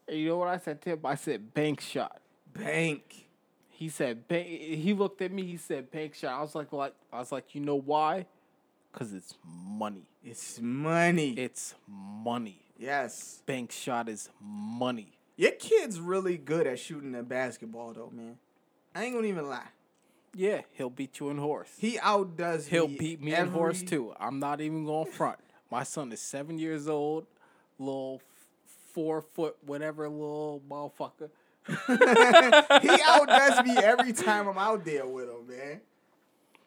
and 0.09 0.19
you 0.19 0.29
know 0.29 0.39
what 0.39 0.49
I 0.49 0.59
said 0.59 0.83
to 0.83 0.91
him? 0.91 1.01
I 1.05 1.15
said 1.15 1.55
bank 1.55 1.81
shot. 1.81 2.21
Bank. 2.53 3.27
He 3.71 3.89
said 3.89 4.29
bank. 4.29 4.47
He 4.47 4.93
looked 4.93 5.21
at 5.23 5.33
me. 5.33 5.45
He 5.45 5.57
said 5.57 5.91
bank 5.91 6.15
shot. 6.15 6.39
I 6.39 6.41
was 6.41 6.55
like, 6.55 6.73
like 6.73 6.95
I 7.13 7.19
was 7.19 7.33
like, 7.33 7.55
you 7.55 7.61
know 7.61 7.81
why? 7.81 8.27
Cause 8.93 9.13
it's 9.13 9.35
money. 9.45 10.07
It's 10.23 10.61
money. 10.61 11.31
It's 11.33 11.75
money. 11.89 12.61
yes. 12.79 13.43
Bank 13.45 13.73
shot 13.73 14.09
is 14.09 14.31
money. 14.41 15.19
Your 15.37 15.51
kid's 15.51 15.99
really 15.99 16.37
good 16.37 16.67
at 16.69 16.79
shooting 16.79 17.11
the 17.11 17.25
basketball, 17.25 17.93
though, 17.93 18.13
man. 18.15 18.39
I 18.95 19.05
ain't 19.05 19.15
gonna 19.15 19.27
even 19.27 19.49
lie. 19.49 19.67
Yeah, 20.37 20.63
he'll 20.73 20.91
beat 20.91 21.21
you 21.21 21.31
in 21.31 21.39
horse. 21.39 21.71
He 21.79 21.99
outdoes 21.99 22.67
He'll 22.67 22.89
me 22.89 22.97
beat 22.97 23.23
me 23.23 23.35
every, 23.35 23.49
in 23.49 23.55
horse 23.55 23.83
too. 23.83 24.13
I'm 24.19 24.39
not 24.39 24.61
even 24.61 24.85
going 24.85 25.11
front. 25.11 25.39
My 25.71 25.83
son 25.83 26.13
is 26.13 26.21
seven 26.21 26.59
years 26.59 26.89
old, 26.89 27.27
little 27.79 28.21
four 28.93 29.21
foot 29.21 29.57
whatever 29.67 30.09
little 30.09 30.63
motherfucker. 30.69 31.31
he 32.83 33.03
outdoes 33.05 33.65
me 33.65 33.77
every 33.79 34.13
time 34.13 34.47
I'm 34.49 34.59
out 34.59 34.85
there 34.85 35.07
with 35.07 35.29
him, 35.29 35.47
man. 35.49 35.81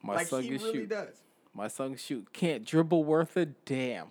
My 0.02 0.16
like 0.16 0.28
son 0.28 0.44
he 0.44 0.50
can 0.50 0.58
really 0.58 0.74
shoot. 0.74 0.90
does. 0.90 1.16
My 1.54 1.68
son 1.68 1.96
shoot. 1.96 2.32
Can't 2.34 2.66
dribble 2.66 3.04
worth 3.04 3.38
a 3.38 3.46
damn. 3.46 4.08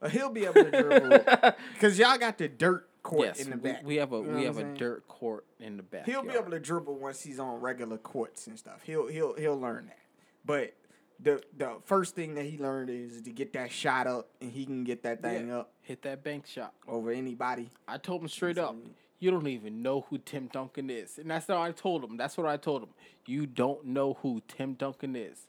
Uh, 0.00 0.08
he'll 0.08 0.30
be 0.30 0.44
able 0.44 0.54
to 0.54 0.70
dribble 0.70 1.24
because 1.72 1.98
y'all 1.98 2.18
got 2.18 2.38
the 2.38 2.48
dirt 2.48 2.88
court 3.02 3.26
yes, 3.26 3.40
in 3.40 3.50
the 3.50 3.56
back. 3.56 3.82
we 3.84 3.96
have 3.96 4.12
a 4.12 4.16
You 4.16 4.22
know 4.24 4.38
we 4.38 4.44
have 4.44 4.58
a 4.58 4.64
dirt 4.74 5.06
court 5.08 5.44
in 5.60 5.76
the 5.76 5.82
back. 5.82 6.06
He'll 6.06 6.22
be 6.22 6.32
able 6.32 6.50
to 6.50 6.60
dribble 6.60 6.96
once 6.96 7.22
he's 7.22 7.38
on 7.38 7.60
regular 7.60 7.98
courts 7.98 8.46
and 8.46 8.58
stuff. 8.58 8.82
He'll 8.84 9.06
he'll 9.06 9.34
he'll 9.34 9.58
learn 9.58 9.86
that. 9.86 9.98
But 10.44 10.74
the 11.20 11.42
the 11.56 11.76
first 11.84 12.14
thing 12.14 12.34
that 12.34 12.44
he 12.44 12.58
learned 12.58 12.90
is 12.90 13.22
to 13.22 13.30
get 13.30 13.52
that 13.54 13.70
shot 13.72 14.06
up, 14.06 14.28
and 14.40 14.50
he 14.52 14.64
can 14.66 14.84
get 14.84 15.02
that 15.04 15.22
thing 15.22 15.50
up 15.50 15.72
hit 15.82 16.02
that 16.02 16.22
bank 16.24 16.46
shot. 16.46 16.72
over 16.88 17.10
anybody. 17.10 17.70
I 17.86 17.96
told 17.98 18.20
him 18.22 18.28
straight 18.28 18.58
up, 18.58 18.74
you 19.20 19.30
don't 19.30 19.46
even 19.46 19.82
know 19.82 20.02
who 20.10 20.18
Tim 20.18 20.48
Duncan 20.52 20.90
is. 20.90 21.18
And 21.18 21.30
that's 21.30 21.46
what 21.48 21.58
I 21.58 21.70
told 21.72 22.02
him. 22.04 22.16
That's 22.16 22.36
what 22.36 22.46
I 22.46 22.56
told 22.56 22.82
him. 22.82 22.88
You 23.24 23.46
don't 23.46 23.84
know 23.86 24.14
who 24.22 24.42
Tim 24.48 24.74
Duncan 24.74 25.14
is. 25.16 25.46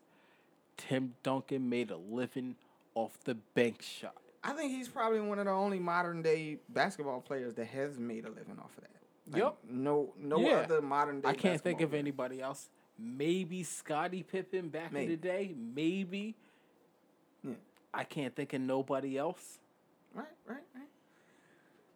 Tim 0.78 1.16
Duncan 1.24 1.68
made 1.70 1.90
a 1.92 1.98
living 1.98 2.56
off 2.96 3.18
the 3.24 3.36
bank 3.56 3.82
shot. 3.82 4.16
I 4.44 4.54
think 4.54 4.72
he's 4.72 4.88
probably 4.88 5.20
one 5.20 5.40
of 5.40 5.46
the 5.46 5.52
only 5.52 5.80
modern 5.80 6.22
day 6.22 6.60
basketball 6.70 7.20
players 7.22 7.56
that 7.56 7.66
has 7.68 7.98
made 7.98 8.26
a 8.26 8.30
living 8.30 8.58
off 8.60 8.78
of 8.78 8.84
that. 8.84 8.92
Like, 9.34 9.42
Yep. 9.42 9.58
No, 9.70 10.14
no 10.20 10.40
Yeah. 10.40 10.58
other 10.60 10.82
modern 10.82 11.22
day. 11.22 11.30
I 11.30 11.34
can't 11.34 11.60
think 11.60 11.82
of 11.82 11.90
player. 11.90 12.00
anybody 12.00 12.42
else. 12.42 12.70
Maybe 13.00 13.64
Scottie 13.64 14.24
Pippen 14.24 14.70
back 14.70 14.94
in 14.94 15.08
the 15.08 15.16
day. 15.16 15.54
Maybe. 15.56 16.36
Yeah. 17.44 17.54
I 17.94 18.04
can't 18.04 18.36
think 18.36 18.54
of 18.54 18.62
nobody 18.62 19.18
else. 19.18 19.60
Right, 20.14 20.26
right, 20.48 20.58
right. 20.76 20.88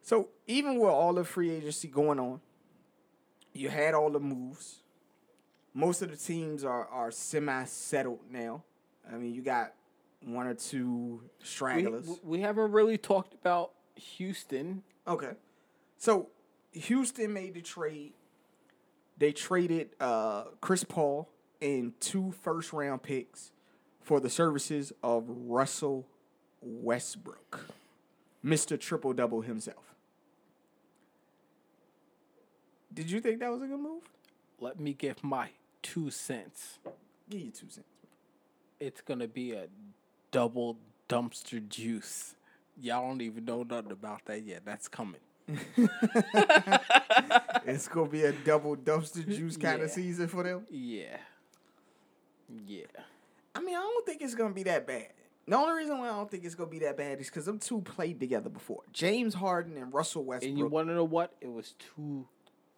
So 0.04 0.30
even 0.48 0.80
with 0.80 0.90
all 0.90 1.14
the 1.14 1.24
free 1.24 1.52
agency 1.52 1.88
going 1.88 2.20
on, 2.20 2.42
you 3.54 3.70
had 3.70 3.94
all 3.94 4.10
the 4.10 4.20
moves. 4.20 4.80
Most 5.74 6.02
of 6.02 6.10
the 6.12 6.18
teams 6.18 6.64
are 6.64 6.88
are 6.88 7.12
semi 7.12 7.64
settled 7.66 8.20
now. 8.30 8.64
I 9.12 9.16
mean, 9.18 9.34
you 9.34 9.42
got 9.42 9.74
one 10.24 10.46
or 10.48 10.54
two 10.54 11.22
We, 11.24 11.46
stragglers. 11.46 12.20
we 12.24 12.42
haven't 12.42 12.72
really 12.72 12.98
talked 12.98 13.34
about 13.34 13.72
Houston. 13.96 14.84
Okay. 15.08 15.32
So 15.98 16.30
Houston 16.72 17.34
made 17.34 17.56
the 17.56 17.62
trade. 17.62 18.14
They 19.18 19.32
traded 19.32 19.90
uh, 20.00 20.46
Chris 20.62 20.84
Paul 20.84 21.30
and 21.62 22.00
two 22.00 22.34
first 22.42 22.74
round 22.74 23.04
picks 23.04 23.52
for 24.02 24.20
the 24.20 24.30
services 24.30 24.92
of 25.04 25.26
Russell 25.28 26.08
Westbrook, 26.62 27.66
Mr. 28.44 28.80
Triple 28.80 29.14
Double 29.14 29.42
himself. 29.42 29.96
Did 32.94 33.10
you 33.10 33.22
think 33.22 33.40
that 33.40 33.52
was 33.52 33.62
a 33.62 33.68
good 33.68 33.80
move? 33.80 34.02
Let 34.60 34.80
me 34.80 34.94
give 34.94 35.24
my 35.24 35.50
two 35.82 36.12
cents. 36.12 36.80
Give 37.30 37.42
you 37.42 37.52
two 37.52 37.70
cents. 37.70 37.88
It's 38.80 39.02
gonna 39.02 39.28
be 39.28 39.54
a 39.54 39.68
double 40.32 40.78
dumpster 41.08 41.66
juice. 41.68 42.36
Y'all 42.80 43.08
don't 43.08 43.22
even 43.22 43.46
know 43.46 43.64
nothing 43.64 43.92
about 43.92 44.26
that 44.26 44.44
yet. 44.44 44.62
That's 44.66 44.88
coming. 44.88 45.22
It's 47.66 47.88
gonna 47.88 48.10
be 48.10 48.24
a 48.24 48.32
double 48.32 48.76
dumpster 48.76 49.26
juice 49.28 49.56
kind 49.58 49.80
Yeah. 49.80 49.86
of 49.86 49.92
season 49.92 50.28
for 50.28 50.44
them. 50.44 50.66
Yeah. 50.70 51.18
Yeah. 52.66 52.86
I 53.56 53.60
mean, 53.62 53.76
I 53.76 53.80
don't 53.80 54.06
think 54.06 54.22
it's 54.22 54.36
gonna 54.36 54.54
be 54.54 54.64
that 54.64 54.88
bad. 54.88 55.08
The 55.48 55.56
only 55.58 55.74
reason 55.74 55.98
why 56.00 56.08
I 56.10 56.12
don't 56.12 56.30
think 56.30 56.44
it's 56.46 56.56
gonna 56.56 56.70
be 56.70 56.80
that 56.80 56.98
bad 56.98 57.20
is 57.20 57.28
because 57.28 57.46
them 57.46 57.60
two 57.60 57.82
played 57.82 58.20
together 58.20 58.50
before. 58.50 58.82
James 58.92 59.34
Harden 59.34 59.78
and 59.78 59.94
Russell 59.94 60.24
Westbrook. 60.24 60.50
And 60.50 60.58
you 60.58 60.68
want 60.68 60.88
to 60.88 60.94
know 60.96 61.04
what? 61.04 61.34
It 61.42 61.52
was 61.52 61.76
two 61.96 62.28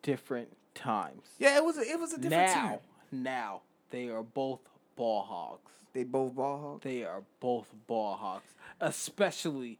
different 0.02 0.50
times. 0.76 1.22
yeah, 1.40 1.56
it 1.58 1.64
was 1.64 1.78
a, 1.78 1.82
it 1.82 2.00
was 2.00 2.14
a 2.14 2.18
different 2.18 2.48
now, 2.48 2.54
time. 2.54 2.80
now 3.12 3.62
they 3.92 4.10
are 4.10 4.24
both 4.24 4.60
ball 4.96 5.24
hogs. 5.24 5.72
They 5.94 6.04
both 6.04 6.34
ball 6.36 6.60
hogs. 6.62 6.84
They 6.84 7.04
are 7.04 7.24
both 7.40 7.72
ball 7.88 8.16
hogs, 8.16 8.54
especially 8.82 9.80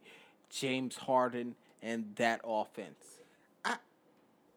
James 0.50 0.96
Harden 0.96 1.56
and 1.84 2.16
that 2.16 2.40
offense. 2.42 3.20
I 3.64 3.76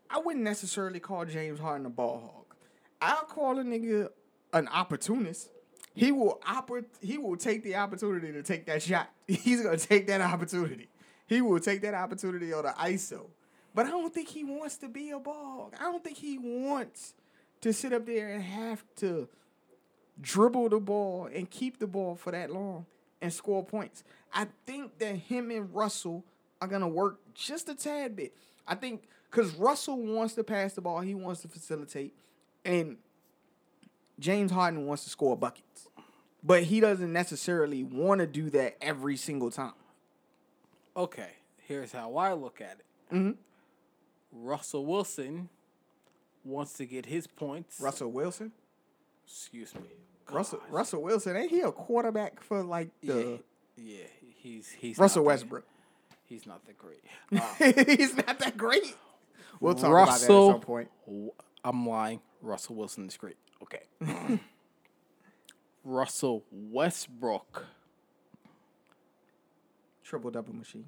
I 0.10 0.20
wouldn't 0.20 0.44
necessarily 0.44 1.00
call 1.00 1.26
James 1.26 1.60
Harden 1.60 1.86
a 1.86 1.90
ball 1.90 2.20
hog. 2.20 2.56
I'll 3.02 3.26
call 3.26 3.60
a 3.60 3.64
nigga 3.64 4.10
an 4.54 4.68
opportunist. 4.70 5.50
He 5.94 6.12
will 6.12 6.40
oppor- 6.48 6.86
he 7.02 7.18
will 7.18 7.38
take 7.38 7.64
the 7.64 7.76
opportunity 7.76 8.32
to 8.32 8.42
take 8.42 8.66
that 8.68 8.82
shot. 8.82 9.12
He's 9.28 9.62
gonna 9.62 9.78
take 9.78 10.08
that 10.08 10.22
opportunity. 10.22 10.90
He 11.28 11.42
will 11.42 11.60
take 11.60 11.82
that 11.82 11.94
opportunity 11.94 12.54
on 12.54 12.64
the 12.64 12.70
ISO. 12.70 13.28
But 13.76 13.86
I 13.86 13.90
don't 13.90 14.12
think 14.14 14.30
he 14.30 14.44
wants 14.44 14.78
to 14.78 14.88
be 14.88 15.12
a 15.12 15.20
ball 15.20 15.70
hog. 15.72 15.76
I 15.80 15.84
don't 15.84 16.04
think 16.04 16.18
he 16.18 16.40
wants 16.40 17.14
to 17.62 17.74
sit 17.74 17.94
up 17.94 18.06
there 18.06 18.30
and 18.30 18.42
have 18.42 18.84
to 18.98 19.28
dribble 20.20 20.70
the 20.70 20.80
ball 20.80 21.30
and 21.32 21.50
keep 21.50 21.78
the 21.78 21.86
ball 21.86 22.16
for 22.16 22.32
that 22.32 22.50
long 22.52 22.86
and 23.22 23.32
score 23.32 23.64
points. 23.64 24.04
I 24.34 24.48
think 24.66 24.98
that 25.00 25.16
him 25.16 25.52
and 25.52 25.74
Russell 25.76 26.24
are 26.62 26.68
gonna 26.68 26.88
work 26.88 27.20
just 27.34 27.70
a 27.70 27.76
tad 27.76 28.16
bit. 28.16 28.34
I 28.68 28.76
think 28.76 29.04
because 29.30 29.54
Russell 29.56 29.98
wants 29.98 30.34
to 30.36 30.44
pass 30.44 30.74
the 30.74 30.82
ball, 30.82 31.00
he 31.02 31.16
wants 31.16 31.42
to 31.42 31.48
facilitate, 31.48 32.14
and 32.66 32.98
James 34.20 34.52
Harden 34.52 34.86
wants 34.86 35.04
to 35.04 35.10
score 35.10 35.36
buckets. 35.38 35.88
But 36.44 36.64
he 36.64 36.80
doesn't 36.80 37.12
necessarily 37.12 37.84
want 37.84 38.20
to 38.20 38.28
do 38.28 38.50
that 38.52 38.78
every 38.82 39.18
single 39.18 39.52
time. 39.52 39.74
Okay, 40.96 41.30
here's 41.58 41.92
how 41.92 42.16
I 42.16 42.34
look 42.34 42.62
at 42.62 42.80
it. 42.80 42.86
Mhm. 43.16 43.38
Russell 44.32 44.86
Wilson 44.86 45.50
wants 46.44 46.74
to 46.74 46.86
get 46.86 47.06
his 47.06 47.28
points. 47.28 47.80
Russell 47.82 48.12
Wilson, 48.12 48.52
Excuse 49.26 49.76
me. 49.76 49.82
Russell 50.32 50.62
Russell 50.70 51.02
Wilson, 51.02 51.36
ain't 51.36 51.52
he 51.52 51.62
a 51.62 51.72
quarterback 51.72 52.42
for 52.42 52.64
like 52.64 52.90
Yeah, 53.02 53.14
the 53.14 53.40
yeah, 53.78 54.04
he's 54.38 54.70
he's 54.72 54.98
Russell 54.98 55.24
Westbrook? 55.26 55.66
He's 56.28 56.46
not 56.46 56.62
that 56.68 56.78
great. 56.78 57.04
Uh, 57.32 57.84
He's 57.96 58.16
not 58.16 58.38
that 58.40 58.56
great. 58.58 58.96
We'll 59.60 59.74
talk 59.76 59.92
Russell, 59.92 60.50
about 60.50 60.50
that 60.50 60.54
at 60.54 60.54
some 60.54 60.62
point. 60.62 60.90
I'm 61.64 61.88
lying. 61.88 62.22
Russell 62.42 62.76
Wilson 62.76 63.08
is 63.08 63.18
great. 63.18 63.38
Okay. 63.64 63.84
Russell 65.84 66.44
Westbrook. 66.52 67.66
Triple 70.04 70.32
double 70.32 70.54
machine, 70.54 70.86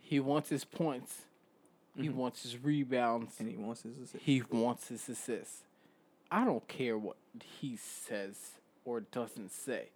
He 0.00 0.18
wants 0.18 0.48
his 0.48 0.64
points. 0.64 1.22
He 1.96 2.08
Mm-hmm. 2.08 2.16
wants 2.18 2.42
his 2.44 2.56
rebounds. 2.58 3.34
and 3.38 3.48
he 3.48 3.56
wants 3.56 3.82
his 3.82 3.96
assist. 3.98 4.24
He 4.24 4.42
wants 4.50 4.88
his 4.88 5.08
assists. 5.08 5.62
I 6.30 6.44
don't 6.44 6.66
care 6.68 6.96
what 6.98 7.16
he 7.60 7.76
says 7.76 8.60
or 8.84 9.00
doesn't 9.00 9.50
say. 9.52 9.90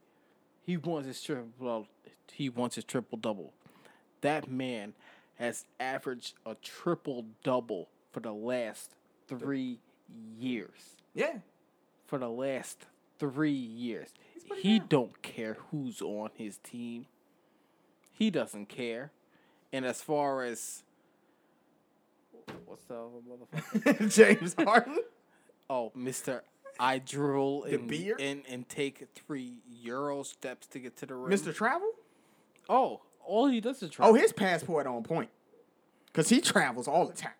He 0.62 0.76
wants 0.76 1.06
his 1.08 1.20
triple. 1.22 1.86
He 2.32 2.48
wants 2.48 2.74
his 2.76 2.84
triple 2.84 3.18
double. 3.18 3.52
That 4.24 4.50
man 4.50 4.94
has 5.34 5.66
averaged 5.78 6.32
a 6.46 6.54
triple 6.54 7.26
double 7.42 7.90
for 8.10 8.20
the 8.20 8.32
last 8.32 8.92
three 9.28 9.80
years. 10.40 10.96
Yeah, 11.14 11.40
For 12.06 12.18
the 12.18 12.30
last 12.30 12.86
three 13.18 13.50
years, 13.50 14.08
he 14.56 14.78
good. 14.78 14.88
don't 14.88 15.20
care 15.22 15.58
who's 15.70 16.00
on 16.00 16.30
his 16.34 16.56
team. 16.56 17.04
He 18.12 18.30
doesn't 18.30 18.70
care. 18.70 19.12
And 19.74 19.84
as 19.84 20.00
far 20.00 20.42
as 20.42 20.84
what's 22.64 22.84
the 22.84 22.94
other 22.94 23.20
motherfucker? 23.28 24.14
James 24.40 24.54
Harden. 24.58 25.00
Oh, 25.70 25.92
Mister, 25.94 26.44
I 26.78 26.98
drool 26.98 27.64
and, 27.64 27.90
and 28.20 28.42
and 28.46 28.68
take 28.68 29.06
three 29.14 29.54
euro 29.82 30.22
steps 30.22 30.66
to 30.68 30.78
get 30.78 30.94
to 30.98 31.06
the 31.06 31.14
rim. 31.14 31.32
Mr. 31.38 31.54
Travel? 31.54 31.90
Oh, 32.68 33.00
all 33.26 33.46
he 33.46 33.60
does 33.60 33.82
is 33.82 33.90
oh, 33.90 33.92
travel. 33.92 34.14
Oh, 34.14 34.18
his 34.18 34.32
passport 34.32 34.86
on 34.86 35.02
point. 35.02 35.30
Cause 36.12 36.28
he 36.28 36.40
travels 36.40 36.86
all 36.86 37.06
the 37.06 37.14
time. 37.14 37.32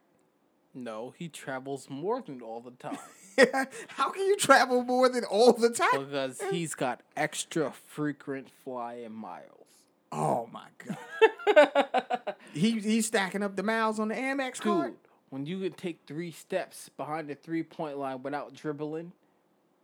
no, 0.74 1.14
he 1.16 1.28
travels 1.28 1.88
more 1.88 2.20
than 2.20 2.42
all 2.42 2.60
the 2.60 2.72
time 2.72 2.98
How 3.88 4.10
can 4.10 4.26
you 4.26 4.36
travel 4.36 4.82
more 4.82 5.08
than 5.08 5.24
all 5.24 5.52
the 5.52 5.70
time? 5.70 6.06
because 6.06 6.40
he's 6.50 6.74
got 6.74 7.00
extra 7.16 7.72
frequent 7.86 8.48
flying 8.64 9.12
miles. 9.12 9.66
Oh 10.12 10.48
my 10.52 10.68
god. 10.86 12.34
he 12.52 12.78
he's 12.80 13.06
stacking 13.06 13.42
up 13.42 13.56
the 13.56 13.62
miles 13.62 13.98
on 13.98 14.08
the 14.08 14.14
Amex 14.14 14.60
card. 14.60 14.90
Dude, 14.90 14.98
when 15.30 15.46
you 15.46 15.58
can 15.60 15.72
take 15.72 16.00
three 16.06 16.30
steps 16.30 16.90
behind 16.96 17.28
the 17.28 17.34
three 17.34 17.64
point 17.64 17.98
line 17.98 18.22
without 18.22 18.54
dribbling 18.54 19.12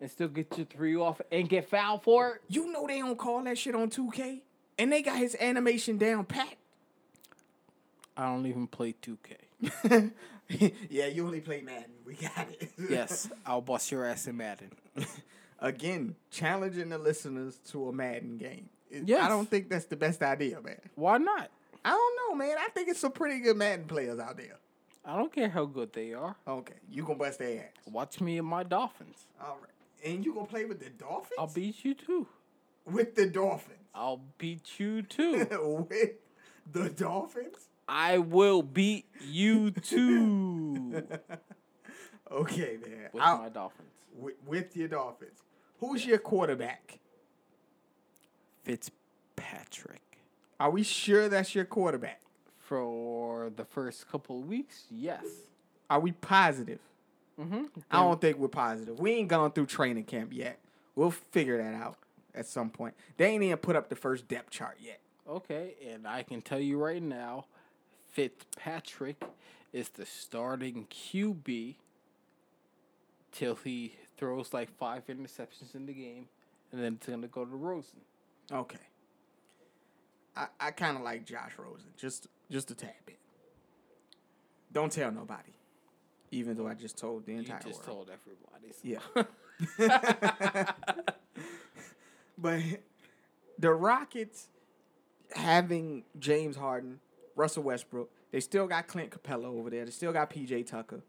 and 0.00 0.10
still 0.10 0.28
get 0.28 0.56
your 0.56 0.66
three 0.66 0.96
off 0.96 1.20
and 1.32 1.48
get 1.48 1.68
fouled 1.68 2.04
for 2.04 2.36
it, 2.36 2.42
You 2.48 2.70
know 2.72 2.86
they 2.86 3.00
don't 3.00 3.18
call 3.18 3.42
that 3.42 3.58
shit 3.58 3.74
on 3.74 3.90
2K, 3.90 4.40
and 4.80 4.90
they 4.92 5.02
got 5.02 5.18
his 5.18 5.36
animation 5.40 5.98
down 5.98 6.24
pat. 6.24 6.54
I 8.16 8.24
don't 8.24 8.46
even 8.46 8.66
play 8.66 8.94
2K. 9.02 10.10
yeah, 10.90 11.06
you 11.06 11.24
only 11.24 11.40
play 11.40 11.60
Madden. 11.62 11.90
We 12.04 12.14
got 12.14 12.48
it. 12.60 12.70
Yes, 12.90 13.30
I'll 13.46 13.60
bust 13.60 13.90
your 13.92 14.04
ass 14.04 14.26
in 14.26 14.36
Madden. 14.36 14.70
Again, 15.60 16.16
challenging 16.30 16.88
the 16.88 16.98
listeners 16.98 17.58
to 17.70 17.88
a 17.88 17.92
Madden 17.92 18.38
game. 18.38 18.68
Yes. 18.90 19.22
I 19.22 19.28
don't 19.28 19.48
think 19.48 19.68
that's 19.68 19.84
the 19.84 19.96
best 19.96 20.22
idea, 20.22 20.60
man. 20.60 20.80
Why 20.94 21.18
not? 21.18 21.50
I 21.84 21.90
don't 21.90 22.16
know, 22.30 22.34
man. 22.34 22.56
I 22.58 22.68
think 22.70 22.88
it's 22.88 23.00
some 23.00 23.12
pretty 23.12 23.40
good 23.40 23.56
Madden 23.56 23.84
players 23.86 24.18
out 24.18 24.36
there. 24.36 24.56
I 25.04 25.16
don't 25.16 25.32
care 25.32 25.48
how 25.48 25.64
good 25.66 25.92
they 25.92 26.12
are. 26.14 26.36
Okay, 26.46 26.74
you 26.90 27.04
gonna 27.04 27.18
bust 27.18 27.38
their 27.38 27.60
ass. 27.60 27.90
Watch 27.90 28.20
me 28.20 28.38
and 28.38 28.46
my 28.46 28.62
Dolphins. 28.64 29.26
All 29.40 29.58
right, 29.60 30.10
and 30.12 30.24
you 30.24 30.34
gonna 30.34 30.46
play 30.46 30.64
with 30.64 30.80
the 30.80 30.90
Dolphins? 30.90 31.38
I'll 31.38 31.46
beat 31.46 31.84
you 31.84 31.94
too. 31.94 32.26
with 32.84 33.14
the 33.14 33.26
Dolphins. 33.26 33.76
I'll 33.94 34.22
beat 34.38 34.78
you 34.78 35.02
too. 35.02 35.46
with 35.90 36.10
the 36.70 36.90
Dolphins? 36.90 37.56
I 37.88 38.18
will 38.18 38.62
beat 38.62 39.06
you 39.26 39.70
too 39.72 41.02
Okay, 42.30 42.78
man. 42.86 43.08
with 43.12 43.22
I'll- 43.22 43.38
my 43.38 43.48
Dolphins. 43.48 43.88
with, 44.16 44.34
with 44.46 44.76
your 44.76 44.88
Dolphins. 44.88 45.42
Who's 45.80 46.06
your 46.06 46.18
quarterback? 46.18 46.98
Fitzpatrick. 48.62 50.02
Are 50.60 50.70
we 50.70 50.82
sure 50.82 51.28
that's 51.28 51.54
your 51.54 51.64
quarterback? 51.64 52.20
For 52.58 53.50
the 53.56 53.64
first 53.64 54.08
couple 54.08 54.38
of 54.38 54.46
weeks, 54.46 54.84
yes. 54.92 55.24
Are 55.88 55.98
we 55.98 56.12
positive? 56.12 56.78
Mm-hmm. 57.40 57.64
I 57.90 57.96
don't 57.96 58.20
think 58.20 58.36
we're 58.38 58.46
positive. 58.46 59.00
We 59.00 59.10
ain't 59.12 59.26
gone 59.28 59.50
through 59.50 59.66
training 59.66 60.04
camp 60.04 60.32
yet. 60.32 60.60
We'll 60.94 61.10
figure 61.10 61.56
that 61.60 61.74
out. 61.74 61.96
At 62.34 62.46
some 62.46 62.70
point. 62.70 62.94
They 63.16 63.26
ain't 63.26 63.42
even 63.42 63.58
put 63.58 63.76
up 63.76 63.88
the 63.88 63.96
first 63.96 64.28
depth 64.28 64.50
chart 64.50 64.76
yet. 64.80 65.00
Okay, 65.28 65.74
and 65.88 66.06
I 66.06 66.22
can 66.22 66.40
tell 66.42 66.58
you 66.60 66.78
right 66.78 67.02
now, 67.02 67.46
Fitzpatrick 68.10 69.22
is 69.72 69.88
the 69.90 70.04
starting 70.06 70.86
QB 70.90 71.76
till 73.32 73.54
he 73.56 73.94
throws 74.16 74.52
like 74.52 74.70
five 74.76 75.06
interceptions 75.06 75.74
in 75.74 75.86
the 75.86 75.92
game, 75.92 76.26
and 76.72 76.82
then 76.82 76.94
it's 76.94 77.06
gonna 77.06 77.28
go 77.28 77.44
to 77.44 77.54
Rosen. 77.56 78.00
Okay. 78.50 78.78
I, 80.36 80.46
I 80.58 80.70
kind 80.72 80.96
of 80.96 81.02
like 81.02 81.24
Josh 81.26 81.52
Rosen, 81.58 81.90
just 81.96 82.26
just 82.50 82.70
a 82.70 82.74
tad 82.74 82.94
bit. 83.06 83.18
Don't 84.72 84.90
tell 84.92 85.10
nobody, 85.12 85.52
even 86.30 86.56
though 86.56 86.66
I 86.66 86.74
just 86.74 86.96
told 86.96 87.26
the 87.26 87.32
You 87.32 87.38
entire 87.38 87.60
just 87.60 87.86
world. 87.88 88.08
told 88.08 88.10
everybody. 88.10 88.72
so- 88.72 89.26
Yeah. 89.78 90.72
but 92.40 92.60
the 93.58 93.72
Rockets 93.72 94.48
having 95.34 96.04
James 96.18 96.56
Harden, 96.56 97.00
Russell 97.36 97.62
Westbrook, 97.62 98.10
they 98.32 98.40
still 98.40 98.66
got 98.66 98.86
Clint 98.86 99.10
Capela 99.10 99.46
over 99.46 99.70
there. 99.70 99.84
They 99.84 99.90
still 99.90 100.12
got 100.12 100.30
PJ 100.30 100.66
Tucker. 100.66 101.02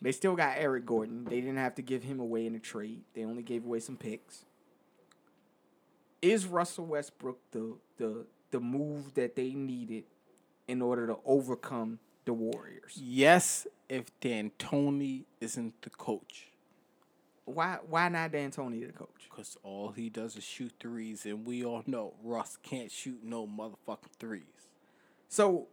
They 0.00 0.12
still 0.12 0.36
got 0.36 0.56
Eric 0.56 0.86
Gordon. 0.86 1.24
They 1.24 1.40
didn't 1.40 1.56
have 1.56 1.74
to 1.76 1.82
give 1.82 2.04
him 2.04 2.20
away 2.20 2.46
in 2.46 2.54
a 2.54 2.60
trade. 2.60 3.02
They 3.14 3.24
only 3.24 3.42
gave 3.42 3.64
away 3.64 3.80
some 3.80 3.96
picks. 3.96 4.44
Is 6.22 6.46
Russell 6.46 6.86
Westbrook 6.86 7.38
the 7.50 7.74
the 7.96 8.26
the 8.50 8.60
move 8.60 9.14
that 9.14 9.36
they 9.36 9.50
needed 9.50 10.04
in 10.66 10.82
order 10.82 11.06
to 11.06 11.16
overcome 11.24 11.98
the 12.24 12.32
Warriors? 12.32 12.98
Yes, 13.00 13.66
if 13.88 14.06
D'Antoni 14.20 15.24
isn't 15.40 15.82
the 15.82 15.90
coach, 15.90 16.47
Why 17.48 17.78
why 17.88 18.08
not 18.08 18.32
D'Antoni 18.32 18.86
the 18.86 18.92
coach? 18.92 19.08
because 19.30 19.56
all 19.62 19.90
he 19.90 20.08
does 20.10 20.36
is 20.36 20.44
shoot 20.44 20.72
threes, 20.80 21.24
and 21.26 21.46
we 21.46 21.64
all 21.64 21.82
know 21.86 22.14
Russ 22.22 22.58
can't 22.62 22.90
shoot 22.90 23.20
no 23.22 23.46
motherfucking 23.46 24.12
threes. 24.18 24.42
So 25.28 25.68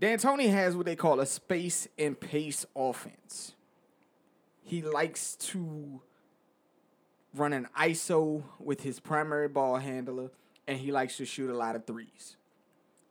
D'Antoni 0.00 0.50
has 0.50 0.74
what 0.76 0.86
they 0.86 0.96
call 0.96 1.20
a 1.20 1.26
space 1.26 1.86
and 1.98 2.18
pace 2.18 2.66
offense. 2.74 3.52
He 4.64 4.82
likes 4.82 5.36
to 5.36 6.00
run 7.34 7.52
an 7.52 7.68
ISO 7.78 8.42
with 8.58 8.82
his 8.82 9.00
primary 9.00 9.48
ball 9.48 9.76
handler, 9.76 10.30
and 10.66 10.78
he 10.78 10.92
likes 10.92 11.16
to 11.18 11.24
shoot 11.24 11.50
a 11.50 11.56
lot 11.56 11.76
of 11.76 11.86
threes. 11.86 12.36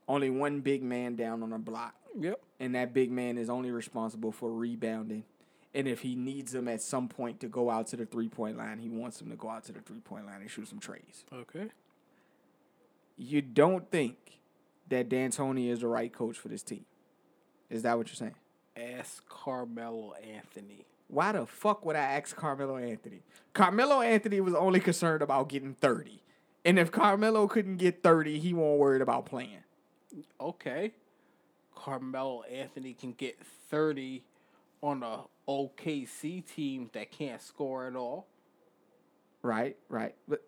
Only 0.08 0.30
one 0.30 0.62
big 0.62 0.84
man 0.84 1.16
down 1.16 1.42
on 1.44 1.54
a 1.54 1.60
block, 1.60 1.96
Yep. 2.20 2.42
and 2.60 2.76
that 2.76 2.94
big 2.94 3.10
man 3.12 3.38
is 3.38 3.50
only 3.50 3.72
responsible 3.72 4.32
for 4.32 4.52
rebounding. 4.52 5.24
And 5.74 5.88
if 5.88 6.02
he 6.02 6.16
needs 6.16 6.52
them 6.52 6.68
at 6.68 6.82
some 6.82 7.08
point 7.08 7.40
to 7.40 7.48
go 7.48 7.70
out 7.70 7.88
to 7.88 7.98
the 7.98 8.06
three 8.06 8.28
point 8.28 8.58
line, 8.58 8.80
he 8.80 8.90
wants 8.90 9.20
them 9.20 9.30
to 9.30 9.36
go 9.36 9.50
out 9.50 9.64
to 9.66 9.72
the 9.72 9.80
three 9.80 10.00
point 10.00 10.26
line 10.26 10.42
and 10.42 10.50
shoot 10.50 10.68
some 10.68 10.80
trays. 10.80 11.26
Okay. 11.32 11.68
You 13.18 13.42
don't 13.42 13.90
think 13.90 14.18
that 14.90 15.08
D'Antoni 15.10 15.70
is 15.70 15.80
the 15.80 15.88
right 15.88 16.12
coach 16.12 16.38
for 16.38 16.50
this 16.50 16.64
team? 16.64 16.86
Is 17.70 17.84
that 17.84 17.98
what 17.98 18.08
you're 18.08 18.16
saying? 18.16 18.36
Ask 18.76 19.28
Carmelo 19.30 20.14
Anthony. 20.14 20.86
Why 21.08 21.32
the 21.34 21.46
fuck 21.46 21.86
would 21.86 21.96
I 21.96 22.00
ask 22.00 22.36
Carmelo 22.36 22.78
Anthony? 22.78 23.22
Carmelo 23.54 24.02
Anthony 24.02 24.40
was 24.42 24.54
only 24.54 24.80
concerned 24.80 25.22
about 25.22 25.50
getting 25.50 25.74
30. 25.76 26.22
And 26.64 26.80
if 26.80 26.92
Carmelo 26.92 27.48
couldn't 27.48 27.78
get 27.78 28.04
30, 28.04 28.40
he 28.40 28.54
won't 28.54 28.80
worried 28.80 29.02
about 29.02 29.26
playing. 29.26 29.64
Okay. 30.40 30.92
Carmelo 31.76 32.44
Anthony 32.44 32.94
can 32.94 33.14
get 33.14 33.38
30 33.70 34.24
on 34.82 35.04
a 35.04 35.22
OKC 35.48 36.46
team 36.46 36.90
that 36.94 37.12
can't 37.12 37.42
score 37.42 37.88
at 37.88 37.96
all. 37.96 38.28
Right, 39.42 39.76
right. 39.90 40.16
But 40.28 40.44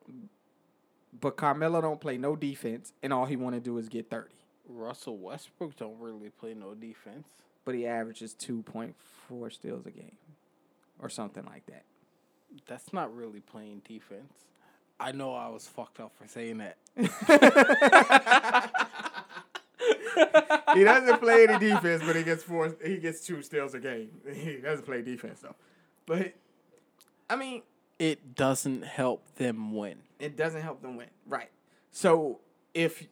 but 1.20 1.38
Carmelo 1.38 1.82
don't 1.82 2.02
play 2.02 2.18
no 2.18 2.36
defense 2.36 2.94
and 3.02 3.14
all 3.14 3.26
he 3.26 3.36
want 3.36 3.56
to 3.56 3.62
do 3.62 3.78
is 3.78 3.90
get 3.90 4.10
30. 4.10 4.30
Russell 4.68 5.18
Westbrook 5.18 5.76
don't 5.76 6.00
really 6.00 6.30
play 6.30 6.54
no 6.54 6.74
defense. 6.74 7.28
But 7.66 7.76
he 7.76 7.88
averages 7.88 8.34
2.4 8.34 9.52
steals 9.54 9.86
a 9.86 9.92
game 9.92 10.18
or 11.00 11.10
something 11.10 11.46
like 11.46 11.66
that. 11.68 11.84
That's 12.68 12.92
not 12.94 13.16
really 13.16 13.40
playing 13.40 13.82
defense. 13.88 14.34
I 15.00 15.12
know 15.12 15.34
I 15.34 15.50
was 15.50 15.68
fucked 15.68 16.00
up 16.00 16.14
for 16.18 16.28
saying 16.28 16.60
that. 16.60 16.78
he 20.76 20.84
doesn't 20.84 21.20
play 21.20 21.48
any 21.48 21.60
defense, 21.70 22.04
but 22.06 22.16
he 22.16 22.24
gets 22.24 22.44
four. 22.44 22.76
He 22.86 22.98
gets 22.98 23.26
two 23.26 23.42
steals 23.42 23.74
a 23.74 23.80
game. 23.80 24.10
He 24.34 24.58
doesn't 24.58 24.86
play 24.86 25.02
defense 25.02 25.40
though. 25.42 25.56
But 26.06 26.34
I 27.30 27.36
mean, 27.36 27.62
It 28.00 28.36
doesn't 28.36 28.84
help 28.84 29.36
them 29.36 29.74
win. 29.76 29.98
it 30.20 30.36
doesn't 30.38 30.62
help 30.62 30.82
them 30.82 30.98
win, 30.98 31.08
right? 31.28 31.50
So 31.92 32.40
if 32.74 33.08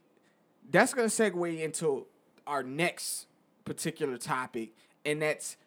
that's 0.69 0.93
gonna 0.93 1.07
segue 1.07 1.59
into 1.61 2.05
our 2.47 2.63
next 2.63 3.27
particular 3.65 4.17
topic, 4.17 4.71
and 5.05 5.21
that's 5.21 5.57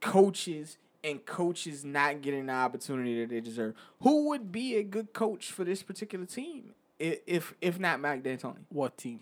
coaches 0.00 0.78
and 1.04 1.24
coaches 1.26 1.84
not 1.84 2.20
getting 2.22 2.46
the 2.46 2.52
opportunity 2.52 3.20
that 3.20 3.30
they 3.30 3.40
deserve. 3.40 3.74
Who 4.02 4.28
would 4.28 4.52
be 4.52 4.76
a 4.76 4.82
good 4.84 5.12
coach 5.12 5.50
for 5.50 5.64
this 5.64 5.82
particular 5.82 6.26
team 6.26 6.74
if 6.98 7.54
if 7.60 7.78
not 7.80 8.00
Mike 8.00 8.22
D'Antoni? 8.22 8.58
What 8.68 8.96
team? 8.98 9.20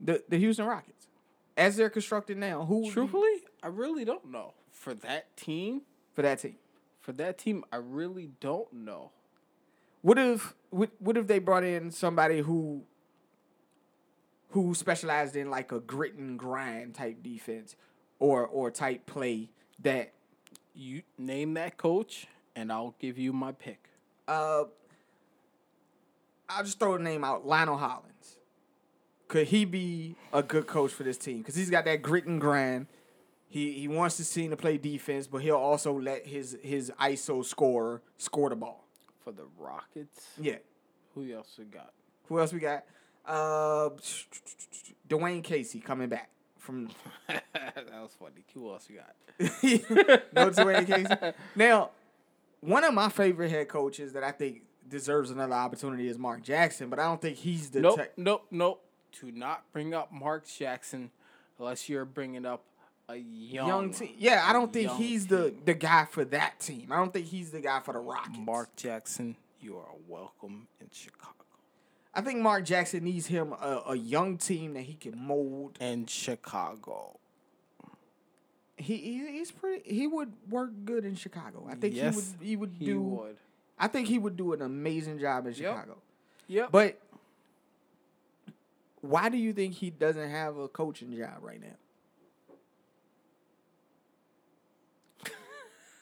The 0.00 0.22
the 0.28 0.38
Houston 0.38 0.66
Rockets, 0.66 1.06
as 1.56 1.76
they're 1.76 1.90
constructed 1.90 2.36
now, 2.38 2.64
who 2.64 2.90
Truthfully, 2.90 3.42
I 3.62 3.68
really 3.68 4.04
don't 4.04 4.30
know. 4.30 4.54
For 4.70 4.94
that 4.94 5.36
team, 5.36 5.82
for 6.12 6.22
that 6.22 6.40
team? 6.40 6.56
for 7.00 7.12
that 7.12 7.36
team, 7.36 7.62
I 7.70 7.76
really 7.76 8.30
don't 8.40 8.72
know. 8.72 9.10
What 10.00 10.18
if 10.18 10.54
what, 10.70 10.90
what 10.98 11.16
if 11.18 11.26
they 11.26 11.38
brought 11.38 11.64
in 11.64 11.90
somebody 11.90 12.40
who 12.40 12.84
who 14.50 14.74
specialized 14.74 15.36
in 15.36 15.50
like 15.50 15.70
a 15.72 15.80
grit 15.80 16.14
and 16.14 16.38
grind 16.38 16.94
type 16.94 17.22
defense 17.22 17.76
or 18.18 18.46
or 18.46 18.70
type 18.70 19.06
play 19.06 19.50
that 19.80 20.12
You 20.74 21.02
name 21.18 21.54
that 21.54 21.76
coach, 21.76 22.26
and 22.56 22.72
I'll 22.72 22.94
give 22.98 23.18
you 23.18 23.32
my 23.32 23.52
pick. 23.52 23.88
uh 24.26 24.64
I'll 26.48 26.64
just 26.64 26.78
throw 26.78 26.96
the 26.96 27.02
name 27.02 27.24
out 27.24 27.46
Lionel 27.46 27.76
Hollins. 27.78 28.38
Could 29.34 29.48
he 29.48 29.64
be 29.64 30.14
a 30.32 30.44
good 30.44 30.68
coach 30.68 30.92
for 30.92 31.02
this 31.02 31.18
team? 31.18 31.38
Because 31.38 31.56
he's 31.56 31.68
got 31.68 31.84
that 31.86 32.02
grit 32.02 32.24
and 32.24 32.40
grind. 32.40 32.86
He 33.48 33.72
he 33.72 33.88
wants 33.88 34.16
the 34.16 34.22
team 34.24 34.50
to 34.50 34.56
play 34.56 34.78
defense, 34.78 35.26
but 35.26 35.38
he'll 35.38 35.56
also 35.56 35.92
let 35.98 36.24
his 36.24 36.56
his 36.62 36.92
ISO 37.00 37.44
scorer 37.44 38.00
score 38.16 38.48
the 38.48 38.54
ball. 38.54 38.84
For 39.24 39.32
the 39.32 39.46
Rockets, 39.58 40.28
Yeah. 40.40 40.58
who 41.16 41.32
else 41.32 41.56
we 41.58 41.64
got? 41.64 41.92
Who 42.28 42.38
else 42.38 42.52
we 42.52 42.60
got? 42.60 42.84
Uh, 43.26 43.90
Dwane 45.08 45.42
Casey 45.42 45.80
coming 45.80 46.08
back 46.08 46.30
from 46.60 46.90
that 47.26 47.42
was 47.92 48.14
funny. 48.16 48.44
Who 48.54 48.70
else 48.70 48.88
we 48.88 48.94
got? 48.94 49.16
no 50.32 50.50
Dwane 50.50 50.86
Casey. 50.86 51.34
Now, 51.56 51.90
one 52.60 52.84
of 52.84 52.94
my 52.94 53.08
favorite 53.08 53.50
head 53.50 53.66
coaches 53.66 54.12
that 54.12 54.22
I 54.22 54.30
think 54.30 54.62
deserves 54.88 55.32
another 55.32 55.54
opportunity 55.54 56.06
is 56.06 56.18
Mark 56.18 56.42
Jackson, 56.44 56.88
but 56.88 57.00
I 57.00 57.04
don't 57.06 57.20
think 57.20 57.36
he's 57.36 57.70
the 57.70 57.80
Nope, 57.80 57.96
type- 57.96 58.12
nope, 58.16 58.46
nope. 58.52 58.80
Do 59.20 59.30
not 59.30 59.62
bring 59.72 59.94
up 59.94 60.12
Mark 60.12 60.46
Jackson 60.46 61.10
unless 61.58 61.88
you're 61.88 62.04
bringing 62.04 62.44
up 62.46 62.62
a 63.08 63.16
young, 63.16 63.68
young 63.68 63.90
team. 63.92 64.14
Yeah, 64.18 64.44
I 64.46 64.52
don't 64.52 64.72
think 64.72 64.90
he's 64.92 65.26
the 65.26 65.50
team. 65.50 65.62
the 65.64 65.74
guy 65.74 66.06
for 66.10 66.24
that 66.26 66.58
team. 66.60 66.90
I 66.90 66.96
don't 66.96 67.12
think 67.12 67.26
he's 67.26 67.50
the 67.50 67.60
guy 67.60 67.80
for 67.80 67.92
the 67.92 68.00
Rockets. 68.00 68.38
Mark 68.38 68.74
Jackson. 68.76 69.36
You 69.60 69.76
are 69.78 69.92
welcome 70.08 70.66
in 70.80 70.88
Chicago. 70.92 71.30
I 72.14 72.20
think 72.20 72.40
Mark 72.40 72.64
Jackson 72.64 73.04
needs 73.04 73.26
him 73.26 73.52
a, 73.52 73.82
a 73.88 73.96
young 73.96 74.36
team 74.36 74.74
that 74.74 74.82
he 74.82 74.94
can 74.94 75.18
mold. 75.18 75.76
In 75.80 76.06
Chicago. 76.06 77.18
He, 78.76 78.96
he 78.96 79.26
he's 79.38 79.50
pretty. 79.52 79.82
He 79.94 80.06
would 80.06 80.32
work 80.50 80.70
good 80.84 81.04
in 81.04 81.14
Chicago. 81.14 81.66
I 81.70 81.76
think 81.76 81.94
Yes, 81.94 82.14
he 82.14 82.16
would. 82.16 82.46
He 82.48 82.56
would 82.56 82.72
He 82.80 82.84
do. 82.86 83.00
would. 83.00 83.36
I 83.78 83.86
think 83.88 84.08
he 84.08 84.18
would 84.18 84.36
do 84.36 84.52
an 84.52 84.62
amazing 84.62 85.18
job 85.18 85.46
in 85.46 85.54
Chicago. 85.54 85.96
Yep. 86.48 86.72
But 86.72 86.98
why 89.04 89.28
do 89.28 89.36
you 89.36 89.52
think 89.52 89.74
he 89.74 89.90
doesn't 89.90 90.30
have 90.30 90.56
a 90.56 90.68
coaching 90.68 91.14
job 91.16 91.38
right 91.42 91.60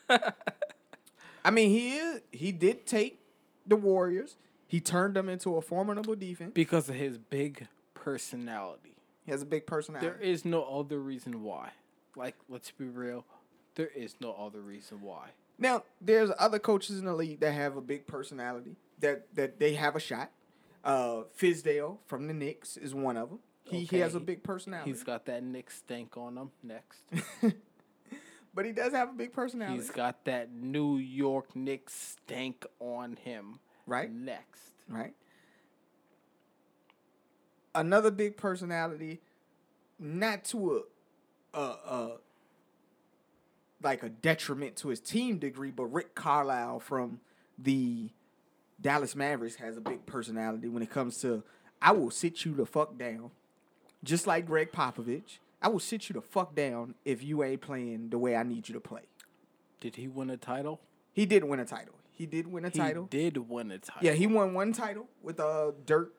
now? 0.09 0.21
I 1.45 1.51
mean, 1.51 1.71
he 1.71 1.97
is. 1.97 2.21
He 2.31 2.53
did 2.53 2.87
take 2.87 3.19
the 3.67 3.77
Warriors. 3.77 4.37
He 4.67 4.81
turned 4.81 5.15
them 5.15 5.29
into 5.29 5.57
a 5.57 5.63
formidable 5.63 6.15
defense. 6.15 6.53
because 6.55 6.89
of 6.89 6.95
his 6.95 7.19
big 7.19 7.67
personality. 7.95 8.97
He 9.25 9.31
has 9.33 9.43
a 9.43 9.47
big 9.47 9.67
personality. 9.67 10.07
There 10.09 10.21
is 10.21 10.45
no 10.45 10.65
other 10.65 10.99
reason 10.99 11.43
why. 11.43 11.71
Like, 12.17 12.37
let's 12.49 12.71
be 12.71 12.85
real. 12.87 13.25
There 13.75 13.91
is 13.95 14.15
no 14.21 14.33
other 14.35 14.61
reason 14.61 15.01
why. 15.01 15.31
Now, 15.59 15.85
there's 16.01 16.31
other 16.39 16.59
coaches 16.59 16.99
in 16.99 17.05
the 17.05 17.15
league 17.15 17.41
that 17.41 17.53
have 17.53 17.77
a 17.77 17.81
big 17.81 18.07
personality 18.07 18.77
that 19.01 19.35
that 19.35 19.59
they 19.59 19.75
have 19.75 19.97
a 19.97 20.01
shot. 20.01 20.31
Uh, 20.85 21.23
Fizdale 21.39 21.99
from 22.07 22.27
the 22.27 22.35
Knicks 22.35 22.77
is 22.77 22.95
one 22.95 23.17
of 23.17 23.29
them. 23.31 23.39
He 23.65 23.85
he 23.85 23.99
has 23.99 24.15
a 24.15 24.21
big 24.21 24.43
personality. 24.43 24.91
He's 24.91 25.05
got 25.05 25.27
that 25.27 25.43
Nick 25.43 25.71
stank 25.71 26.17
on 26.17 26.37
him. 26.37 26.51
Next. 26.63 27.01
but 28.55 28.65
he 28.65 28.73
does 28.73 28.93
have 28.93 29.11
a 29.11 29.13
big 29.13 29.33
personality. 29.33 29.79
He's 29.79 29.91
got 29.91 30.25
that 30.25 30.53
New 30.53 30.97
York 30.97 31.55
Knicks 31.55 31.95
stank 31.95 32.67
on 32.81 33.17
him. 33.17 33.61
Right. 33.87 34.13
Next. 34.13 34.73
right? 34.89 35.15
Another 37.75 38.11
big 38.11 38.37
personality, 38.37 39.23
not 39.99 40.45
to 40.47 40.85
a, 41.55 41.59
a, 41.59 41.63
a 41.63 42.17
like 43.83 44.03
a 44.03 44.09
detriment 44.09 44.77
to 44.77 44.89
his 44.89 45.01
team 45.01 45.39
degree, 45.39 45.71
but 45.71 45.87
Rick 45.87 46.15
Carlisle 46.15 46.81
from 46.81 47.21
the 47.59 48.11
Dallas 48.83 49.15
Mavericks 49.15 49.57
has 49.57 49.77
a 49.77 49.81
big 49.81 50.05
personality 50.07 50.69
when 50.69 50.83
it 50.83 50.91
comes 50.91 51.19
to 51.21 51.43
I 51.81 51.93
will 51.93 52.11
sit 52.11 52.45
you 52.45 52.55
the 52.55 52.67
fuck 52.67 52.99
down, 52.99 53.31
just 54.05 54.27
like 54.27 54.47
Gregg 54.47 54.73
Popovich. 54.73 55.39
I 55.61 55.69
will 55.69 55.81
sit 55.81 56.09
you 56.09 56.15
the 56.15 56.21
fuck 56.21 56.55
down 56.55 56.95
if 57.05 57.23
you 57.23 57.43
ain't 57.45 57.61
playing 57.61 58.11
the 58.11 58.19
way 58.19 58.35
I 58.37 58.43
need 58.43 58.69
you 58.69 58.75
to 58.75 58.81
play. 58.81 59.03
Did 59.81 59.97
he 59.97 60.09
win 60.09 60.31
a 60.31 60.37
title? 60.37 60.81
He 61.13 61.27
did 61.27 61.45
win 61.45 61.61
a 61.61 61.65
title. 61.65 61.95
He 62.11 62.27
did 62.27 62.47
win 62.49 62.65
a 62.65 62.71
title. 62.71 63.09
He 63.11 63.19
did 63.19 63.49
win 63.49 63.71
a 63.71 63.79
title. 63.79 64.03
Yeah, 64.05 64.13
he 64.13 64.27
won 64.27 64.55
one 64.55 64.73
title 64.73 65.07
with 65.23 65.41
uh 65.41 65.73
Dirk. 65.87 66.13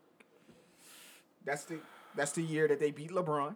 That's 1.45 1.65
the 1.65 1.79
that's 2.15 2.31
the 2.31 2.43
year 2.43 2.67
that 2.67 2.79
they 2.79 2.91
beat 2.91 3.11
LeBron. 3.11 3.55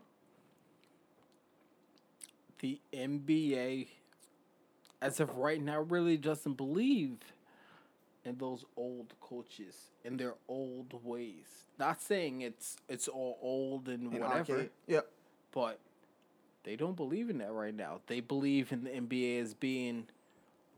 the 2.60 2.80
NBA, 2.94 3.88
as 5.02 5.20
of 5.20 5.38
right 5.38 5.62
now, 5.62 5.82
really 5.82 6.18
doesn't 6.18 6.54
believe 6.54 7.18
in 8.28 8.38
those 8.38 8.66
old 8.76 9.14
coaches 9.22 9.76
and 10.06 10.20
their 10.20 10.36
old 10.48 10.94
ways. 11.04 11.46
Not 11.80 12.02
saying 12.02 12.42
it's 12.42 12.78
it's 12.90 13.08
all 13.08 13.38
old 13.42 13.88
and 13.88 14.14
in 14.14 14.22
whatever, 14.22 14.54
arcade. 14.54 14.70
Yep. 14.88 15.08
but 15.52 15.80
they 16.64 16.76
don't 16.76 16.96
believe 16.98 17.30
in 17.30 17.38
that 17.38 17.52
right 17.52 17.74
now. 17.74 18.02
They 18.08 18.20
believe 18.20 18.72
in 18.72 18.84
the 18.84 18.90
NBA 18.90 19.42
as 19.42 19.54
being 19.54 20.08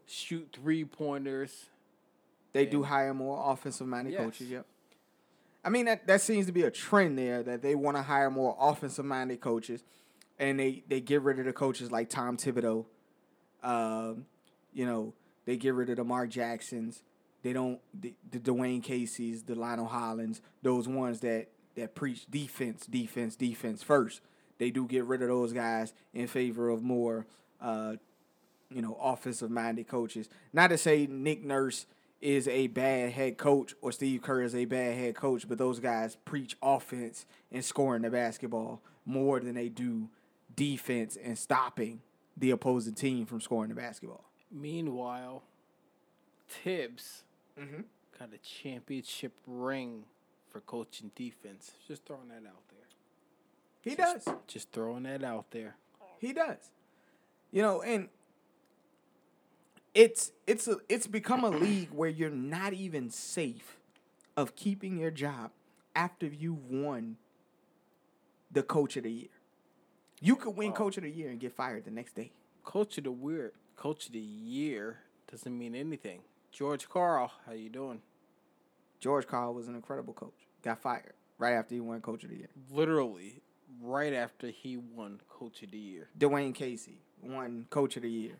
shoot 0.07 0.49
three 0.53 0.85
pointers. 0.85 1.65
They 2.53 2.65
do 2.65 2.83
hire 2.83 3.13
more 3.13 3.51
offensive 3.51 3.87
minded 3.87 4.13
Yes. 4.13 4.21
coaches. 4.21 4.49
Yep. 4.49 4.65
I 5.63 5.69
mean 5.69 5.85
that 5.85 6.07
that 6.07 6.21
seems 6.21 6.45
to 6.45 6.51
be 6.51 6.63
a 6.63 6.71
trend 6.71 7.17
there 7.17 7.43
that 7.43 7.61
they 7.61 7.75
want 7.75 7.97
to 7.97 8.03
hire 8.03 8.29
more 8.31 8.55
offensive 8.59 9.05
minded 9.05 9.41
coaches, 9.41 9.83
and 10.37 10.59
they 10.59 10.83
they 10.87 11.01
get 11.01 11.21
rid 11.21 11.39
of 11.39 11.45
the 11.45 11.53
coaches 11.53 11.91
like 11.91 12.09
Tom 12.09 12.37
Thibodeau. 12.37 12.85
Um, 13.63 14.25
you 14.73 14.85
know 14.85 15.13
they 15.45 15.57
get 15.57 15.73
rid 15.73 15.89
of 15.89 15.97
the 15.97 16.03
Mark 16.03 16.29
Jacksons. 16.29 17.01
They 17.41 17.53
don't 17.53 17.79
the, 17.93 18.13
the 18.31 18.39
Dwane 18.39 18.83
Casey's, 18.83 19.43
the 19.43 19.55
Lionel 19.55 19.87
Hollins, 19.87 20.41
those 20.61 20.87
ones 20.87 21.21
that 21.21 21.47
that 21.75 21.95
preach 21.95 22.25
defense, 22.29 22.85
defense, 22.85 23.35
defense 23.35 23.83
first. 23.83 24.21
They 24.57 24.69
do 24.71 24.85
get 24.85 25.05
rid 25.05 25.21
of 25.21 25.29
those 25.29 25.53
guys 25.53 25.93
in 26.13 26.27
favor 26.27 26.69
of 26.69 26.83
more, 26.83 27.25
uh, 27.61 27.93
you 28.69 28.81
know, 28.81 28.97
offensive 29.01 29.49
minded 29.49 29.87
coaches. 29.87 30.27
Not 30.51 30.67
to 30.67 30.77
say 30.77 31.07
Nick 31.09 31.43
Nurse 31.43 31.85
is 32.21 32.47
a 32.49 32.67
bad 32.67 33.13
head 33.13 33.37
coach 33.37 33.73
or 33.81 33.93
Steve 33.93 34.21
Kerr 34.21 34.41
is 34.41 34.53
a 34.53 34.65
bad 34.65 34.97
head 34.97 35.15
coach, 35.15 35.47
but 35.47 35.57
those 35.57 35.79
guys 35.79 36.17
preach 36.25 36.57
offense 36.61 37.25
and 37.51 37.63
scoring 37.63 38.01
the 38.01 38.09
basketball 38.09 38.81
more 39.05 39.39
than 39.39 39.55
they 39.55 39.69
do 39.69 40.09
defense 40.55 41.17
and 41.23 41.37
stopping 41.37 42.01
the 42.35 42.51
opposing 42.51 42.93
team 42.93 43.25
from 43.25 43.39
scoring 43.39 43.69
the 43.69 43.75
basketball. 43.75 44.25
Meanwhile, 44.51 45.43
Thibs 46.47 47.23
Mhm. 47.59 47.85
got 48.17 48.33
a 48.33 48.37
championship 48.39 49.33
ring 49.45 50.05
for 50.49 50.61
coaching 50.61 51.11
defense. 51.15 51.73
Just 51.87 52.05
throwing 52.05 52.29
that 52.29 52.45
out 52.47 52.63
there. 52.69 52.87
He 53.81 53.95
Just- 53.95 54.25
does. 54.25 54.35
Just 54.47 54.71
throwing 54.71 55.03
that 55.03 55.23
out 55.23 55.51
there. 55.51 55.75
He 56.19 56.33
does. 56.33 56.69
You 57.51 57.61
know, 57.61 57.81
and 57.81 58.09
it's 59.93 60.31
it's 60.47 60.67
a 60.67 60.77
it's 60.87 61.07
become 61.07 61.43
a 61.43 61.49
league 61.49 61.89
where 61.91 62.09
you're 62.09 62.29
not 62.29 62.73
even 62.73 63.09
safe 63.09 63.77
of 64.37 64.55
keeping 64.55 64.97
your 64.97 65.11
job 65.11 65.51
after 65.95 66.27
you've 66.27 66.69
won 66.69 67.17
the 68.51 68.63
coach 68.63 68.97
of 68.97 69.03
the 69.03 69.11
year. 69.11 69.29
You 70.21 70.35
could 70.35 70.55
win 70.55 70.73
coach 70.73 70.97
of 70.97 71.03
the 71.03 71.09
year 71.09 71.29
and 71.29 71.39
get 71.39 71.53
fired 71.53 71.85
the 71.85 71.91
next 71.91 72.15
day. 72.15 72.31
Coach 72.63 72.97
of 72.97 73.05
the 73.05 73.11
weird, 73.11 73.53
coach 73.77 74.07
of 74.07 74.11
the 74.13 74.19
year 74.19 74.99
doesn't 75.31 75.57
mean 75.57 75.75
anything. 75.75 76.21
George 76.51 76.89
Karl, 76.89 77.31
how 77.45 77.53
you 77.53 77.69
doing? 77.69 78.01
George 78.99 79.27
Karl 79.27 79.53
was 79.53 79.67
an 79.67 79.75
incredible 79.75 80.13
coach. 80.13 80.47
Got 80.63 80.79
fired 80.79 81.13
right 81.37 81.53
after 81.53 81.75
he 81.75 81.81
won 81.81 82.01
coach 82.01 82.23
of 82.23 82.29
the 82.29 82.35
year. 82.35 82.49
Literally, 82.71 83.41
right 83.81 84.13
after 84.13 84.47
he 84.47 84.77
won 84.77 85.21
coach 85.29 85.63
of 85.63 85.71
the 85.71 85.77
year, 85.77 86.09
Dwane 86.17 86.53
Casey 86.53 87.01
won 87.21 87.65
coach 87.69 87.95
of 87.95 88.03
the 88.03 88.09
year 88.09 88.39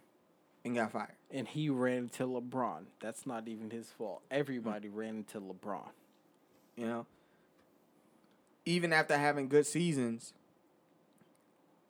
and 0.66 0.76
got 0.76 0.92
fired. 0.92 1.16
and 1.32 1.48
he 1.48 1.70
ran 1.70 1.98
into 1.98 2.26
LeBron. 2.26 2.86
That's 3.00 3.26
not 3.26 3.48
even 3.48 3.70
his 3.70 3.90
fault. 3.92 4.22
Everybody 4.30 4.90
mm. 4.90 4.96
ran 4.96 5.10
into 5.18 5.40
LeBron. 5.40 5.90
You 6.76 6.88
know, 6.88 7.06
even 8.66 8.94
after 8.94 9.18
having 9.18 9.48
good 9.48 9.66
seasons, 9.66 10.34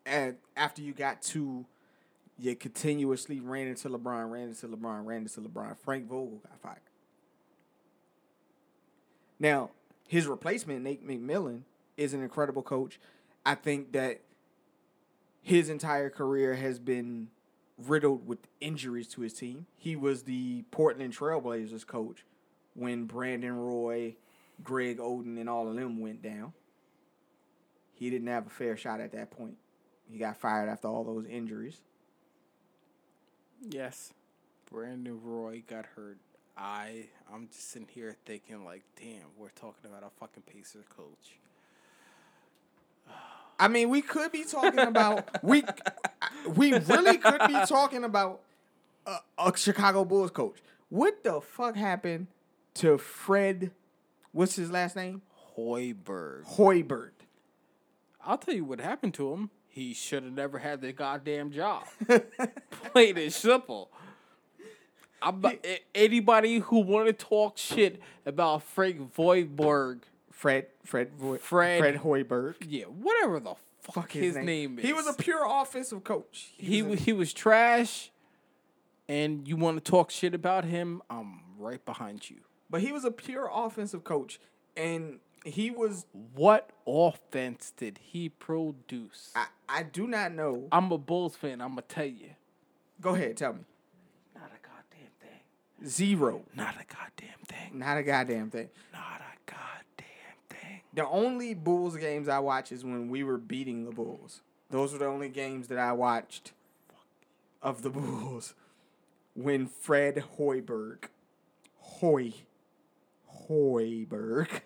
and 0.05 0.37
after 0.55 0.81
you 0.81 0.93
got 0.93 1.21
to, 1.23 1.65
you 2.39 2.55
continuously 2.55 3.39
ran 3.39 3.67
into 3.67 3.89
LeBron, 3.89 4.31
ran 4.31 4.49
into 4.49 4.67
LeBron, 4.67 5.05
ran 5.05 5.21
into 5.21 5.41
LeBron. 5.41 5.77
Frank 5.77 6.07
Vogel 6.07 6.41
got 6.47 6.59
fired. 6.61 6.77
Now, 9.39 9.71
his 10.07 10.25
replacement, 10.25 10.83
Nate 10.83 11.05
McMillan, 11.05 11.61
is 11.97 12.13
an 12.13 12.23
incredible 12.23 12.63
coach. 12.63 12.99
I 13.45 13.55
think 13.55 13.91
that 13.91 14.21
his 15.41 15.69
entire 15.69 16.09
career 16.09 16.55
has 16.55 16.79
been 16.79 17.29
riddled 17.77 18.27
with 18.27 18.39
injuries 18.59 19.07
to 19.07 19.21
his 19.21 19.33
team. 19.33 19.65
He 19.77 19.95
was 19.95 20.23
the 20.23 20.63
Portland 20.71 21.15
Trailblazers 21.15 21.85
coach 21.85 22.25
when 22.73 23.05
Brandon 23.05 23.55
Roy, 23.55 24.15
Greg 24.63 24.97
Oden, 24.97 25.39
and 25.39 25.49
all 25.49 25.67
of 25.67 25.75
them 25.75 25.99
went 25.99 26.21
down. 26.21 26.53
He 27.93 28.09
didn't 28.09 28.27
have 28.27 28.47
a 28.47 28.49
fair 28.49 28.77
shot 28.77 29.01
at 29.01 29.11
that 29.11 29.31
point. 29.31 29.57
He 30.09 30.17
got 30.17 30.37
fired 30.37 30.69
after 30.69 30.87
all 30.87 31.03
those 31.03 31.25
injuries. 31.25 31.81
Yes, 33.67 34.13
Brandon 34.71 35.19
Roy 35.21 35.63
got 35.67 35.85
hurt. 35.95 36.17
I 36.57 37.07
I'm 37.33 37.47
just 37.47 37.71
sitting 37.71 37.87
here 37.93 38.15
thinking 38.25 38.65
like, 38.65 38.83
damn, 38.99 39.27
we're 39.37 39.49
talking 39.49 39.89
about 39.89 40.03
a 40.03 40.09
fucking 40.19 40.43
Pacers 40.43 40.85
coach. 40.89 41.37
I 43.59 43.67
mean, 43.67 43.89
we 43.89 44.01
could 44.01 44.31
be 44.31 44.43
talking 44.43 44.79
about 44.79 45.43
we 45.43 45.63
we 46.55 46.73
really 46.73 47.17
could 47.17 47.41
be 47.47 47.65
talking 47.65 48.03
about 48.03 48.41
a, 49.05 49.17
a 49.37 49.57
Chicago 49.57 50.05
Bulls 50.05 50.31
coach. 50.31 50.57
What 50.89 51.23
the 51.23 51.41
fuck 51.41 51.75
happened 51.75 52.27
to 52.75 52.97
Fred? 52.97 53.71
What's 54.31 54.55
his 54.55 54.71
last 54.71 54.95
name? 54.95 55.21
Hoiberg. 55.57 56.45
Hoiberg. 56.55 57.11
I'll 58.25 58.37
tell 58.37 58.53
you 58.53 58.65
what 58.65 58.79
happened 58.79 59.13
to 59.15 59.33
him. 59.33 59.49
He 59.69 59.93
should 59.93 60.23
have 60.23 60.33
never 60.33 60.57
had 60.59 60.81
the 60.81 60.91
goddamn 60.91 61.51
job. 61.51 61.83
Plain 62.91 63.17
and 63.17 63.31
simple. 63.33 63.89
I'm, 65.21 65.43
a- 65.45 65.79
anybody 65.93 66.59
who 66.59 66.79
want 66.79 67.07
to 67.07 67.13
talk 67.13 67.57
shit 67.57 68.01
about 68.25 68.63
Frank 68.63 69.13
Voiborg, 69.13 69.99
Fred 70.31 70.67
Fred 70.85 71.11
Vo- 71.13 71.37
Fred- 71.37 71.79
Fred 71.79 71.95
Hoiberg. 71.97 72.55
yeah, 72.67 72.85
whatever 72.85 73.39
the 73.39 73.55
fuck, 73.81 73.93
Fuck 73.95 74.11
his, 74.13 74.35
name. 74.37 74.79
is. 74.79 74.85
He 74.85 74.93
was 74.93 75.07
a 75.07 75.13
pure 75.13 75.45
offensive 75.47 76.03
coach. 76.03 76.51
he 76.57 76.81
was 76.81 76.99
wa- 76.99 77.05
he 77.05 77.13
was 77.13 77.33
trash, 77.33 78.11
and 79.07 79.47
you 79.47 79.55
want 79.57 79.83
to 79.83 79.91
talk 79.91 80.09
shit 80.09 80.33
about 80.33 80.63
him? 80.65 81.01
I'm 81.09 81.41
right 81.57 81.83
behind 81.85 82.29
you. 82.29 82.37
But 82.69 82.81
he 82.81 82.91
was 82.93 83.03
a 83.03 83.11
pure 83.11 83.49
offensive 83.53 84.03
coach, 84.05 84.39
and 84.77 85.19
he 85.45 85.71
was. 85.71 86.05
What 86.35 86.69
offense 86.87 87.73
did 87.75 87.99
he 88.01 88.29
produce? 88.29 89.31
I, 89.35 89.45
I 89.67 89.83
do 89.83 90.07
not 90.07 90.33
know. 90.33 90.67
I'm 90.71 90.91
a 90.91 90.97
Bulls 90.97 91.35
fan. 91.35 91.61
I'm 91.61 91.69
gonna 91.69 91.81
tell 91.83 92.05
you, 92.05 92.31
Go 93.01 93.15
ahead, 93.15 93.37
tell 93.37 93.53
me. 93.53 93.59
not 94.35 94.49
a 94.51 94.67
goddamn 94.67 95.11
thing. 95.21 95.87
Zero. 95.89 96.43
Not 96.55 96.75
a 96.75 96.85
goddamn 96.93 97.39
thing. 97.47 97.79
Not 97.79 97.97
a 97.97 98.03
goddamn 98.03 98.49
thing. 98.49 98.69
Not 98.91 99.21
a 99.21 99.51
goddamn 99.51 100.35
thing. 100.49 100.81
The 100.93 101.07
only 101.07 101.53
Bulls 101.53 101.95
games 101.97 102.27
I 102.27 102.39
watch 102.39 102.71
is 102.71 102.83
when 102.83 103.09
we 103.09 103.23
were 103.23 103.37
beating 103.37 103.85
the 103.85 103.91
Bulls. 103.91 104.41
Those 104.69 104.93
were 104.93 104.99
the 104.99 105.05
only 105.07 105.29
games 105.29 105.67
that 105.69 105.79
I 105.79 105.93
watched 105.93 106.51
of 107.61 107.81
the 107.81 107.89
Bulls. 107.89 108.53
When 109.35 109.67
Fred 109.67 110.23
Hoiberg, 110.37 111.05
Hoy, 111.77 112.33
Hoiberg, 113.49 114.61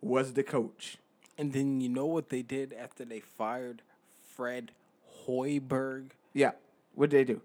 was 0.00 0.34
the 0.34 0.42
coach. 0.42 0.98
And 1.36 1.52
then 1.52 1.80
you 1.80 1.88
know 1.88 2.06
what 2.06 2.30
they 2.30 2.42
did 2.42 2.72
after 2.72 3.04
they 3.04 3.20
fired 3.20 3.82
Fred 4.34 4.72
Hoiberg? 5.26 6.10
Yeah. 6.32 6.52
What 6.94 7.10
did 7.10 7.28
they 7.28 7.32
do? 7.32 7.40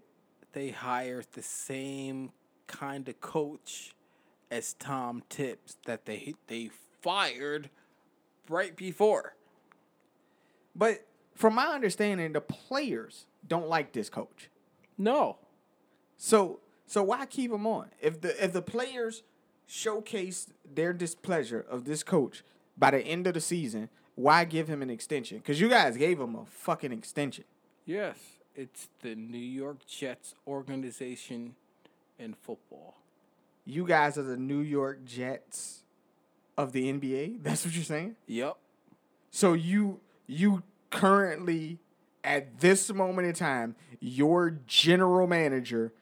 They 0.52 0.70
hired 0.70 1.26
the 1.32 1.42
same 1.42 2.30
kind 2.66 3.08
of 3.08 3.20
coach 3.20 3.94
as 4.50 4.74
Tom 4.74 5.22
Tips 5.28 5.76
that 5.86 6.06
they 6.06 6.34
they 6.46 6.70
fired 7.02 7.70
right 8.48 8.76
before. 8.76 9.34
But 10.74 11.06
from 11.34 11.54
my 11.54 11.66
understanding, 11.66 12.32
the 12.32 12.40
players 12.40 13.26
don't 13.46 13.68
like 13.68 13.92
this 13.92 14.08
coach. 14.08 14.48
No. 14.96 15.38
So 16.16 16.60
so 16.86 17.02
why 17.02 17.26
keep 17.26 17.52
him 17.52 17.66
on? 17.66 17.88
If 18.00 18.20
the 18.20 18.44
if 18.44 18.52
the 18.52 18.62
players 18.62 19.22
showcased 19.68 20.48
their 20.74 20.92
displeasure 20.92 21.64
of 21.68 21.84
this 21.84 22.02
coach 22.02 22.42
by 22.76 22.90
the 22.90 23.00
end 23.00 23.26
of 23.26 23.34
the 23.34 23.40
season, 23.40 23.88
why 24.14 24.44
give 24.44 24.68
him 24.68 24.82
an 24.82 24.90
extension? 24.90 25.38
Because 25.38 25.60
you 25.60 25.68
guys 25.68 25.96
gave 25.96 26.20
him 26.20 26.34
a 26.34 26.44
fucking 26.44 26.92
extension. 26.92 27.44
Yes, 27.84 28.16
it's 28.54 28.88
the 29.02 29.14
New 29.14 29.38
York 29.38 29.86
Jets 29.86 30.34
organization 30.46 31.54
in 32.18 32.34
football. 32.34 32.96
You 33.64 33.86
guys 33.86 34.18
are 34.18 34.22
the 34.22 34.36
New 34.36 34.60
York 34.60 35.04
Jets 35.04 35.82
of 36.56 36.72
the 36.72 36.92
NBA. 36.92 37.38
That's 37.42 37.64
what 37.64 37.74
you're 37.74 37.84
saying. 37.84 38.16
Yep. 38.26 38.56
So 39.30 39.52
you 39.52 40.00
you 40.26 40.62
currently 40.90 41.78
at 42.22 42.60
this 42.60 42.92
moment 42.92 43.28
in 43.28 43.34
time, 43.34 43.76
your 44.00 44.58
general 44.66 45.26
manager 45.26 45.92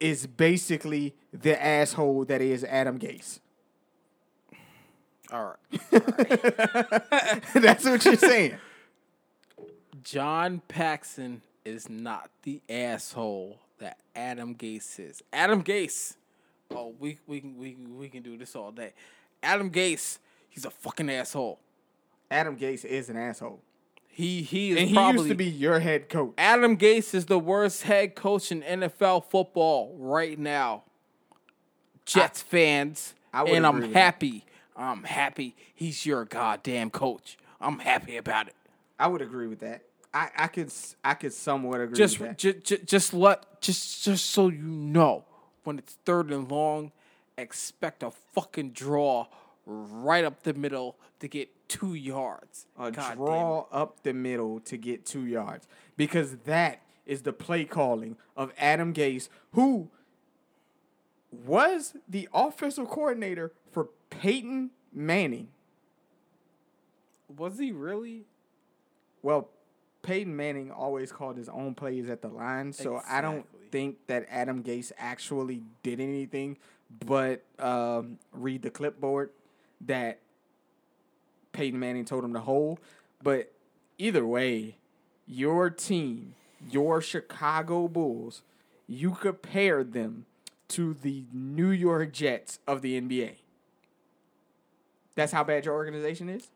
is 0.00 0.26
basically 0.26 1.14
the 1.32 1.62
asshole 1.62 2.24
that 2.26 2.40
is 2.40 2.64
Adam 2.64 2.98
Gase. 2.98 3.40
All 5.32 5.56
right. 5.56 5.80
That's 7.54 7.84
what 7.84 8.04
you're 8.04 8.16
saying. 8.16 8.56
John 10.02 10.62
Paxson 10.68 11.42
is 11.64 11.88
not 11.88 12.30
the 12.42 12.62
asshole 12.68 13.58
that 13.78 13.98
Adam 14.14 14.54
Gase 14.54 15.00
is. 15.00 15.22
Adam 15.32 15.64
Gase. 15.64 16.14
Oh, 16.70 16.94
we 16.98 17.18
we 17.26 17.40
can 17.40 17.56
we 17.58 17.74
we 17.74 18.08
can 18.08 18.22
do 18.22 18.36
this 18.36 18.54
all 18.54 18.70
day. 18.70 18.92
Adam 19.42 19.70
Gase, 19.70 20.18
he's 20.48 20.64
a 20.64 20.70
fucking 20.70 21.10
asshole. 21.10 21.58
Adam 22.30 22.56
Gase 22.56 22.84
is 22.84 23.08
an 23.08 23.16
asshole. 23.16 23.60
He 24.16 24.40
he 24.40 24.70
is 24.70 24.78
And 24.78 24.88
he 24.88 24.94
probably 24.94 25.18
used 25.18 25.28
to 25.28 25.34
be 25.34 25.44
your 25.44 25.78
head 25.78 26.08
coach. 26.08 26.32
Adam 26.38 26.78
Gase 26.78 27.14
is 27.14 27.26
the 27.26 27.38
worst 27.38 27.82
head 27.82 28.14
coach 28.14 28.50
in 28.50 28.62
NFL 28.62 29.24
football 29.24 29.94
right 29.98 30.38
now. 30.38 30.84
Jets 32.06 32.40
fans, 32.40 33.12
I 33.30 33.42
and 33.44 33.66
I'm 33.66 33.80
with 33.80 33.92
that. 33.92 33.98
happy. 33.98 34.46
I'm 34.74 35.04
happy 35.04 35.54
he's 35.74 36.06
your 36.06 36.24
goddamn 36.24 36.88
coach. 36.88 37.36
I'm 37.60 37.78
happy 37.78 38.16
about 38.16 38.48
it. 38.48 38.54
I 38.98 39.06
would 39.08 39.20
agree 39.20 39.48
with 39.48 39.60
that. 39.60 39.82
I, 40.14 40.30
I 40.34 40.46
could 40.46 40.72
I 41.04 41.12
could 41.12 41.34
somewhat 41.34 41.82
agree 41.82 41.96
Just 41.98 42.18
with 42.18 42.30
that. 42.30 42.38
j- 42.38 42.54
j- 42.54 42.82
just 42.86 43.12
let 43.12 43.60
just 43.60 44.02
just 44.02 44.30
so 44.30 44.48
you 44.48 44.62
know, 44.62 45.24
when 45.64 45.78
it's 45.78 45.98
third 46.06 46.30
and 46.30 46.50
long, 46.50 46.90
expect 47.36 48.02
a 48.02 48.10
fucking 48.10 48.70
draw 48.70 49.26
right 49.66 50.24
up 50.24 50.44
the 50.44 50.54
middle 50.54 50.96
to 51.20 51.28
get 51.28 51.50
two 51.68 51.94
yards. 51.94 52.66
a 52.78 52.90
God 52.90 53.16
draw 53.16 53.66
up 53.72 54.02
the 54.02 54.14
middle 54.14 54.60
to 54.60 54.76
get 54.76 55.04
two 55.04 55.26
yards 55.26 55.66
because 55.96 56.36
that 56.44 56.82
is 57.04 57.22
the 57.22 57.32
play 57.32 57.64
calling 57.64 58.16
of 58.36 58.52
Adam 58.58 58.94
Gase, 58.94 59.28
who 59.52 59.90
was 61.30 61.94
the 62.08 62.28
offensive 62.32 62.88
coordinator 62.88 63.52
for 63.70 63.88
Peyton 64.10 64.70
Manning. 64.92 65.48
Was 67.36 67.58
he 67.58 67.72
really? 67.72 68.24
Well, 69.22 69.48
Peyton 70.02 70.34
Manning 70.36 70.70
always 70.70 71.10
called 71.10 71.36
his 71.36 71.48
own 71.48 71.74
plays 71.74 72.08
at 72.08 72.22
the 72.22 72.28
line, 72.28 72.72
so 72.72 73.02
I 73.08 73.20
don't 73.20 73.44
think 73.72 73.96
that 74.06 74.26
Adam 74.30 74.62
Gase 74.62 74.92
actually 74.96 75.62
did 75.82 76.00
anything 76.00 76.56
but 77.04 77.42
um, 77.58 78.18
read 78.32 78.62
the 78.62 78.70
clipboard 78.70 79.30
that 79.80 80.18
Peyton 81.52 81.78
Manning 81.78 82.04
told 82.04 82.24
him 82.24 82.32
to 82.32 82.40
hold. 82.40 82.80
But 83.22 83.52
either 83.98 84.26
way, 84.26 84.76
your 85.26 85.70
team, 85.70 86.34
your 86.70 87.00
Chicago 87.00 87.88
Bulls, 87.88 88.42
you 88.86 89.12
compared 89.12 89.92
them 89.92 90.26
to 90.68 90.94
the 90.94 91.24
New 91.32 91.70
York 91.70 92.12
Jets 92.12 92.58
of 92.66 92.82
the 92.82 93.00
NBA. 93.00 93.36
That's 95.14 95.32
how 95.32 95.44
bad 95.44 95.64
your 95.64 95.74
organization 95.74 96.28
is? 96.28 96.48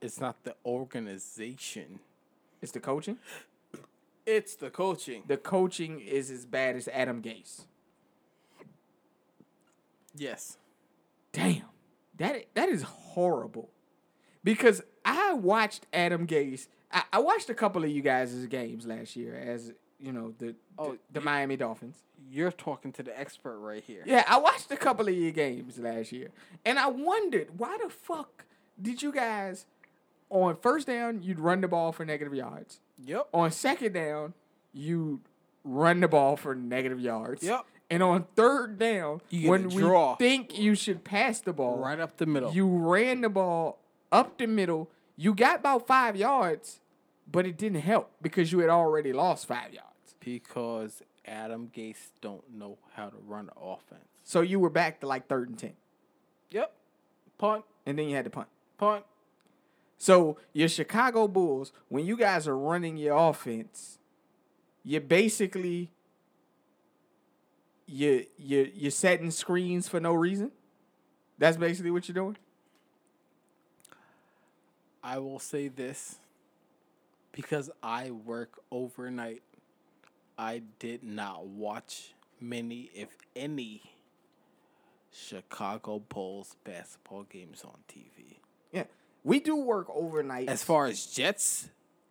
It's 0.00 0.20
not 0.20 0.42
the 0.44 0.54
organization. 0.64 2.00
It's 2.60 2.72
the 2.72 2.80
coaching? 2.80 3.18
It's 4.24 4.54
the 4.54 4.70
coaching. 4.70 5.24
the 5.26 5.36
coaching 5.36 6.00
is 6.00 6.30
as 6.30 6.46
bad 6.46 6.76
as 6.76 6.88
Adam 6.88 7.20
Gase. 7.22 7.64
Yes. 10.14 10.58
Damn, 11.32 11.62
that 12.18 12.46
that 12.54 12.68
is 12.68 12.82
horrible. 12.82 13.70
Because 14.44 14.82
I 15.04 15.34
watched 15.34 15.86
Adam 15.92 16.26
Gase. 16.26 16.66
I, 16.92 17.04
I 17.12 17.18
watched 17.20 17.48
a 17.48 17.54
couple 17.54 17.84
of 17.84 17.90
you 17.90 18.02
guys' 18.02 18.46
games 18.46 18.86
last 18.86 19.14
year 19.16 19.34
as 19.36 19.72
you 20.00 20.12
know 20.12 20.34
the 20.38 20.54
Oh, 20.78 20.92
the, 20.92 20.98
the 21.12 21.20
you- 21.20 21.24
Miami 21.24 21.56
Dolphins. 21.56 21.96
You're 22.30 22.52
talking 22.52 22.92
to 22.92 23.02
the 23.02 23.18
expert 23.18 23.58
right 23.58 23.82
here. 23.84 24.02
Yeah, 24.06 24.24
I 24.28 24.38
watched 24.38 24.70
a 24.70 24.76
couple 24.76 25.06
of 25.08 25.14
your 25.14 25.32
games 25.32 25.78
last 25.78 26.12
year, 26.12 26.28
and 26.64 26.78
I 26.78 26.86
wondered 26.86 27.58
why 27.58 27.76
the 27.82 27.90
fuck 27.90 28.44
did 28.80 29.02
you 29.02 29.12
guys 29.12 29.66
on 30.30 30.56
first 30.56 30.86
down 30.86 31.22
you'd 31.22 31.40
run 31.40 31.60
the 31.60 31.68
ball 31.68 31.92
for 31.92 32.04
negative 32.06 32.32
yards, 32.34 32.80
Yep. 33.04 33.28
on 33.34 33.50
second 33.50 33.92
down 33.92 34.32
you'd 34.72 35.20
run 35.64 36.00
the 36.00 36.08
ball 36.08 36.36
for 36.36 36.54
negative 36.54 37.00
yards. 37.00 37.42
Yep. 37.42 37.66
And 37.92 38.02
on 38.02 38.24
third 38.36 38.78
down, 38.78 39.20
when 39.30 39.68
we 39.68 39.82
think 40.18 40.58
you 40.58 40.74
should 40.74 41.04
pass 41.04 41.40
the 41.40 41.52
ball, 41.52 41.78
Right 41.78 42.00
up 42.00 42.16
the 42.16 42.24
middle. 42.26 42.50
you 42.52 42.66
ran 42.66 43.20
the 43.20 43.28
ball 43.28 43.78
up 44.10 44.38
the 44.38 44.46
middle. 44.46 44.88
You 45.16 45.34
got 45.34 45.60
about 45.60 45.86
five 45.86 46.16
yards, 46.16 46.80
but 47.30 47.46
it 47.46 47.58
didn't 47.58 47.82
help 47.82 48.10
because 48.22 48.50
you 48.50 48.60
had 48.60 48.70
already 48.70 49.12
lost 49.12 49.46
five 49.46 49.72
yards. 49.74 49.88
because 50.20 51.02
Adam 51.26 51.70
Gase 51.76 52.10
don't 52.20 52.42
know 52.54 52.78
how 52.94 53.08
to 53.08 53.16
run 53.26 53.50
offense. 53.60 54.06
So 54.24 54.40
you 54.40 54.58
were 54.58 54.70
back 54.70 55.00
to 55.00 55.06
like 55.06 55.26
third 55.28 55.48
and 55.50 55.58
ten, 55.58 55.72
Yep. 56.50 56.72
Punt, 57.38 57.64
and 57.84 57.98
then 57.98 58.08
you 58.08 58.14
had 58.16 58.24
to 58.24 58.30
punt. 58.30 58.48
punt. 58.78 59.04
So 59.98 60.38
your 60.52 60.68
Chicago 60.68 61.28
Bulls, 61.28 61.72
when 61.88 62.06
you 62.06 62.16
guys 62.16 62.48
are 62.48 62.56
running 62.56 62.96
your 62.96 63.16
offense, 63.16 63.98
you're 64.84 65.00
basically 65.00 65.90
you 67.92 68.24
you 68.38 68.70
you're 68.74 68.90
setting 68.90 69.30
screens 69.30 69.88
for 69.88 70.00
no 70.00 70.14
reason. 70.14 70.50
That's 71.38 71.56
basically 71.56 71.90
what 71.90 72.08
you're 72.08 72.14
doing. 72.14 72.36
I 75.04 75.18
will 75.18 75.38
say 75.38 75.68
this 75.68 76.16
because 77.32 77.70
I 77.82 78.10
work 78.10 78.60
overnight. 78.70 79.42
I 80.38 80.62
did 80.78 81.02
not 81.04 81.46
watch 81.46 82.14
many, 82.40 82.90
if 82.94 83.08
any, 83.36 83.82
Chicago 85.12 85.98
Bulls 86.08 86.56
basketball 86.64 87.24
games 87.24 87.62
on 87.64 87.78
TV. 87.88 88.38
Yeah, 88.72 88.84
we 89.24 89.40
do 89.40 89.56
work 89.56 89.88
overnight. 89.92 90.48
As 90.48 90.62
far 90.62 90.86
as 90.86 91.04
Jets 91.06 91.68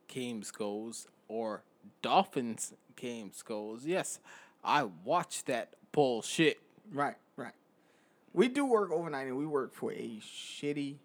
games 0.08 0.52
goes 0.52 1.08
or 1.28 1.64
Dolphins 2.02 2.74
games 2.96 3.42
goes, 3.42 3.86
yes, 3.86 4.20
I 4.64 4.84
watch 5.03 5.43
that 5.45 5.74
bullshit. 5.91 6.59
Right, 6.93 7.16
right. 7.36 7.53
We 8.34 8.47
do 8.47 8.66
work 8.66 8.91
overnight, 8.91 9.28
and 9.28 9.38
we 9.38 9.45
work 9.45 9.74
for 9.74 9.91
a 9.91 10.20
shitty. 10.22 10.95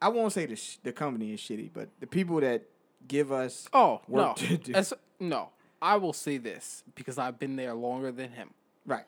I 0.00 0.08
won't 0.08 0.32
say 0.32 0.46
the 0.46 0.56
sh- 0.56 0.78
the 0.82 0.92
company 0.92 1.32
is 1.32 1.40
shitty, 1.40 1.70
but 1.72 1.88
the 2.00 2.06
people 2.06 2.40
that 2.40 2.62
give 3.06 3.32
us 3.32 3.68
Oh 3.72 4.00
work 4.08 4.40
no, 4.40 4.46
to 4.46 4.56
do. 4.58 4.72
As- 4.74 4.92
no. 5.18 5.50
I 5.80 5.96
will 5.96 6.12
say 6.12 6.38
this 6.38 6.82
because 6.96 7.18
I've 7.18 7.38
been 7.38 7.54
there 7.56 7.72
longer 7.74 8.10
than 8.12 8.32
him. 8.32 8.50
right. 8.86 9.04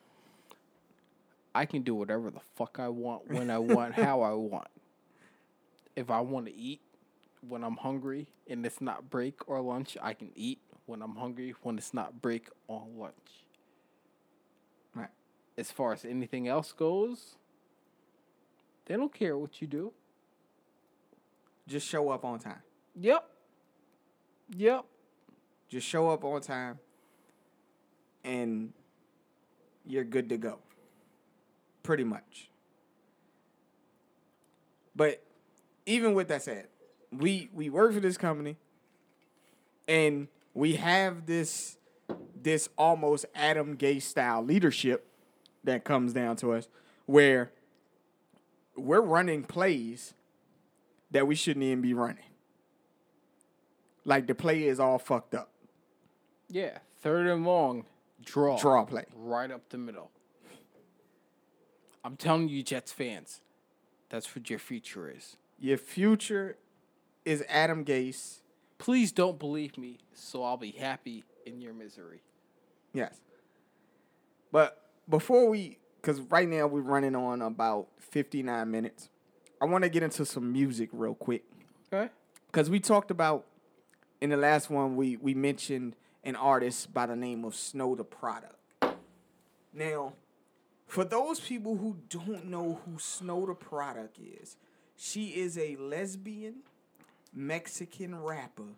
I 1.53 1.67
can 1.67 1.83
do 1.83 1.97
whatever 1.97 2.31
the 2.31 2.39
fuck 2.55 2.77
I 2.79 2.89
want, 2.89 3.29
when 3.29 3.51
I 3.51 3.59
want, 3.59 3.95
how 3.95 4.23
I 4.23 4.31
want. 4.35 4.69
If 5.97 6.09
I 6.09 6.21
want 6.21 6.47
to 6.47 6.55
eat 6.55 6.81
when 7.49 7.65
I'm 7.65 7.77
hungry 7.77 8.29
and 8.49 8.65
it's 8.65 8.81
not 8.81 9.11
break 9.11 9.49
or 9.49 9.61
lunch, 9.61 9.97
I 10.01 10.15
can 10.15 10.31
eat 10.37 10.61
when 10.91 11.03
I'm 11.03 11.15
hungry 11.15 11.55
when 11.63 11.79
it's 11.79 11.95
not 11.95 12.21
break 12.21 12.49
or 12.67 12.85
lunch. 12.97 13.15
Right. 14.95 15.09
As 15.57 15.71
far 15.71 15.93
as 15.93 16.05
anything 16.05 16.49
else 16.49 16.73
goes, 16.73 17.37
they 18.87 18.97
don't 18.97 19.15
care 19.15 19.39
what 19.39 19.63
you 19.63 19.69
do. 19.69 19.93
Just 21.69 21.87
show 21.87 22.11
up 22.11 22.25
on 22.25 22.41
time. 22.41 22.61
Yep. 23.01 23.25
Yep. 24.57 24.85
Just 25.69 25.87
show 25.87 26.11
up 26.11 26.25
on 26.25 26.41
time, 26.41 26.81
and 28.25 28.73
you're 29.87 30.03
good 30.03 30.29
to 30.31 30.37
go. 30.37 30.59
Pretty 31.85 32.03
much. 32.03 32.51
But 34.97 35.23
even 35.87 36.15
with 36.15 36.27
that 36.29 36.43
said, 36.43 36.67
we 37.17 37.49
we 37.55 37.71
work 37.71 37.95
for 37.95 38.01
this 38.01 38.19
company, 38.19 38.57
and 39.87 40.27
we 40.55 40.75
have 40.77 41.27
this 41.27 41.77
this 42.43 42.69
almost 42.79 43.27
Adam 43.35 43.77
Gase 43.77 44.03
style 44.03 44.43
leadership 44.43 45.07
that 45.65 45.85
comes 45.85 46.13
down 46.13 46.37
to 46.37 46.53
us, 46.53 46.69
where 47.07 47.53
we're 48.77 49.01
running 49.01 49.45
plays 49.45 50.15
that 51.11 51.27
we 51.27 51.35
shouldn't 51.35 51.65
even 51.65 51.83
be 51.83 51.93
running. 51.93 52.25
Like 54.05 54.27
the 54.27 54.35
play 54.35 54.65
is 54.65 54.81
all 54.81 54.99
fucked 54.99 55.35
up. 55.35 55.51
Yeah. 56.49 56.79
Third 57.01 57.27
and 57.27 57.45
long, 57.45 57.85
draw. 58.25 58.59
Draw 58.59 58.85
play. 58.85 59.05
Right 59.15 59.51
up 59.51 59.69
the 59.69 59.79
middle. 59.79 60.11
I'm 62.05 62.17
telling 62.17 62.49
you, 62.49 62.63
Jets 62.63 62.93
fans, 62.93 63.41
that's 64.09 64.35
what 64.35 64.49
your 64.49 64.59
future 64.59 65.11
is. 65.11 65.37
Your 65.59 65.77
future 65.77 66.57
is 67.25 67.45
Adam 67.49 67.85
Gase. 67.85 68.40
Please 68.81 69.13
don't 69.13 69.39
believe 69.39 69.77
me, 69.77 69.99
so 70.15 70.43
I'll 70.43 70.57
be 70.57 70.71
happy 70.71 71.23
in 71.45 71.61
your 71.61 71.75
misery. 71.75 72.23
Yes. 72.95 73.21
But 74.51 74.83
before 75.07 75.51
we, 75.51 75.77
because 76.01 76.19
right 76.23 76.49
now 76.49 76.67
we're 76.67 76.81
running 76.81 77.15
on 77.15 77.43
about 77.43 77.89
59 77.99 78.71
minutes, 78.71 79.11
I 79.61 79.67
want 79.67 79.85
to 79.85 79.91
get 79.91 80.03
into 80.03 80.25
some 80.25 80.51
music 80.51 80.89
real 80.93 81.15
quick. 81.15 81.45
Okay. 81.93 82.11
Because 82.47 82.71
we 82.71 82.81
talked 82.81 83.11
about, 83.11 83.45
in 84.23 84.31
the 84.31 84.39
last 84.39 84.71
one, 84.71 84.97
we, 84.97 85.19
we 85.19 85.35
mentioned 85.35 85.95
an 86.25 86.35
artist 86.35 86.95
by 86.95 87.05
the 87.05 87.17
name 87.17 87.45
of 87.45 87.55
Snow 87.55 87.95
Tha 87.95 88.05
Product. 88.05 88.57
Now, 89.75 90.15
for 90.87 91.05
those 91.05 91.39
people 91.39 91.77
who 91.77 91.99
don't 92.09 92.47
know 92.47 92.81
who 92.87 92.99
Snow 92.99 93.45
Tha 93.45 93.55
Product 93.55 94.19
is, 94.19 94.57
she 94.97 95.29
is 95.29 95.59
a 95.59 95.77
lesbian 95.77 96.63
Mexican 97.33 98.19
rapper 98.21 98.77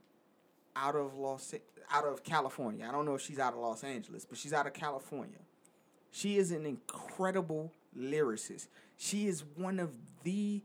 out 0.76 0.96
of 0.96 1.14
Los 1.14 1.54
out 1.90 2.04
of 2.04 2.22
California. 2.24 2.86
I 2.88 2.92
don't 2.92 3.04
know 3.04 3.14
if 3.14 3.20
she's 3.22 3.38
out 3.38 3.52
of 3.52 3.60
Los 3.60 3.84
Angeles, 3.84 4.24
but 4.24 4.38
she's 4.38 4.52
out 4.52 4.66
of 4.66 4.72
California. 4.72 5.38
She 6.10 6.36
is 6.36 6.50
an 6.50 6.66
incredible 6.66 7.72
lyricist. 7.98 8.68
She 8.96 9.26
is 9.26 9.44
one 9.56 9.80
of 9.80 9.90
the 10.22 10.62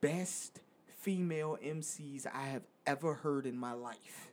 best 0.00 0.60
female 1.00 1.58
MCs 1.62 2.26
I 2.26 2.46
have 2.48 2.62
ever 2.86 3.14
heard 3.14 3.46
in 3.46 3.56
my 3.56 3.72
life. 3.72 4.30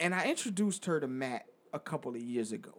And 0.00 0.14
I 0.14 0.26
introduced 0.26 0.86
her 0.86 1.00
to 1.00 1.06
Matt 1.06 1.46
a 1.72 1.78
couple 1.78 2.12
of 2.12 2.20
years 2.20 2.52
ago. 2.52 2.72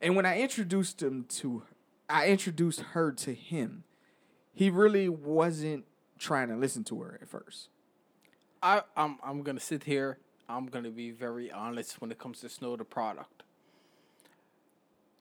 And 0.00 0.16
when 0.16 0.26
I 0.26 0.40
introduced 0.40 1.02
him 1.02 1.24
to 1.30 1.62
I 2.10 2.28
introduced 2.28 2.80
her 2.80 3.12
to 3.12 3.34
him, 3.34 3.84
he 4.54 4.70
really 4.70 5.08
wasn't 5.08 5.84
trying 6.18 6.48
to 6.48 6.56
listen 6.56 6.84
to 6.84 7.00
her 7.02 7.18
at 7.20 7.28
first. 7.28 7.68
I, 8.62 8.82
I'm 8.96 9.18
I'm 9.22 9.42
gonna 9.42 9.60
sit 9.60 9.84
here. 9.84 10.18
I'm 10.48 10.66
gonna 10.66 10.90
be 10.90 11.10
very 11.10 11.50
honest 11.52 12.00
when 12.00 12.10
it 12.10 12.18
comes 12.18 12.40
to 12.40 12.48
Snow 12.48 12.76
Tha 12.76 12.84
Product. 12.84 13.42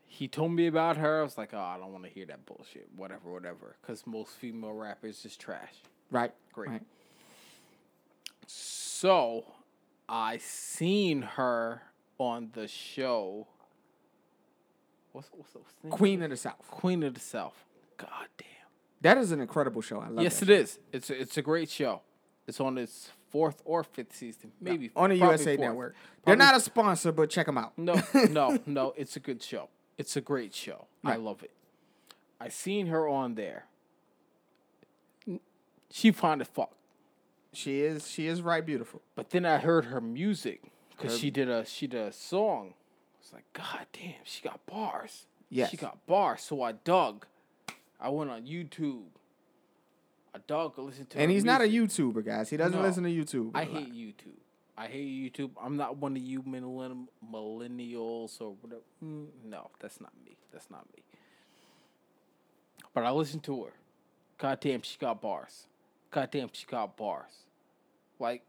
He 0.07 0.27
told 0.27 0.53
me 0.53 0.65
about 0.65 0.97
her. 0.97 1.19
I 1.19 1.23
was 1.23 1.37
like, 1.37 1.53
oh, 1.53 1.59
I 1.59 1.77
don't 1.77 1.91
want 1.91 2.05
to 2.05 2.09
hear 2.09 2.25
that 2.25 2.45
bullshit. 2.47 2.87
Whatever, 2.95 3.31
whatever. 3.31 3.75
Because 3.79 4.07
most 4.07 4.31
female 4.31 4.73
rappers 4.73 5.21
just 5.21 5.39
trash. 5.39 5.73
Right. 6.09 6.33
Great. 6.53 6.69
Right. 6.69 6.81
So, 8.47 9.45
I 10.09 10.37
seen 10.39 11.21
her 11.21 11.83
on 12.17 12.49
the 12.53 12.67
show. 12.67 13.45
What's 15.11 15.29
what's, 15.33 15.53
what's 15.53 15.73
the? 15.83 15.89
Queen 15.89 16.23
of 16.23 16.31
the 16.31 16.37
South. 16.37 16.65
Queen 16.71 17.03
of 17.03 17.13
the 17.13 17.19
South. 17.19 17.63
God 17.97 18.27
damn. 18.37 18.47
That 19.01 19.17
is 19.17 19.31
an 19.31 19.39
incredible 19.41 19.81
show. 19.81 19.99
I 19.99 20.07
love 20.07 20.19
it. 20.19 20.23
yes, 20.23 20.41
it 20.41 20.49
is. 20.49 20.79
It's 20.91 21.09
a, 21.09 21.21
it's 21.21 21.37
a 21.37 21.41
great 21.41 21.69
show. 21.69 22.01
It's 22.47 22.59
on 22.59 22.77
its 22.77 23.11
fourth 23.29 23.61
or 23.65 23.83
fifth 23.83 24.15
season, 24.15 24.51
maybe 24.61 24.89
on 24.95 25.09
the 25.09 25.17
USA 25.17 25.55
fourth. 25.55 25.67
Network. 25.67 25.95
They're 26.25 26.35
not 26.35 26.55
a 26.55 26.59
sponsor, 26.59 27.11
but 27.11 27.29
check 27.29 27.45
them 27.45 27.57
out. 27.57 27.77
No, 27.77 28.01
no, 28.29 28.57
no. 28.65 28.93
It's 28.97 29.15
a 29.15 29.19
good 29.19 29.43
show. 29.43 29.69
It's 29.97 30.15
a 30.15 30.21
great 30.21 30.53
show. 30.53 30.87
I 31.03 31.15
love 31.15 31.43
it. 31.43 31.51
I 32.39 32.49
seen 32.49 32.87
her 32.87 33.07
on 33.07 33.35
there. 33.35 33.65
She 35.89 36.11
fine 36.11 36.41
as 36.41 36.47
fuck. 36.47 36.73
She 37.53 37.81
is 37.81 38.09
she 38.09 38.27
is 38.27 38.41
right 38.41 38.65
beautiful. 38.65 39.01
But 39.15 39.29
then 39.31 39.45
I 39.45 39.57
heard 39.57 39.85
her 39.85 40.01
music 40.01 40.61
because 40.91 41.17
she 41.17 41.31
did 41.31 41.49
a 41.49 41.65
she 41.65 41.87
did 41.87 42.01
a 42.01 42.11
song. 42.11 42.73
It's 43.21 43.33
like, 43.33 43.45
God 43.53 43.87
damn, 43.93 44.13
she 44.23 44.41
got 44.41 44.65
bars. 44.65 45.25
Yes. 45.49 45.69
she 45.71 45.77
got 45.77 46.05
bars. 46.07 46.41
So 46.41 46.61
I 46.61 46.73
dug. 46.73 47.25
I 47.99 48.09
went 48.09 48.29
on 48.29 48.43
YouTube. 48.45 49.03
A 50.33 50.39
dog 50.39 50.73
I 50.77 50.81
listened 50.81 51.09
to. 51.11 51.19
And 51.19 51.31
he's 51.31 51.43
not 51.43 51.61
a. 51.61 51.65
YouTuber, 51.65 52.23
guys. 52.25 52.49
He 52.49 52.57
doesn't 52.57 52.79
No. 52.79 52.85
listen 52.85 53.03
to 53.03 53.09
YouTube. 53.09 53.51
I 53.55 53.63
hate 53.63 53.91
YouTube. 53.93 54.37
I 54.77 54.87
hate 54.87 55.33
YouTube. 55.33 55.51
I'm 55.59 55.75
not 55.77 55.97
one 55.97 56.15
of 56.15 56.21
you 56.21 56.43
millenn- 56.43 57.07
millennials 57.27 58.39
or 58.39 58.53
whatever. 58.61 58.83
Mm, 59.03 59.27
No, 59.45 59.71
that's 59.79 59.99
not 59.99 60.11
me. 60.23 60.37
That's 60.51 60.69
not 60.69 60.85
me. 60.95 61.01
But 62.93 63.03
I 63.03 63.11
listened 63.11 63.43
to 63.45 63.63
her. 63.65 63.73
God 64.37 64.59
damn, 64.59 64.81
she 64.83 64.97
got 64.99 65.19
bars. 65.21 65.65
God 66.11 66.29
damn, 66.29 66.49
she 66.53 66.67
got 66.67 66.95
bars. 66.95 67.31
Like, 68.19 68.43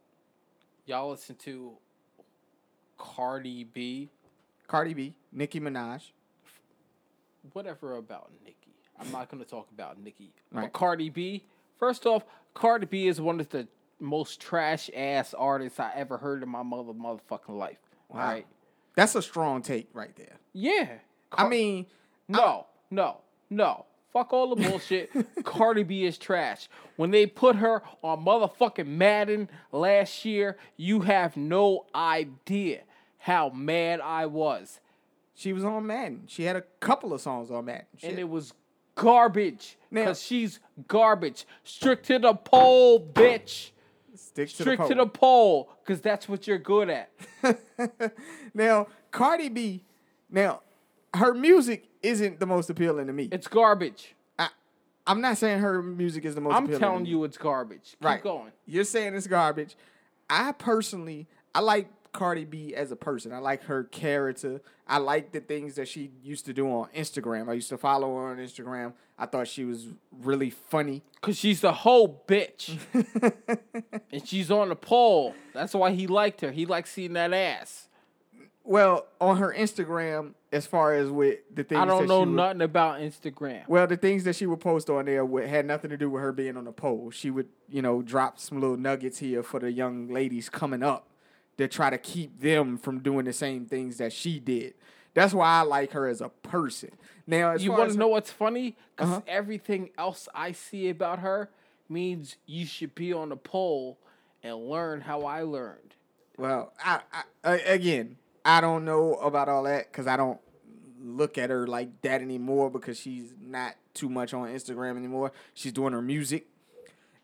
y'all 0.84 1.10
listen 1.10 1.36
to 1.36 1.78
Cardi 2.98 3.64
B, 3.64 4.10
Cardi 4.66 4.92
B, 4.94 5.14
Nicki 5.32 5.60
Minaj. 5.60 6.10
whatever 7.54 7.96
about 7.96 8.30
Nicki. 8.44 8.56
I'm 9.00 9.10
not 9.12 9.30
going 9.30 9.42
to 9.42 9.48
talk 9.48 9.68
about 9.72 9.98
Nicki. 10.00 10.32
Right. 10.52 10.62
But 10.64 10.72
Cardi 10.72 11.10
B, 11.10 11.44
first 11.78 12.06
off, 12.06 12.24
Cardi 12.54 12.86
B 12.86 13.06
is 13.08 13.20
one 13.20 13.40
of 13.40 13.48
the 13.50 13.68
most 14.00 14.40
trash 14.40 14.90
ass 14.94 15.34
artists 15.34 15.78
I 15.80 15.92
ever 15.94 16.18
heard 16.18 16.42
in 16.42 16.48
my 16.48 16.62
mother 16.62 16.92
motherfucking 16.92 17.56
life. 17.56 17.78
All 18.10 18.18
right. 18.18 18.46
That's 18.94 19.14
a 19.14 19.22
strong 19.22 19.62
take 19.62 19.88
right 19.92 20.14
there. 20.16 20.36
Yeah. 20.52 20.88
I 21.32 21.48
mean, 21.48 21.86
No, 22.26 22.66
no, 22.90 23.18
no. 23.50 23.84
Fuck 24.12 24.32
all 24.32 24.54
the 24.54 24.68
bullshit. 24.68 25.10
Cardi 25.44 25.82
B 25.82 26.04
is 26.04 26.16
trash. 26.16 26.68
When 26.96 27.10
they 27.10 27.26
put 27.26 27.56
her 27.56 27.82
on 28.02 28.24
motherfucking 28.24 28.86
Madden 28.86 29.48
last 29.70 30.24
year, 30.24 30.56
you 30.76 31.00
have 31.00 31.36
no 31.36 31.84
idea 31.94 32.80
how 33.18 33.50
mad 33.50 34.00
I 34.00 34.24
was. 34.26 34.80
she 35.34 35.52
was 35.52 35.62
on 35.64 35.86
Madden. 35.86 36.22
She 36.26 36.44
had 36.44 36.56
a 36.56 36.62
couple 36.80 37.12
of 37.12 37.20
songs 37.20 37.50
on 37.50 37.66
Madden. 37.66 37.86
And 38.02 38.18
it 38.18 38.28
was 38.28 38.54
garbage. 39.02 39.76
Now- 39.90 40.02
Because 40.02 40.22
she's 40.22 40.60
garbage. 40.86 41.46
Strict 41.64 42.06
to 42.06 42.18
the 42.18 42.34
pole, 42.34 43.00
bitch. 43.00 43.70
Stick 44.14 44.48
to 44.48 44.54
Strict 44.54 44.82
the 44.82 44.88
to 44.88 44.94
pole. 44.96 45.04
the 45.04 45.10
pole. 45.10 45.70
Because 45.84 46.00
that's 46.00 46.28
what 46.28 46.46
you're 46.46 46.58
good 46.58 46.90
at. 46.90 47.10
now, 48.54 48.86
Cardi 49.10 49.48
B, 49.48 49.84
now, 50.30 50.60
her 51.14 51.32
music 51.34 51.88
isn't 52.02 52.38
the 52.40 52.46
most 52.46 52.68
appealing 52.70 53.06
to 53.06 53.12
me. 53.12 53.28
It's 53.32 53.48
garbage. 53.48 54.14
I, 54.38 54.48
I'm 55.06 55.20
not 55.20 55.38
saying 55.38 55.60
her 55.60 55.82
music 55.82 56.24
is 56.24 56.34
the 56.34 56.40
most 56.40 56.54
I'm 56.54 56.64
appealing 56.64 56.80
telling 56.80 56.98
to 56.98 57.04
me. 57.04 57.10
you 57.10 57.24
it's 57.24 57.38
garbage. 57.38 57.90
Keep 57.98 58.04
right. 58.04 58.22
going. 58.22 58.52
You're 58.66 58.84
saying 58.84 59.14
it's 59.14 59.26
garbage. 59.26 59.76
I 60.28 60.52
personally, 60.52 61.26
I 61.54 61.60
like 61.60 61.88
Cardi 62.12 62.44
B 62.44 62.74
as 62.74 62.90
a 62.90 62.96
person. 62.96 63.32
I 63.32 63.38
like 63.38 63.64
her 63.64 63.84
character. 63.84 64.60
I 64.86 64.98
like 64.98 65.32
the 65.32 65.40
things 65.40 65.74
that 65.76 65.88
she 65.88 66.10
used 66.22 66.46
to 66.46 66.52
do 66.52 66.66
on 66.70 66.88
Instagram. 66.96 67.48
I 67.48 67.54
used 67.54 67.68
to 67.70 67.78
follow 67.78 68.16
her 68.16 68.26
on 68.28 68.38
Instagram. 68.38 68.94
I 69.18 69.26
thought 69.26 69.48
she 69.48 69.64
was 69.64 69.86
really 70.22 70.50
funny. 70.50 71.02
Cause 71.20 71.36
she's 71.36 71.60
the 71.60 71.72
whole 71.72 72.24
bitch. 72.26 72.78
and 74.12 74.26
she's 74.26 74.50
on 74.50 74.68
the 74.68 74.76
pole. 74.76 75.34
That's 75.52 75.74
why 75.74 75.92
he 75.92 76.06
liked 76.06 76.40
her. 76.40 76.50
He 76.50 76.66
likes 76.66 76.90
seeing 76.92 77.14
that 77.14 77.32
ass. 77.32 77.88
Well, 78.64 79.06
on 79.18 79.38
her 79.38 79.54
Instagram, 79.56 80.34
as 80.52 80.66
far 80.66 80.92
as 80.92 81.08
with 81.10 81.38
the 81.54 81.64
things 81.64 81.80
I 81.80 81.84
don't 81.86 82.06
know 82.06 82.20
would- 82.20 82.28
nothing 82.28 82.60
about 82.62 83.00
Instagram. 83.00 83.66
Well, 83.66 83.86
the 83.86 83.96
things 83.96 84.24
that 84.24 84.36
she 84.36 84.46
would 84.46 84.60
post 84.60 84.90
on 84.90 85.06
there 85.06 85.24
would, 85.24 85.46
had 85.48 85.64
nothing 85.64 85.88
to 85.90 85.96
do 85.96 86.10
with 86.10 86.22
her 86.22 86.32
being 86.32 86.56
on 86.56 86.64
the 86.64 86.72
pole. 86.72 87.10
She 87.10 87.30
would, 87.30 87.48
you 87.68 87.80
know, 87.80 88.02
drop 88.02 88.38
some 88.38 88.60
little 88.60 88.76
nuggets 88.76 89.18
here 89.18 89.42
for 89.42 89.58
the 89.58 89.72
young 89.72 90.08
ladies 90.08 90.48
coming 90.50 90.82
up 90.82 91.06
to 91.58 91.68
try 91.68 91.90
to 91.90 91.98
keep 91.98 92.40
them 92.40 92.78
from 92.78 93.00
doing 93.00 93.24
the 93.24 93.32
same 93.32 93.66
things 93.66 93.98
that 93.98 94.12
she 94.12 94.38
did. 94.40 94.74
That's 95.14 95.34
why 95.34 95.46
I 95.48 95.62
like 95.62 95.92
her 95.92 96.06
as 96.06 96.20
a 96.20 96.28
person. 96.28 96.90
Now, 97.26 97.50
as 97.52 97.64
You 97.64 97.72
want 97.72 97.92
to 97.92 97.98
know 97.98 98.08
what's 98.08 98.30
funny? 98.30 98.76
Because 98.96 99.10
Uh-huh. 99.10 99.20
everything 99.26 99.90
else 99.98 100.28
I 100.34 100.52
see 100.52 100.88
about 100.88 101.18
her 101.18 101.50
means 101.88 102.36
you 102.46 102.64
should 102.66 102.94
be 102.94 103.12
on 103.12 103.30
the 103.30 103.36
pole 103.36 103.98
and 104.42 104.56
learn 104.68 105.00
how 105.02 105.22
I 105.22 105.42
learned. 105.42 105.94
Well, 106.36 106.72
I, 106.84 107.00
I 107.42 107.56
again, 107.58 108.16
I 108.44 108.60
don't 108.60 108.84
know 108.84 109.14
about 109.14 109.48
all 109.48 109.64
that 109.64 109.90
because 109.90 110.06
I 110.06 110.16
don't 110.16 110.38
look 111.02 111.36
at 111.38 111.50
her 111.50 111.66
like 111.66 112.00
that 112.02 112.20
anymore 112.22 112.70
because 112.70 112.98
she's 113.00 113.34
not 113.40 113.74
too 113.94 114.08
much 114.08 114.32
on 114.32 114.48
Instagram 114.48 114.96
anymore. 114.96 115.32
She's 115.54 115.72
doing 115.72 115.92
her 115.92 116.02
music, 116.02 116.46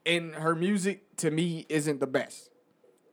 and 0.05 0.35
her 0.35 0.57
music 0.57 1.17
to 1.19 1.31
me 1.31 1.67
isn't 1.69 2.01
the 2.01 2.07
best. 2.09 2.51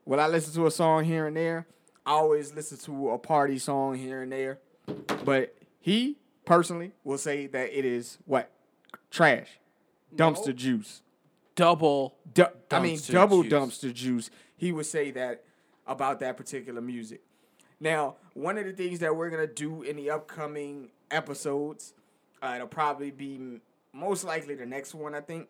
Will 0.04 0.20
I 0.20 0.26
listen 0.26 0.52
to 0.54 0.66
a 0.66 0.70
song 0.70 1.04
here 1.04 1.26
and 1.26 1.36
there? 1.36 1.66
I 2.04 2.12
always 2.12 2.52
listen 2.54 2.78
to 2.78 3.10
a 3.10 3.18
party 3.18 3.58
song 3.58 3.94
here 3.96 4.22
and 4.22 4.32
there, 4.32 4.58
but 5.24 5.54
he 5.80 6.18
personally 6.44 6.92
will 7.04 7.18
say 7.18 7.46
that 7.46 7.76
it 7.76 7.84
is 7.84 8.18
what 8.26 8.50
trash, 9.10 9.60
dumpster 10.14 10.48
No. 10.48 10.52
juice. 10.52 11.02
Double. 11.54 12.16
Du- 12.34 12.50
I 12.70 12.80
mean, 12.80 12.98
double 13.08 13.42
juice. 13.44 13.52
dumpster 13.52 13.92
juice. 13.92 14.30
He 14.56 14.72
would 14.72 14.86
say 14.86 15.10
that 15.12 15.44
about 15.86 16.18
that 16.20 16.36
particular 16.36 16.80
music. 16.80 17.22
Now, 17.78 18.16
one 18.34 18.58
of 18.58 18.64
the 18.64 18.72
things 18.72 18.98
that 19.00 19.14
we're 19.14 19.30
gonna 19.30 19.46
do 19.46 19.82
in 19.82 19.96
the 19.96 20.10
upcoming 20.10 20.90
episodes, 21.10 21.94
uh, 22.42 22.52
it'll 22.56 22.66
probably 22.68 23.10
be 23.12 23.60
most 23.92 24.24
likely 24.24 24.54
the 24.56 24.66
next 24.66 24.94
one. 24.94 25.14
I 25.14 25.20
think 25.20 25.48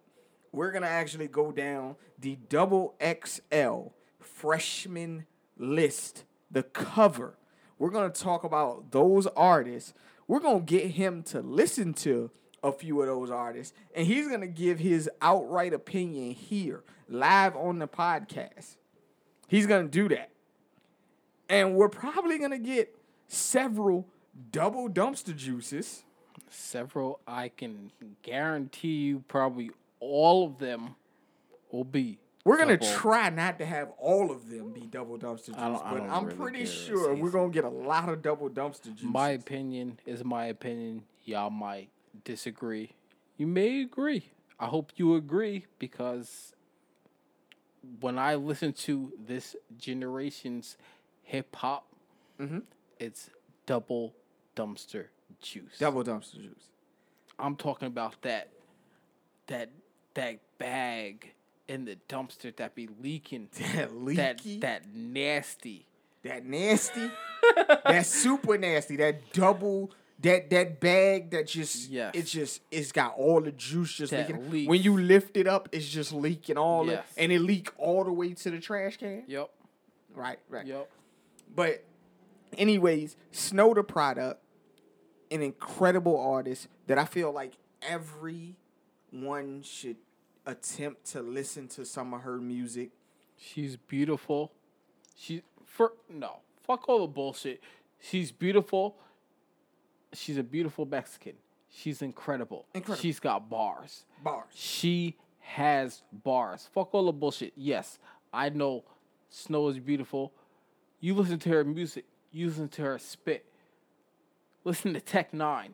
we're 0.51 0.73
gonna 0.73 0.87
actually 0.87 1.29
go 1.29 1.53
down 1.53 1.97
the 2.19 2.37
double 2.51 2.95
XL 3.01 3.89
freshman 4.23 5.27
list, 5.59 6.25
the 6.51 6.63
cover. 6.63 7.37
We're 7.79 7.91
gonna 7.91 8.11
talk 8.11 8.45
about 8.45 8.91
those 8.93 9.27
artists. 9.29 9.95
we're 10.29 10.41
gonna 10.41 10.61
get 10.61 10.93
him 10.93 11.23
to 11.25 11.41
listen 11.41 11.93
to 11.93 12.31
a 12.63 12.73
few 12.73 13.01
of 13.01 13.07
those 13.09 13.31
artists, 13.31 13.75
and 13.95 14.07
he's 14.07 14.29
gonna 14.29 14.47
give 14.47 14.79
his 14.79 15.11
outright 15.21 15.75
opinion 15.75 16.31
here, 16.31 16.85
live 17.09 17.57
on 17.57 17.79
the 17.81 17.89
podcast. 17.89 18.77
He's 19.49 19.67
gonna 19.67 19.89
do 19.89 20.09
that. 20.09 20.31
And 21.49 21.75
we're 21.75 21.89
probably 21.89 22.39
gonna 22.39 22.59
get 22.59 22.97
several 23.27 24.07
double 24.51 24.89
dumpster 24.89 25.37
juices. 25.37 26.05
Several, 26.49 27.21
I 27.27 27.49
can 27.49 27.91
guarantee 28.23 29.07
you, 29.07 29.25
probably 29.27 29.71
all 30.01 30.47
of 30.47 30.59
them 30.59 30.95
will 31.71 31.85
be. 31.85 32.19
We're 32.45 32.59
gonna 32.59 32.77
double. 32.77 32.93
try 32.95 33.31
not 33.31 33.59
to 33.61 33.67
have 33.67 33.91
all 33.99 34.33
of 34.33 34.49
them 34.51 34.73
be 34.73 34.81
double 34.81 35.17
dumpster 35.19 35.47
juice, 35.47 35.55
I 35.57 35.69
don't- 35.69 35.85
I 35.85 35.93
but 35.93 36.03
I'm 36.03 36.25
really 36.27 36.37
pretty 36.37 36.67
sure 36.67 37.15
we're 37.15 37.31
gonna 37.31 37.51
get 37.51 37.65
a 37.65 37.69
lot 37.69 38.09
of 38.09 38.21
double 38.23 38.51
dumpster 38.51 38.95
juice. 38.95 39.03
My 39.03 39.31
opinion 39.31 40.01
is 40.07 40.25
my 40.25 40.47
opinion. 40.47 41.05
Y'all 41.25 41.51
might 41.51 41.91
disagree. 42.25 42.95
You 43.37 43.47
may 43.47 43.83
agree. 43.83 44.33
I 44.59 44.67
hope 44.67 44.93
you 44.97 45.15
agree 45.15 45.67
because 45.79 46.55
when 48.01 48.19
I 48.19 48.35
listen 48.35 48.73
to 48.73 49.13
this 49.19 49.57
generation's 49.77 50.77
hip 51.23 51.55
hop, 51.57 51.87
mm-hmm. 52.41 52.61
it's 52.99 53.31
double 53.67 54.15
dumpster 54.57 55.07
juice. 55.41 55.79
double 55.79 56.03
dumpster 56.05 56.35
juice. 56.43 56.71
I'm 57.39 57.57
talking 57.57 57.87
about 57.89 58.21
that 58.23 58.49
that 59.47 59.71
that 60.15 60.39
bag 60.59 61.33
in 61.69 61.85
the 61.85 61.97
dumpster 62.09 62.55
that 62.57 62.75
be 62.75 62.89
leaking. 63.01 63.49
That 63.75 63.95
leaky, 63.97 64.17
that 64.17 64.39
that, 64.43 64.61
that 64.61 64.87
nasty. 64.95 65.87
nasty, 66.45 67.11
that 67.85 68.07
super 68.07 68.57
nasty, 68.59 68.97
that 68.97 69.33
double, 69.33 69.91
that 70.21 70.51
that 70.51 70.79
bag 70.81 71.31
that 71.33 71.47
just, 71.49 71.91
Yes. 71.91 72.13
it's 72.15 72.31
just, 72.31 72.61
it's 72.71 72.93
got 72.93 73.15
all 73.17 73.41
the 73.41 73.51
juice 73.53 73.93
just 73.93 74.11
That 74.13 74.29
leaking. 74.29 74.51
leak. 74.51 74.69
When 74.69 74.81
you 74.83 74.97
lift 74.99 75.37
it 75.37 75.47
up, 75.49 75.69
it's 75.73 75.89
just 75.89 76.13
leaking 76.13 76.57
all, 76.59 76.87
Yes. 76.87 77.05
the, 77.15 77.23
and 77.23 77.33
it 77.33 77.41
leak 77.41 77.71
all 77.79 78.05
the 78.05 78.13
way 78.13 78.35
to 78.35 78.51
the 78.51 78.61
trash 78.61 78.97
can. 78.99 79.25
Yep. 79.27 79.51
Right, 80.15 80.39
right. 80.49 80.67
Yep. 80.67 80.91
But, 81.57 81.83
anyways, 82.57 83.17
Snow 83.33 83.75
Tha 83.75 83.83
Product, 83.83 84.41
an 85.31 85.43
incredible 85.43 86.19
artist 86.21 86.69
that 86.87 86.99
I 86.99 87.05
feel 87.05 87.33
like 87.33 87.55
everyone 87.83 89.63
should 89.63 89.97
attempt 90.47 91.05
to 91.13 91.23
listen 91.23 91.69
to 91.69 91.85
some 91.85 92.15
of 92.15 92.23
her 92.23 92.39
music. 92.39 92.91
She's 93.37 93.77
beautiful. 93.77 94.53
She 95.17 95.43
for 95.65 95.93
no 96.09 96.41
fuck 96.63 96.89
all 96.89 97.01
the 97.01 97.13
bullshit. 97.13 97.63
She's 98.01 98.33
beautiful. 98.33 98.97
She's 100.13 100.37
a 100.37 100.43
beautiful 100.43 100.85
Mexican. 100.85 101.35
She's 101.71 102.03
incredible. 102.03 102.67
Incredible. 102.75 103.01
She's 103.01 103.19
got 103.19 103.49
bars. 103.49 104.05
Bars. 104.23 104.51
She 104.55 105.17
has 105.41 106.03
bars. 106.13 106.69
Fuck 106.73 106.95
all 106.95 107.07
the 107.07 107.13
bullshit. 107.13 107.53
Yes, 107.57 107.99
I 108.33 108.51
know 108.51 108.85
Snow 109.31 109.69
is 109.69 109.79
beautiful. 109.79 110.33
You 111.01 111.15
listen 111.15 111.39
to 111.41 111.49
her 111.51 111.65
music. 111.65 112.05
You 112.31 112.49
listen 112.49 112.69
to 112.71 112.83
her 112.83 112.99
spit. 112.99 113.47
Listen 114.65 114.95
to 114.95 115.01
Tech 115.01 115.33
N9ne. 115.33 115.71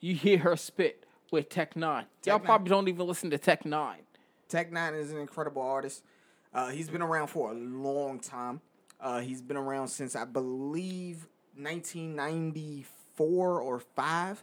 You 0.00 0.14
hear 0.14 0.38
her 0.38 0.56
spit 0.56 1.04
with 1.32 1.48
Tech 1.48 1.74
N9ne. 1.74 1.82
Y'all 1.82 2.04
Tech 2.22 2.42
N9ne. 2.42 2.44
probably 2.44 2.68
don't 2.70 2.88
even 2.88 3.06
listen 3.06 3.30
to 3.30 3.38
Tech 3.38 3.64
N9ne. 3.64 3.96
Tech 4.48 4.70
N9ne 4.70 5.00
is 5.00 5.12
an 5.12 5.18
incredible 5.18 5.62
artist. 5.62 6.02
Uh, 6.52 6.68
he's 6.70 6.88
been 6.88 7.02
around 7.02 7.28
for 7.28 7.50
a 7.50 7.54
long 7.54 8.18
time. 8.20 8.60
Uh, 9.00 9.20
he's 9.20 9.40
been 9.40 9.56
around 9.56 9.88
since 9.88 10.14
I 10.16 10.24
believe 10.24 11.26
1994 11.56 13.60
or 13.60 13.78
five. 13.96 14.42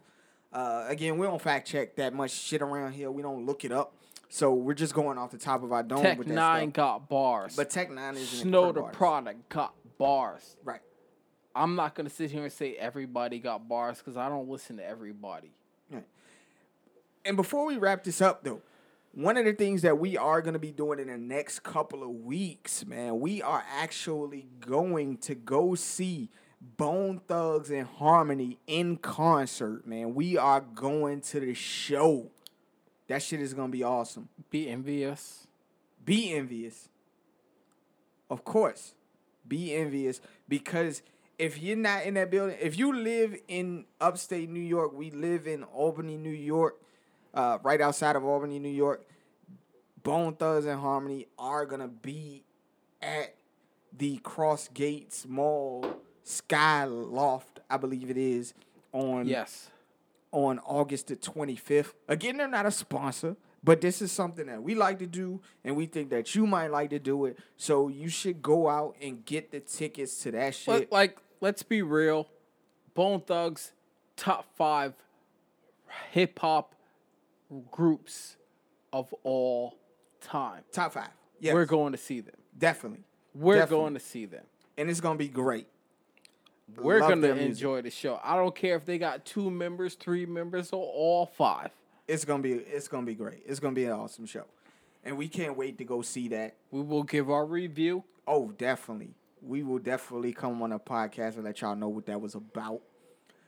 Uh, 0.53 0.85
again, 0.87 1.17
we 1.17 1.27
don't 1.27 1.41
fact 1.41 1.67
check 1.67 1.95
that 1.97 2.13
much 2.13 2.31
shit 2.31 2.61
around 2.61 2.93
here. 2.93 3.11
We 3.11 3.21
don't 3.21 3.45
look 3.45 3.65
it 3.65 3.71
up, 3.71 3.93
so 4.29 4.53
we're 4.53 4.73
just 4.73 4.93
going 4.93 5.17
off 5.17 5.31
the 5.31 5.37
top 5.37 5.61
of 5.63 5.71
our 5.73 5.83
dome 5.83 6.01
Tech 6.01 6.17
with 6.17 6.27
that 6.27 6.33
Nine 6.33 6.69
stuff. 6.69 6.73
got 6.73 7.09
bars. 7.09 7.55
But 7.55 7.69
Tech 7.69 7.89
N9ne 7.91 8.13
is 8.15 8.33
an 8.33 8.39
Snow 8.49 8.71
the 8.71 8.81
artist. 8.81 8.97
product 8.97 9.49
got 9.49 9.73
bars. 9.97 10.55
right? 10.63 10.79
I'm 11.53 11.75
not 11.75 11.95
gonna 11.95 12.09
sit 12.09 12.31
here 12.31 12.43
and 12.43 12.53
say 12.53 12.75
everybody 12.75 13.39
got 13.39 13.67
bars 13.67 13.97
because 13.97 14.15
I 14.15 14.29
don't 14.29 14.47
listen 14.47 14.77
to 14.77 14.85
everybody. 14.85 15.51
And 17.27 17.35
before 17.35 17.65
we 17.65 17.77
wrap 17.77 18.05
this 18.05 18.21
up, 18.21 18.45
though, 18.45 18.61
one 19.13 19.35
of 19.35 19.43
the 19.43 19.51
things 19.51 19.81
that 19.81 19.99
we 19.99 20.15
are 20.15 20.41
going 20.41 20.53
to 20.53 20.59
be 20.59 20.71
doing 20.71 20.97
in 20.97 21.07
the 21.07 21.17
next 21.17 21.59
couple 21.61 22.01
of 22.01 22.09
weeks, 22.09 22.85
man, 22.85 23.19
we 23.19 23.41
are 23.41 23.65
actually 23.69 24.47
going 24.61 25.17
to 25.17 25.35
go 25.35 25.75
see 25.75 26.29
Bone 26.61 27.19
Thugs-n-Harmony 27.27 28.59
in 28.65 28.95
concert, 28.95 29.85
man. 29.85 30.15
We 30.15 30.37
are 30.37 30.61
going 30.61 31.19
to 31.21 31.41
the 31.41 31.53
show. 31.53 32.31
That 33.09 33.21
shit 33.21 33.41
is 33.41 33.53
going 33.53 33.71
to 33.71 33.77
be 33.77 33.83
awesome. 33.83 34.29
Be 34.49 34.69
envious. 34.69 35.47
Be 36.05 36.33
envious. 36.33 36.87
Of 38.29 38.45
course. 38.45 38.93
Be 39.45 39.75
envious 39.75 40.21
because 40.47 41.01
if 41.37 41.61
you're 41.61 41.75
not 41.75 42.03
in 42.03 42.13
that 42.13 42.31
building, 42.31 42.57
if 42.61 42.77
you 42.77 42.95
live 42.95 43.35
in 43.49 43.83
upstate 43.99 44.49
New 44.49 44.61
York, 44.61 44.93
we 44.93 45.11
live 45.11 45.45
in 45.45 45.63
Albany, 45.63 46.15
New 46.15 46.29
York, 46.29 46.77
uh, 47.37 47.59
right 47.63 47.79
outside 47.79 48.15
of 48.15 48.25
Albany, 48.25 48.57
New 48.59 48.67
York. 48.69 49.05
Bone 50.03 50.33
Thugs-n-Harmony 50.35 51.27
are 51.37 51.65
gonna 51.65 51.87
be 51.87 52.43
at 53.01 53.35
the 53.95 54.17
Crossgates 54.19 55.25
Mall 55.27 55.85
Sky 56.23 56.85
Loft, 56.85 57.59
I 57.69 57.77
believe 57.77 58.09
it 58.09 58.17
is, 58.17 58.53
on 58.91 59.27
Yes. 59.27 59.69
on 60.31 60.59
August 60.59 61.07
the 61.07 61.15
25th. 61.15 61.93
Again, 62.07 62.37
they're 62.37 62.47
not 62.47 62.65
a 62.65 62.71
sponsor, 62.71 63.35
but 63.63 63.81
this 63.81 64.01
is 64.01 64.11
something 64.11 64.47
that 64.47 64.61
we 64.63 64.75
like 64.75 64.97
to 64.99 65.07
do 65.07 65.41
and 65.63 65.75
we 65.75 65.85
think 65.85 66.09
that 66.09 66.33
you 66.35 66.47
might 66.47 66.71
like 66.71 66.89
to 66.91 66.99
do 66.99 67.25
it. 67.25 67.37
So 67.55 67.87
you 67.87 68.09
should 68.09 68.41
go 68.41 68.67
out 68.69 68.95
and 69.01 69.23
get 69.25 69.51
the 69.51 69.59
tickets 69.59 70.21
to 70.23 70.31
that 70.31 70.55
shit. 70.55 70.89
But 70.89 70.91
like, 70.91 71.17
let's 71.41 71.63
be 71.63 71.81
real. 71.81 72.27
Bone 72.93 73.21
Thugs, 73.21 73.73
top 74.15 74.45
five 74.55 74.93
hip 76.11 76.39
hop 76.39 76.73
groups 77.71 78.37
of 78.93 79.13
all 79.23 79.77
time. 80.21 80.63
Top 80.71 80.93
five. 80.93 81.09
Yes. 81.39 81.53
We're 81.53 81.65
going 81.65 81.91
to 81.91 81.97
see 81.97 82.21
them. 82.21 82.35
Definitely. 82.57 83.03
We're 83.33 83.55
Definitely. 83.59 83.83
going 83.83 83.93
to 83.93 83.99
see 83.99 84.25
them. 84.25 84.43
And 84.77 84.89
it's 84.89 85.01
going 85.01 85.17
to 85.17 85.23
be 85.23 85.27
great. 85.29 85.67
We're 86.75 86.99
Love 86.99 87.09
going 87.09 87.21
to 87.21 87.27
music. 87.29 87.49
enjoy 87.49 87.81
the 87.81 87.89
show. 87.91 88.19
I 88.23 88.35
don't 88.35 88.55
care 88.55 88.75
if 88.75 88.85
they 88.85 88.97
got 88.97 89.25
two 89.25 89.49
members, 89.49 89.93
three 89.95 90.25
members, 90.25 90.73
or 90.73 90.83
all 90.83 91.25
five. 91.25 91.71
It's 92.07 92.25
going 92.25 92.41
to 92.43 92.49
be 92.49 92.53
it's 92.55 92.87
going 92.87 93.05
to 93.05 93.09
be 93.09 93.15
great. 93.15 93.43
It's 93.45 93.59
going 93.59 93.73
to 93.73 93.79
be 93.79 93.85
an 93.85 93.91
awesome 93.93 94.25
show. 94.25 94.45
And 95.03 95.17
we 95.17 95.27
can't 95.29 95.55
wait 95.55 95.77
to 95.77 95.85
go 95.85 96.01
see 96.01 96.27
that. 96.29 96.55
We 96.71 96.81
will 96.81 97.03
give 97.03 97.29
our 97.29 97.45
review. 97.45 98.03
Oh, 98.27 98.51
definitely. 98.51 99.13
We 99.41 99.63
will 99.63 99.79
definitely 99.79 100.33
come 100.33 100.61
on 100.61 100.73
a 100.73 100.79
podcast 100.79 101.35
and 101.35 101.45
let 101.45 101.61
y'all 101.61 101.75
know 101.75 101.87
what 101.87 102.05
that 102.07 102.19
was 102.19 102.35
about. 102.35 102.81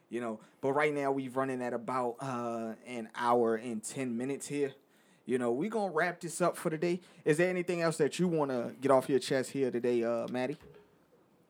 You 0.10 0.22
know, 0.22 0.40
but 0.62 0.74
right 0.74 0.94
now 0.94 1.12
we've 1.12 1.36
running 1.36 1.62
at 1.62 1.74
about 1.74 2.16
uh 2.20 2.74
an 2.88 3.10
hour 3.16 3.56
and 3.56 3.84
ten 3.84 4.18
minutes 4.18 4.48
here. 4.48 4.74
You 5.26 5.38
know, 5.38 5.52
we 5.52 5.70
gonna 5.70 5.92
wrap 5.92 6.20
this 6.20 6.42
up 6.42 6.58
for 6.58 6.70
today. 6.72 7.02
Is 7.24 7.38
there 7.38 7.50
anything 7.50 7.82
else 7.82 7.98
that 7.98 8.18
you 8.18 8.28
wanna 8.28 8.74
get 8.82 8.90
off 8.92 9.08
your 9.08 9.20
chest 9.20 9.52
here 9.52 9.70
today, 9.70 10.04
uh, 10.04 10.28
Maddie? 10.30 10.58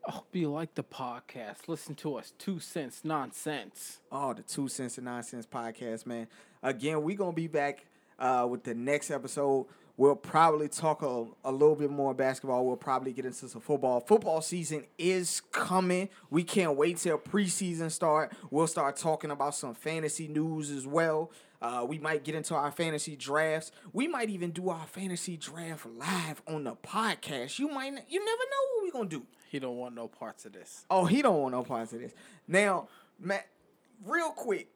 I 0.08 0.12
hope 0.12 0.28
you 0.36 0.50
like 0.52 0.76
the 0.76 0.84
podcast. 0.84 1.68
Listen 1.68 1.94
to 1.96 2.16
us. 2.16 2.34
Two 2.38 2.60
cents 2.60 3.02
nonsense. 3.04 4.00
Oh, 4.12 4.34
the 4.34 4.42
Two 4.42 4.68
Cents 4.68 4.98
and 4.98 5.06
Nonsense 5.06 5.46
podcast, 5.46 6.06
man. 6.06 6.28
Again, 6.64 7.04
we 7.04 7.16
gonna 7.16 7.32
be 7.32 7.48
back 7.48 7.86
uh, 8.18 8.48
with 8.50 8.64
the 8.64 8.74
next 8.74 9.12
episode. 9.12 9.68
We'll 10.00 10.16
probably 10.16 10.70
talk 10.70 11.02
a, 11.02 11.26
a 11.44 11.52
little 11.52 11.76
bit 11.76 11.90
more 11.90 12.14
basketball. 12.14 12.66
We'll 12.66 12.78
probably 12.78 13.12
get 13.12 13.26
into 13.26 13.50
some 13.50 13.60
football. 13.60 14.00
Football 14.00 14.40
season 14.40 14.86
is 14.98 15.42
coming. 15.52 16.08
We 16.30 16.46
can't 16.46 16.78
wait 16.78 17.00
till 17.00 17.18
preseason 17.18 17.92
start. 17.92 18.32
We'll 18.50 18.68
start 18.68 18.96
talking 18.96 19.30
about 19.30 19.56
some 19.56 19.74
fantasy 19.74 20.30
news 20.30 20.72
as 20.72 20.88
well. 20.88 21.34
Uh, 21.62 21.86
we 21.86 22.00
might 22.00 22.24
get 22.24 22.34
into 22.34 22.56
our 22.56 22.72
fantasy 22.72 23.18
drafts. 23.18 23.74
We 23.92 24.08
might 24.08 24.30
even 24.30 24.52
do 24.52 24.70
our 24.70 24.88
fantasy 24.88 25.36
draft 25.36 25.86
live 25.86 26.42
on 26.48 26.64
the 26.64 26.78
podcast. 26.78 27.60
You 27.60 27.68
might, 27.68 27.92
you 28.08 28.24
never 28.24 28.44
know 28.44 28.76
what 28.76 28.84
we're 28.86 28.92
gonna 28.94 29.10
do. 29.10 29.26
He 29.50 29.60
don't 29.60 29.76
want 29.76 29.96
no 29.96 30.08
parts 30.08 30.46
of 30.46 30.54
this. 30.54 30.86
Oh, 30.90 31.04
he 31.04 31.22
don't 31.22 31.42
want 31.42 31.52
no 31.52 31.64
parts 31.64 31.92
of 31.92 32.00
this. 32.00 32.14
Now, 32.48 32.88
Matt, 33.20 33.48
real 34.06 34.30
quick, 34.30 34.70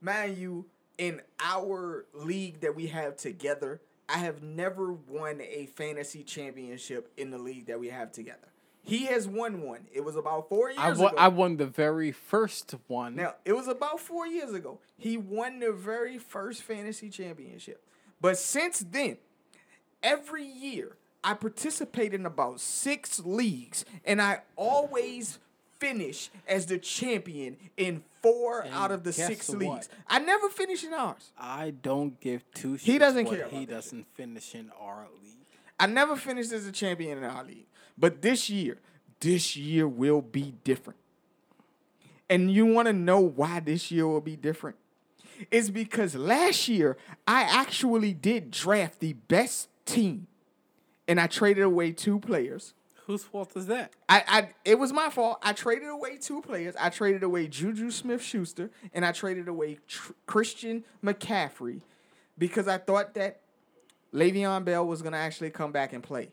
mind 0.00 0.38
you, 0.38 0.66
in 0.98 1.20
our 1.40 2.06
league 2.14 2.60
that 2.60 2.76
we 2.76 2.86
have 2.86 3.16
together, 3.16 3.80
I 4.08 4.18
have 4.18 4.42
never 4.42 4.92
won 4.92 5.40
a 5.40 5.66
fantasy 5.66 6.22
championship 6.22 7.12
in 7.16 7.30
the 7.30 7.38
league 7.38 7.66
that 7.66 7.78
we 7.78 7.88
have 7.88 8.10
together. 8.12 8.48
He 8.82 9.04
has 9.06 9.28
won 9.28 9.60
one. 9.60 9.86
It 9.92 10.02
was 10.02 10.16
about 10.16 10.48
four 10.48 10.70
years 10.70 10.78
I 10.78 10.92
won, 10.92 11.12
ago. 11.12 11.16
I 11.18 11.28
won 11.28 11.56
the 11.58 11.66
very 11.66 12.10
first 12.10 12.74
one. 12.86 13.16
Now, 13.16 13.34
it 13.44 13.52
was 13.52 13.68
about 13.68 14.00
four 14.00 14.26
years 14.26 14.54
ago. 14.54 14.80
He 14.96 15.18
won 15.18 15.60
the 15.60 15.72
very 15.72 16.16
first 16.16 16.62
fantasy 16.62 17.10
championship. 17.10 17.84
But 18.18 18.38
since 18.38 18.78
then, 18.78 19.18
every 20.02 20.46
year, 20.46 20.96
I 21.22 21.34
participate 21.34 22.14
in 22.14 22.24
about 22.24 22.60
six 22.60 23.20
leagues, 23.20 23.84
and 24.06 24.22
I 24.22 24.40
always 24.56 25.38
finish 25.78 26.30
as 26.46 26.66
the 26.66 26.78
champion 26.78 27.56
in 27.76 28.02
four 28.22 28.60
And 28.60 28.74
out 28.74 28.90
of 28.90 29.04
the 29.04 29.12
six 29.12 29.48
what? 29.48 29.58
leagues. 29.58 29.88
I 30.06 30.18
never 30.18 30.48
finished 30.48 30.84
in 30.84 30.92
ours. 30.92 31.30
I 31.38 31.70
don't 31.82 32.18
give 32.20 32.44
two 32.54 32.74
shits. 32.74 32.80
He 32.80 32.98
doesn't 32.98 33.26
care 33.26 33.48
He 33.48 33.66
doesn't 33.66 34.06
finish 34.14 34.54
in 34.54 34.70
our 34.80 35.06
league. 35.22 35.34
I 35.80 35.86
never 35.86 36.16
finished 36.16 36.52
as 36.52 36.66
a 36.66 36.72
champion 36.72 37.18
in 37.18 37.24
our 37.24 37.44
league. 37.44 37.66
But 37.96 38.22
this 38.22 38.50
year, 38.50 38.78
this 39.20 39.56
year 39.56 39.86
will 39.86 40.22
be 40.22 40.54
different. 40.64 40.98
And 42.30 42.50
you 42.50 42.66
want 42.66 42.86
to 42.86 42.92
know 42.92 43.20
why 43.20 43.60
this 43.60 43.90
year 43.90 44.06
will 44.06 44.20
be 44.20 44.36
different? 44.36 44.76
It's 45.50 45.70
because 45.70 46.14
last 46.14 46.68
year 46.68 46.96
I 47.26 47.42
actually 47.42 48.12
did 48.12 48.50
draft 48.50 49.00
the 49.00 49.14
best 49.14 49.68
team 49.86 50.26
and 51.06 51.20
I 51.20 51.26
traded 51.26 51.64
away 51.64 51.92
two 51.92 52.18
players. 52.18 52.74
Whose 53.08 53.24
fault 53.24 53.56
is 53.56 53.66
that? 53.66 53.94
I, 54.08 54.22
I 54.28 54.48
it 54.64 54.78
was 54.78 54.92
my 54.92 55.08
fault. 55.10 55.38
I 55.42 55.54
traded 55.54 55.88
away 55.88 56.18
two 56.18 56.42
players. 56.42 56.74
I 56.78 56.90
traded 56.90 57.22
away 57.22 57.48
JuJu 57.48 57.90
Smith-Schuster 57.90 58.70
and 58.92 59.04
I 59.04 59.12
traded 59.12 59.48
away 59.48 59.78
Tr- 59.88 60.12
Christian 60.26 60.84
McCaffrey 61.02 61.80
because 62.36 62.68
I 62.68 62.76
thought 62.78 63.14
that 63.14 63.40
Le'Veon 64.14 64.64
Bell 64.64 64.86
was 64.86 65.00
gonna 65.02 65.16
actually 65.16 65.48
come 65.50 65.72
back 65.72 65.94
and 65.94 66.02
play 66.02 66.32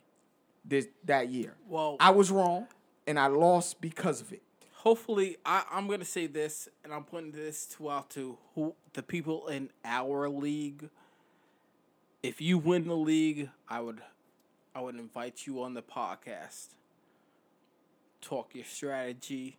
this 0.65 0.88
that 1.06 1.30
year. 1.30 1.56
Well, 1.68 1.95
I 1.99 2.10
was 2.11 2.30
wrong 2.30 2.68
and 3.07 3.18
I 3.18 3.27
lost 3.27 3.80
because 3.81 4.19
of 4.19 4.34
it. 4.34 4.41
hopefully, 4.73 5.38
I, 5.45 5.64
I'm 5.72 5.88
gonna 5.88 6.06
say 6.06 6.27
this, 6.27 6.68
and 6.84 6.93
I'm 6.93 7.06
putting 7.06 7.31
this 7.31 7.65
to 7.77 7.89
out 7.89 8.10
to 8.11 8.38
who 8.53 8.76
the 8.93 9.02
people 9.02 9.47
in 9.47 9.69
our 9.85 10.27
league. 10.30 10.89
If 12.22 12.41
you 12.41 12.57
win 12.57 12.88
the 12.88 12.95
league, 12.95 13.49
I 13.69 13.80
would, 13.81 14.02
I 14.76 14.81
would 14.81 14.95
invite 14.95 15.47
you 15.47 15.64
on 15.64 15.73
the 15.73 15.81
podcast. 15.81 16.68
Talk 18.22 18.53
your 18.53 18.65
strategy, 18.65 19.57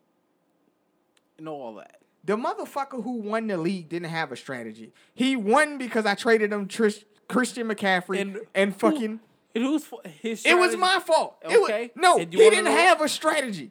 and 1.39 1.49
all 1.49 1.77
that. 1.77 2.01
The 2.25 2.37
motherfucker 2.37 3.03
who 3.03 3.13
won 3.23 3.47
the 3.47 3.57
league 3.57 3.89
didn't 3.89 4.11
have 4.11 4.31
a 4.31 4.37
strategy. 4.37 4.93
He 5.15 5.35
won 5.37 5.79
because 5.79 6.05
I 6.05 6.15
traded 6.17 6.53
him 6.53 6.69
Trish, 6.69 7.05
Christian 7.29 7.69
McCaffrey 7.69 8.21
and, 8.21 8.39
And 8.55 8.77
fucking. 8.77 9.21
And 9.55 9.65
who's 9.65 9.85
fa- 9.85 10.07
his? 10.21 10.45
It 10.45 10.59
was 10.59 10.77
my 10.77 10.99
fault. 10.99 11.37
It 11.43 11.59
was, 11.61 11.71
Okay. 11.71 11.93
no, 11.95 12.17
he 12.17 12.25
And 12.25 12.33
you 12.35 12.41
wanna 12.41 12.51
didn't 12.57 12.73
have 12.73 13.01
a 13.01 13.09
strategy. 13.09 13.71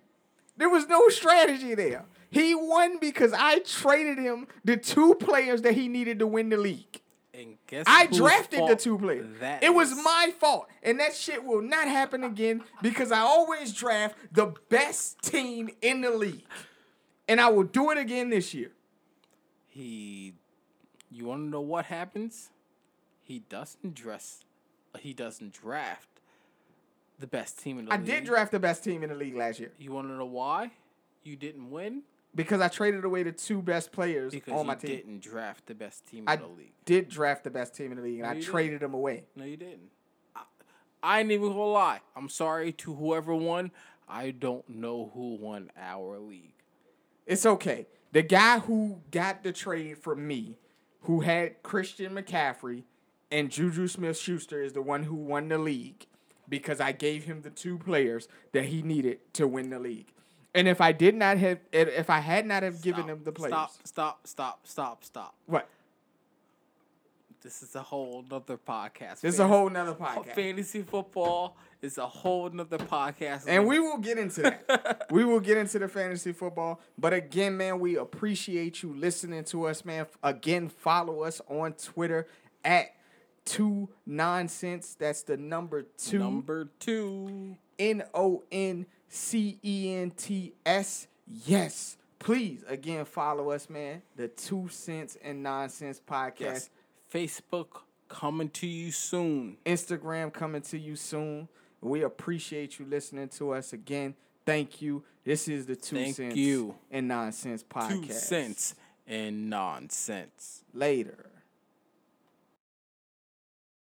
There 0.58 0.70
was 0.70 0.88
no 0.88 1.10
strategy 1.10 1.76
there. 1.76 2.06
He 2.32 2.56
won 2.56 2.98
because 2.98 3.34
I 3.34 3.60
traded 3.60 4.18
him 4.18 4.48
the 4.64 4.78
two 4.78 5.14
players 5.16 5.62
that 5.62 5.74
he 5.76 5.88
needed 5.90 6.18
to 6.20 6.28
win 6.28 6.50
the 6.50 6.58
league. 6.58 7.02
And 7.38 7.58
guess 7.68 7.86
I 7.88 8.08
drafted 8.08 8.68
the 8.68 8.76
two 8.76 8.98
players. 8.98 9.28
It 9.62 9.74
was 9.74 9.92
is? 9.92 10.04
my 10.04 10.32
fault. 10.40 10.68
And 10.84 11.00
that 11.00 11.16
shit 11.16 11.44
will 11.44 11.62
not 11.62 11.88
happen 11.88 12.24
again 12.24 12.64
because 12.82 13.12
I 13.12 13.20
always 13.20 13.74
draft 13.74 14.16
the 14.32 14.54
best 14.70 15.22
team 15.22 15.70
in 15.82 16.02
the 16.02 16.12
league. 16.12 16.46
And 17.28 17.42
I 17.42 17.50
will 17.50 17.64
do 17.64 17.92
it 17.92 17.98
again 17.98 18.30
this 18.30 18.54
year. 18.54 18.72
He, 19.68 20.34
you 21.12 21.26
want 21.26 21.46
to 21.46 21.50
know 21.50 21.62
what 21.62 21.86
happens? 21.86 22.52
He 23.22 23.40
doesn't 23.40 23.96
dress. 23.96 24.46
He 25.00 25.14
doesn't 25.14 25.52
draft 25.52 26.08
the 27.20 27.28
best 27.28 27.60
team 27.60 27.80
in 27.80 27.86
the 27.86 27.92
I 27.92 27.98
league. 27.98 28.10
I 28.10 28.14
did 28.14 28.26
draft 28.26 28.52
the 28.52 28.60
best 28.60 28.84
team 28.84 29.04
in 29.04 29.10
the 29.10 29.16
league 29.16 29.36
last 29.36 29.60
year 29.60 29.72
You 29.78 29.92
want 29.92 30.08
to 30.08 30.14
know 30.14 30.26
why? 30.26 30.72
You 31.24 31.36
didn't 31.36 31.72
win 31.72 32.04
because 32.36 32.62
I 32.62 32.68
traded 32.68 33.06
away 33.06 33.24
the 33.24 33.32
two 33.32 33.62
best 33.62 33.92
players 33.92 34.32
because 34.34 34.54
on 34.54 34.68
my 34.68 34.76
team. 34.76 34.96
didn't 34.98 35.22
draft 35.22 35.66
the 35.68 35.76
best 35.76 36.06
team 36.08 36.24
in 36.24 36.30
I 36.30 36.36
the 36.36 36.48
league. 36.48 36.74
did 36.86 37.10
draft 37.10 37.44
the 37.44 37.50
best 37.50 37.76
team 37.76 37.92
in 37.92 37.98
the 37.98 38.04
league 38.04 38.20
and 38.20 38.24
No, 38.24 38.30
I 38.30 38.34
you 38.34 38.40
didn't. 38.42 38.52
traded 38.52 38.80
them 38.82 38.94
away. 38.94 39.24
No, 39.36 39.46
you 39.46 39.58
didn't. 39.58 39.90
I, 40.36 40.42
I 41.02 41.20
ain't 41.22 41.32
even 41.32 41.50
gonna 41.50 41.64
lie. 41.66 42.02
I'm 42.16 42.30
sorry 42.30 42.72
to 42.74 42.94
whoever 42.96 43.34
won. 43.34 43.72
I 44.08 44.32
don't 44.32 44.68
know 44.70 45.12
who 45.14 45.36
won 45.36 45.72
our 45.78 46.20
league. 46.20 46.54
It's 47.26 47.46
okay. 47.46 47.88
The 48.12 48.22
guy 48.22 48.60
who 48.60 49.02
got 49.12 49.44
the 49.44 49.52
trade 49.52 49.98
from 49.98 50.28
me, 50.28 50.58
who 51.02 51.22
had 51.22 51.64
Christian 51.64 52.14
McCaffrey 52.14 52.84
and 53.32 53.50
JuJu 53.50 53.90
Smith-Schuster, 53.90 54.62
is 54.62 54.74
the 54.74 54.82
one 54.82 55.04
who 55.04 55.16
won 55.16 55.48
the 55.50 55.58
league 55.58 56.06
because 56.48 56.80
I 56.80 56.92
gave 56.92 57.24
him 57.24 57.42
the 57.42 57.50
two 57.50 57.78
players 57.80 58.28
that 58.52 58.66
he 58.66 58.84
needed 58.84 59.20
to 59.34 59.48
win 59.48 59.72
the 59.72 59.80
league. 59.80 60.14
And 60.56 60.70
if 60.70 60.80
I 60.80 60.94
did 60.94 61.16
not 61.16 61.38
have, 61.38 61.60
if 61.74 62.10
I 62.10 62.20
had 62.20 62.46
not 62.46 62.64
have 62.64 62.82
given 62.82 63.04
Stop, 63.04 63.10
him 63.10 63.24
the 63.26 63.32
players, 63.34 63.52
Stop! 63.52 63.72
Stop! 63.84 64.28
Stop! 64.28 64.68
Stop! 64.68 65.04
Stop! 65.04 65.36
what? 65.46 65.68
This 67.44 67.62
is 67.62 67.76
a 67.76 67.82
whole 67.84 68.26
nother 68.28 68.58
podcast. 68.58 69.20
This 69.20 69.36
is 69.36 69.40
a 69.40 69.48
whole 69.48 69.70
nother 69.70 69.94
podcast. 69.94 70.34
Fantasy 70.34 70.82
football 70.82 71.56
is 71.80 72.00
a 72.00 72.08
whole 72.08 72.50
nother 72.50 72.80
podcast. 72.80 73.44
And 73.48 73.68
we 73.68 73.78
will 73.78 74.00
get 74.00 74.18
into 74.18 74.42
that. 74.42 75.06
we 75.12 75.26
will 75.26 75.40
get 75.40 75.58
into 75.58 75.78
the 75.78 75.88
fantasy 75.88 76.32
football. 76.32 76.82
But 76.98 77.14
again, 77.14 77.56
man, 77.56 77.80
we 77.80 77.98
appreciate 77.98 78.82
you 78.82 78.96
listening 78.96 79.44
to 79.44 79.68
us, 79.68 79.86
man. 79.86 80.08
Again, 80.24 80.70
follow 80.70 81.22
us 81.22 81.40
on 81.48 81.74
Twitter 81.74 82.26
at 82.64 82.96
two 83.44 83.90
nonsense. 84.08 84.96
That's 84.98 85.22
the 85.22 85.38
number 85.38 85.84
two. 86.00 86.18
number 86.18 86.70
two. 86.80 87.58
N 87.78 88.04
O 88.14 88.44
N 88.52 88.88
C 89.08 89.60
E 89.64 89.94
N 89.96 90.12
T 90.12 90.54
S. 90.66 91.08
Yes. 91.46 91.98
Please, 92.20 92.64
again, 92.68 93.06
follow 93.06 93.52
us, 93.52 93.70
man. 93.70 94.02
The 94.16 94.28
Two 94.28 94.68
Cents 94.70 95.18
and 95.24 95.44
Nonsense 95.44 96.02
podcast. 96.06 96.40
Yes. 96.40 96.70
Facebook 97.14 97.68
coming 98.08 98.50
to 98.50 98.68
you 98.68 98.92
soon. 98.92 99.58
Instagram 99.66 100.34
coming 100.34 100.62
to 100.64 100.78
you 100.78 100.96
soon. 100.96 101.48
We 101.82 102.02
appreciate 102.02 102.80
you 102.80 102.86
listening 102.86 103.30
to 103.30 103.52
us 103.52 103.74
again. 103.74 104.16
Thank 104.46 104.82
you. 104.82 105.04
This 105.24 105.48
is 105.48 105.66
the 105.66 105.76
Two 105.76 105.98
Thank 105.98 106.16
Cents 106.16 106.36
you. 106.36 106.76
and 106.90 107.08
Nonsense 107.08 107.64
podcast. 107.64 108.08
Two 108.08 108.14
cents 108.14 108.76
and 109.08 109.50
nonsense. 109.50 110.64
Later. 110.74 111.30